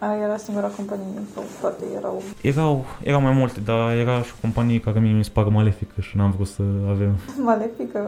[0.00, 2.22] Aia era singura companie sau toate erau...
[2.42, 6.00] Erau, erau mai multe, dar era și o companie care mie mi se pare malefică
[6.00, 7.16] și n-am vrut să avem.
[7.44, 8.07] Malefică.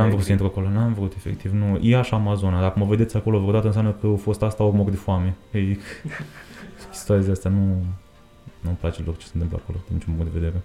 [0.00, 1.78] N-am vrut să intru acolo, n-am vrut, efectiv, nu.
[1.82, 4.90] E așa Amazona, dacă mă vedeți acolo vreodată înseamnă că a fost asta ori mor
[4.90, 5.36] de foame.
[5.52, 5.78] Ei,
[6.92, 7.64] situația asta nu,
[8.60, 10.62] nu-mi place deloc ce se întâmplă acolo, din niciun punct de vedere.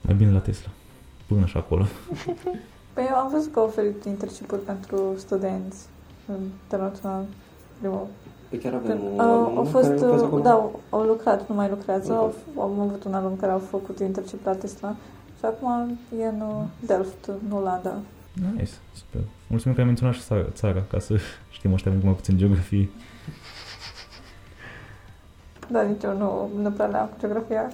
[0.00, 0.70] Mai bine la Tesla,
[1.26, 1.84] până și acolo.
[2.94, 5.86] Păi eu am văzut că au oferit internship pentru studenți
[6.62, 7.24] internațional.
[7.84, 8.08] Eu,
[8.48, 10.42] Păi chiar avem un au, alumn au care fost, lucrează uh, acolo?
[10.42, 12.12] da, au, au lucrat, nu mai lucrează.
[12.12, 12.34] Ok.
[12.56, 14.96] Au, am avut un alumn care au făcut internship la Tesla
[15.38, 17.96] și acum e în uh, Delft, în Olanda.
[18.32, 19.20] Nice, super.
[19.46, 21.18] Mulțumim că ai menționat și țara, țara ca să
[21.50, 22.88] știm ăștia mai puțin geografie.
[25.68, 27.70] Dar nici eu nu, nu prea le-am cu geografia.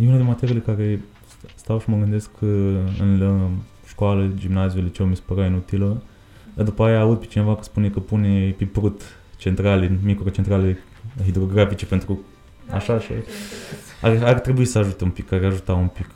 [0.00, 1.00] E una de materiile care
[1.54, 2.46] stau și mă gândesc că
[3.00, 3.50] în la
[3.86, 6.02] școală, gimnaziu, liceu mi se părea inutilă,
[6.54, 9.02] dar după aia aud pe cineva că spune că pune pe prut
[9.36, 10.78] centrale, microcentrale
[11.24, 12.20] hidrografice pentru
[12.70, 13.12] așa și
[14.00, 16.10] ar, ar trebui să ajute un pic, ar ajuta un pic.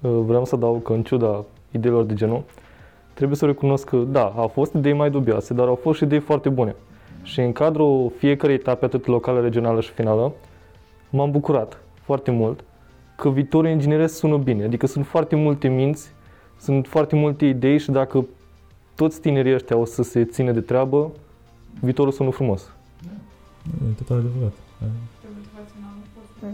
[0.00, 2.42] Uh, Vreau să adaug că în ciuda ideilor de genul,
[3.14, 6.18] trebuie să recunosc că, da, au fost idei mai dubioase, dar au fost și idei
[6.18, 6.74] foarte bune.
[7.22, 10.32] Și în cadrul fiecarei etape, atât locală, regională și finală,
[11.10, 12.64] m-am bucurat foarte mult
[13.16, 14.64] că viitorul ingineresc sună bine.
[14.64, 16.12] Adică sunt foarte multe minți,
[16.58, 18.26] sunt foarte multe idei și dacă
[18.94, 21.10] toți tinerii ăștia o să se țină de treabă,
[21.80, 22.72] viitorul sună frumos.
[23.88, 24.52] E total adevărat.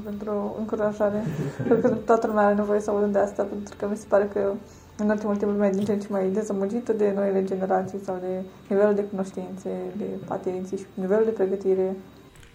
[0.05, 1.23] Pentru încurajare.
[1.65, 4.31] Cred că toată lumea are nevoie să audă de asta, pentru că mi se pare
[4.33, 4.53] că
[4.99, 8.19] în ultimul timp lumea e din ce în ce mai dezamăgită de noile generații sau
[8.21, 11.97] de nivelul de cunoștințe, de atenție și nivelul de pregătire.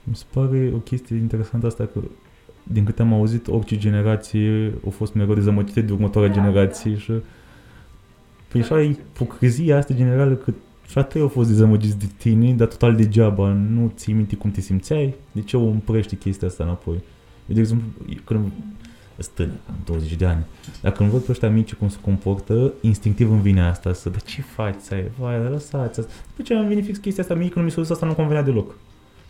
[0.04, 2.00] Mi se pare o chestie interesantă asta că
[2.64, 7.14] din câte am auzit, orice generație a fost mereu dezamăgită de următoarea generație și
[8.52, 10.52] păi așa e ipocrizia asta generală că
[10.90, 14.62] și atât au fost dezamăgiți de tine, dar total degeaba, nu ții minte cum te
[14.62, 17.04] simțeai, de ce o împrești chestia asta înapoi?
[17.50, 17.88] Eu, de exemplu,
[18.24, 18.52] când
[19.18, 20.46] stâni, am 20 de ani,
[20.82, 24.22] dar când văd pe ăștia mici cum se comportă, instinctiv îmi vine asta, să, dar
[24.22, 26.12] ce faci, ai, vai, lăsați asta.
[26.28, 28.44] După ce am venit fix chestia asta, mie când mi s-a zis asta nu convenea
[28.44, 28.76] deloc.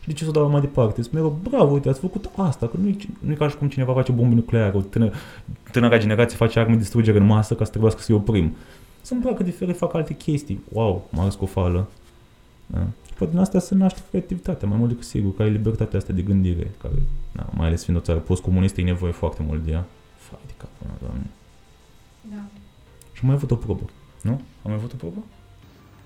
[0.01, 1.01] Și de ce să o dau mai departe?
[1.01, 3.67] Sunt mereu, bravo, uite, ați făcut asta, că nu e, nu e ca și cum
[3.67, 5.11] cineva face bombe nucleare, o tână,
[5.71, 8.55] tânăra generație face arme de distrugere în masă ca să trebuiască să-i oprim.
[9.01, 10.59] Sunt placă diferit, fac alte chestii.
[10.71, 11.87] Wow, m-a râs cu o fală.
[12.65, 12.87] Da.
[13.19, 16.13] Și poate din asta se naște creativitatea, mai mult decât sigur, că ai libertatea asta
[16.13, 16.93] de gândire, care,
[17.31, 19.85] na, mai ales fiind o țară post-comunistă, e nevoie foarte mult de ea.
[20.17, 21.29] Fai de capul meu, doamne.
[22.21, 22.41] Da.
[23.13, 23.81] Și am mai avut o probă,
[24.21, 24.31] nu?
[24.31, 25.23] Am mai avut o probă?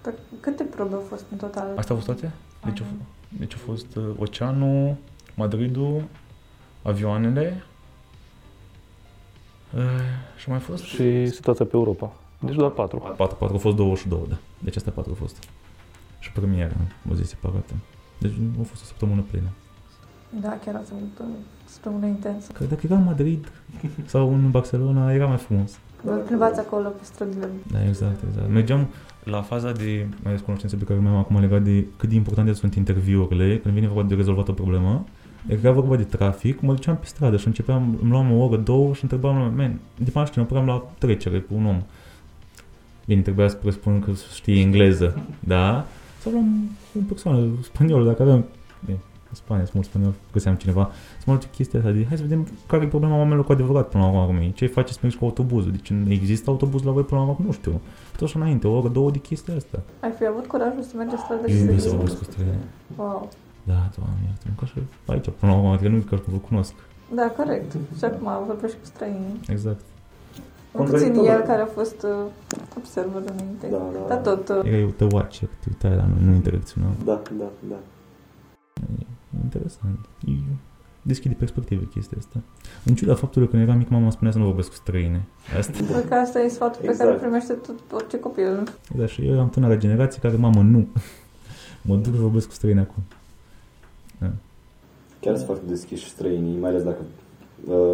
[0.03, 1.67] Dar câte probe au fost în total?
[1.75, 2.35] Astea au fost toate?
[2.65, 2.89] Deci, Aha.
[2.91, 3.05] a,
[3.39, 4.95] deci a fost uh, oceanul,
[5.35, 6.03] Madridul,
[6.81, 7.63] avioanele
[9.75, 9.81] uh,
[10.37, 10.83] și a mai fost...
[10.83, 12.13] Și situația pe Europa.
[12.39, 12.97] Deci doar patru.
[12.97, 14.37] 4, 4, au fost 22, da.
[14.59, 15.47] Deci astea 4 au fost.
[16.23, 16.75] Și premiera,
[17.11, 17.73] o zi separată.
[18.19, 19.49] Deci a fost o săptămână plină.
[20.41, 21.23] Da, chiar ați avut o
[21.65, 22.51] săptămână intensă.
[22.51, 23.51] Că dacă era în Madrid
[24.05, 25.79] sau în Barcelona, era mai frumos.
[26.01, 27.49] Vă plimbați acolo pe străzile.
[27.71, 28.49] Da, exact, exact.
[28.49, 28.87] Mergeam
[29.23, 32.53] la faza de, mai ales cunoștințe pe care mi-am acum legat de cât de importante
[32.53, 35.05] sunt interviurile, când vine vorba de rezolvat o problemă,
[35.47, 38.93] era vorba de trafic, mă duceam pe stradă și începeam, îmi luam o oră, două
[38.93, 41.81] și întrebam, man, de mașină, opream la trecere cu un om.
[43.05, 45.85] Bine, trebuia să presupun că știe engleză, da?
[46.23, 48.45] Sau luam o persoană spaniolă, dacă aveam,
[48.85, 52.17] bine, în Spania sunt mulți spanioli, găseam cineva, să mă duce chestia asta de, hai
[52.17, 54.53] să vedem care e problema oamenilor cu adevărat până la urmă României.
[54.53, 55.71] Ce faceți să mergeți cu autobuzul?
[55.71, 57.45] Deci nu există autobuz la voi până la urmă?
[57.45, 57.81] Nu știu.
[58.17, 59.81] Tot așa înainte, o oră, două de chestia asta.
[59.99, 62.23] Ai fi avut curajul să mergi stradă și Eu să iubesc să zici, vorbesc cu
[62.23, 62.65] străini.
[62.95, 63.29] Wow.
[63.63, 66.33] Da, doamne, iartă ca și aici, până la urmă, adică nu e ca și cum
[66.33, 66.73] vă cunosc.
[67.15, 67.71] Da, corect.
[67.97, 69.39] Și acum vorbești cu străinii.
[69.47, 69.85] Exact.
[70.73, 72.09] În puțin el care a fost uh,
[72.77, 73.67] observer înainte.
[73.67, 74.29] Da, da, Dar da.
[74.29, 76.91] tot, uh, Era eu te watcher, te uitai la noi, nu interacționam.
[77.05, 77.75] Da, da, da.
[78.99, 79.05] E
[79.43, 79.99] interesant.
[80.25, 80.31] E,
[81.01, 82.39] deschide perspective chestia asta.
[82.85, 85.21] În ciuda faptului că când eram mic, mama spunea să nu vorbesc cu străine.
[85.57, 85.77] Asta.
[85.91, 86.99] cred că asta e sfatul pe Exact.
[86.99, 88.63] care îl primește tot, orice copil.
[88.95, 90.87] Da, și eu eram tânăra generație care, mamă, nu.
[91.87, 93.03] mă duc să vorbesc cu străini acum.
[95.19, 97.22] Chiar să fac deschiși străinii, mai ales dacă uh,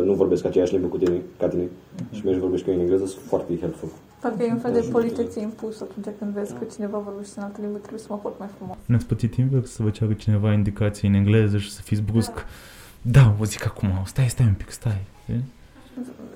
[0.03, 1.67] nu vorbesc aceeași limbă cu tine, ca tine
[2.11, 3.89] și mergi să vorbești cu ei în engleză, sunt foarte helpful.
[4.21, 7.57] Parcă e un fel de politețe impus atunci când vezi că cineva vorbește în altă
[7.61, 8.77] limbă, trebuie să mă port mai frumos.
[8.85, 12.31] Ne-ați pățit invers să vă ceară cineva indicații în engleză și să fiți brusc.
[13.01, 15.01] Da, o zic acum, stai, stai un pic, stai.
[15.23, 15.43] Știi?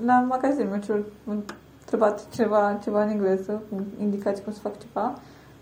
[0.05, 1.37] La magazin mi-a cerut- m-a
[1.79, 5.19] întrebat cineva ceva în engleză, cu indicații cum să fac ceva.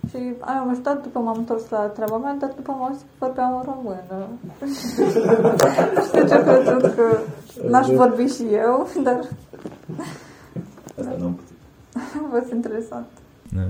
[0.10, 3.56] Și am ajutat, după m-am întors la treaba mea, dar după m-am zis că vorbeam
[3.56, 4.28] în română.
[6.06, 7.18] și deci am crezut că
[7.70, 9.20] n-aș vorbi și eu, dar
[10.98, 11.58] Asta nu am putut.
[12.26, 13.06] a fost interesant.
[13.50, 13.68] Da.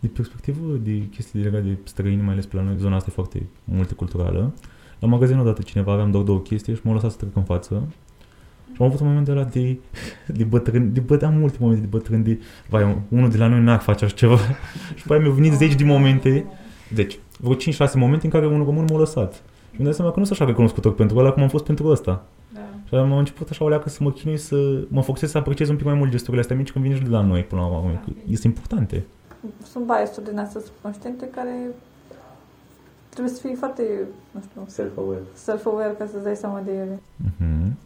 [0.00, 3.14] De perspectivă de chestii legate de străini, mai ales pe la noi, zona asta e
[3.14, 4.52] foarte multiculturală.
[4.98, 7.82] La magazin odată cineva, aveam doar două chestii și m-a lăsat să trec în față.
[8.78, 9.78] Și am avut un moment de ăla de,
[10.26, 12.38] de bătrân, de bătrân, am multe momente de bătrân, de,
[12.68, 14.36] vai, unul de la noi n-ar face așa ceva.
[14.96, 16.44] și pe aia mi-au venit zeci de momente,
[16.94, 17.54] deci, vreo
[17.88, 19.32] 5-6 momente în care unul român m-a lăsat.
[19.34, 19.40] Și
[19.74, 22.24] mi-am dat seama că nu sunt așa recunoscător pentru ăla cum am fost pentru ăsta.
[22.54, 22.60] Da.
[22.88, 25.76] Și am început așa o leacă să mă chinui să mă focusez să apreciez un
[25.76, 28.02] pic mai mult gesturile astea mici când vine și de la noi până la urmă.
[28.04, 29.04] că Este importante.
[29.70, 31.54] Sunt bias din astea subconștiente care
[33.08, 33.82] trebuie să fii foarte,
[34.30, 35.22] nu știu, Self-aware.
[35.34, 37.00] self-aware ca să-ți dai seama de ele.
[37.16, 37.76] Mhm.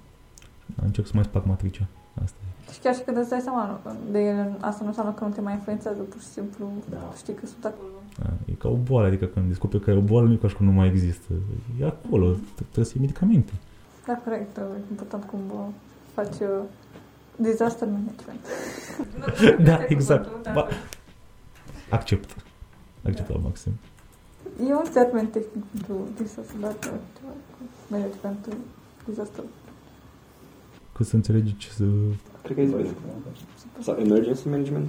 [0.85, 1.87] Încerc să mai sparg matricea.
[2.23, 2.37] Asta
[2.69, 2.73] e.
[2.73, 3.81] Și chiar și când îți dai seama
[4.11, 7.13] de ele, asta nu înseamnă că nu te mai influențează, pur și simplu Da.
[7.17, 7.89] știi că sunt acolo.
[8.19, 10.49] Da, e ca o boală, adică când descoperi că e o boală, nu e ca
[10.49, 11.33] și cum nu mai există.
[11.81, 13.53] E acolo, trebuie să iei medicamente.
[14.07, 15.67] Da, corect, e important cum uh,
[16.15, 16.49] faci uh,
[17.37, 18.47] disaster management.
[19.69, 20.53] da, exact.
[20.53, 20.67] Ba,
[21.91, 22.37] accept.
[23.05, 23.73] Accept la maxim.
[24.69, 28.53] E un termen tehnic pentru disaster, dar uh, ceva cu managementul
[29.09, 29.45] disaster.
[30.93, 31.85] Că să înțelegi ce să...
[32.43, 32.89] Cred că e bine.
[33.81, 34.87] Sau emergency management?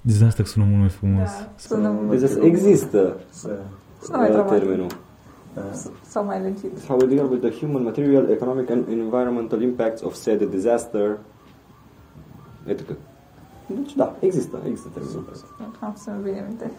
[0.00, 1.30] Disaster sună mult mai frumos.
[1.56, 2.10] Sună mult.
[2.18, 3.58] Deci asta există Să...
[4.02, 4.58] Sună mai uh, dramatic.
[4.58, 4.86] termenul.
[5.54, 5.62] da.
[6.06, 6.86] Sau mai legit.
[6.86, 11.18] How we deal with the human, material, economic and environmental impacts of said disaster.
[12.66, 12.82] Etc.
[13.66, 15.24] Deci da, există, există termenul.
[15.80, 16.70] Am să-mi vine minte.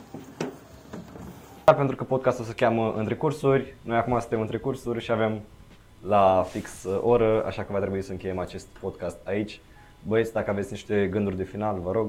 [1.66, 5.40] Dar pentru că podcastul se cheamă Între Cursuri, noi acum suntem între cursuri și avem
[6.08, 9.62] la fix uh, oră, așa că va trebui să încheiem acest podcast aici.
[10.08, 12.08] Băieți, dacă aveți niște gânduri de final, vă rog.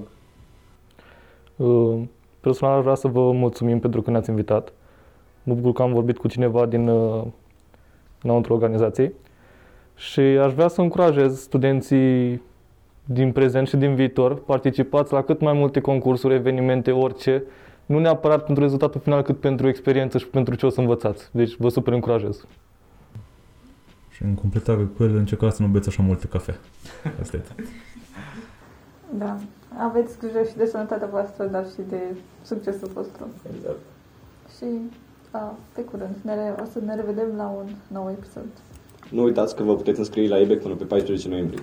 [1.57, 2.03] Uh,
[2.41, 4.73] Personal aș vrea să vă mulțumim pentru că ne-ați invitat.
[5.43, 7.25] Mă bucur că am vorbit cu cineva din uh,
[8.23, 9.13] înăuntru organizației
[9.97, 12.43] și aș vrea să încurajez studenții
[13.05, 17.45] din prezent și din viitor, participați la cât mai multe concursuri, evenimente, orice,
[17.87, 21.29] nu neapărat pentru rezultatul final, cât pentru experiență și pentru ce o să învățați.
[21.33, 22.47] Deci vă super încurajez.
[24.15, 26.57] Și în completare cu el încercați să nu beți așa multă cafea.
[27.21, 27.65] Asta e tot.
[29.19, 29.39] Da.
[29.79, 32.01] Aveți grijă și de sănătatea voastră, dar și de
[32.45, 33.27] succesul vostru.
[33.57, 33.79] Exact.
[34.57, 34.65] Și
[35.31, 36.15] a, pe curând.
[36.23, 38.47] Ne re- o să ne revedem la un nou episod.
[39.11, 41.63] Nu uitați că vă puteți înscrie la EBEC până pe 14 noiembrie.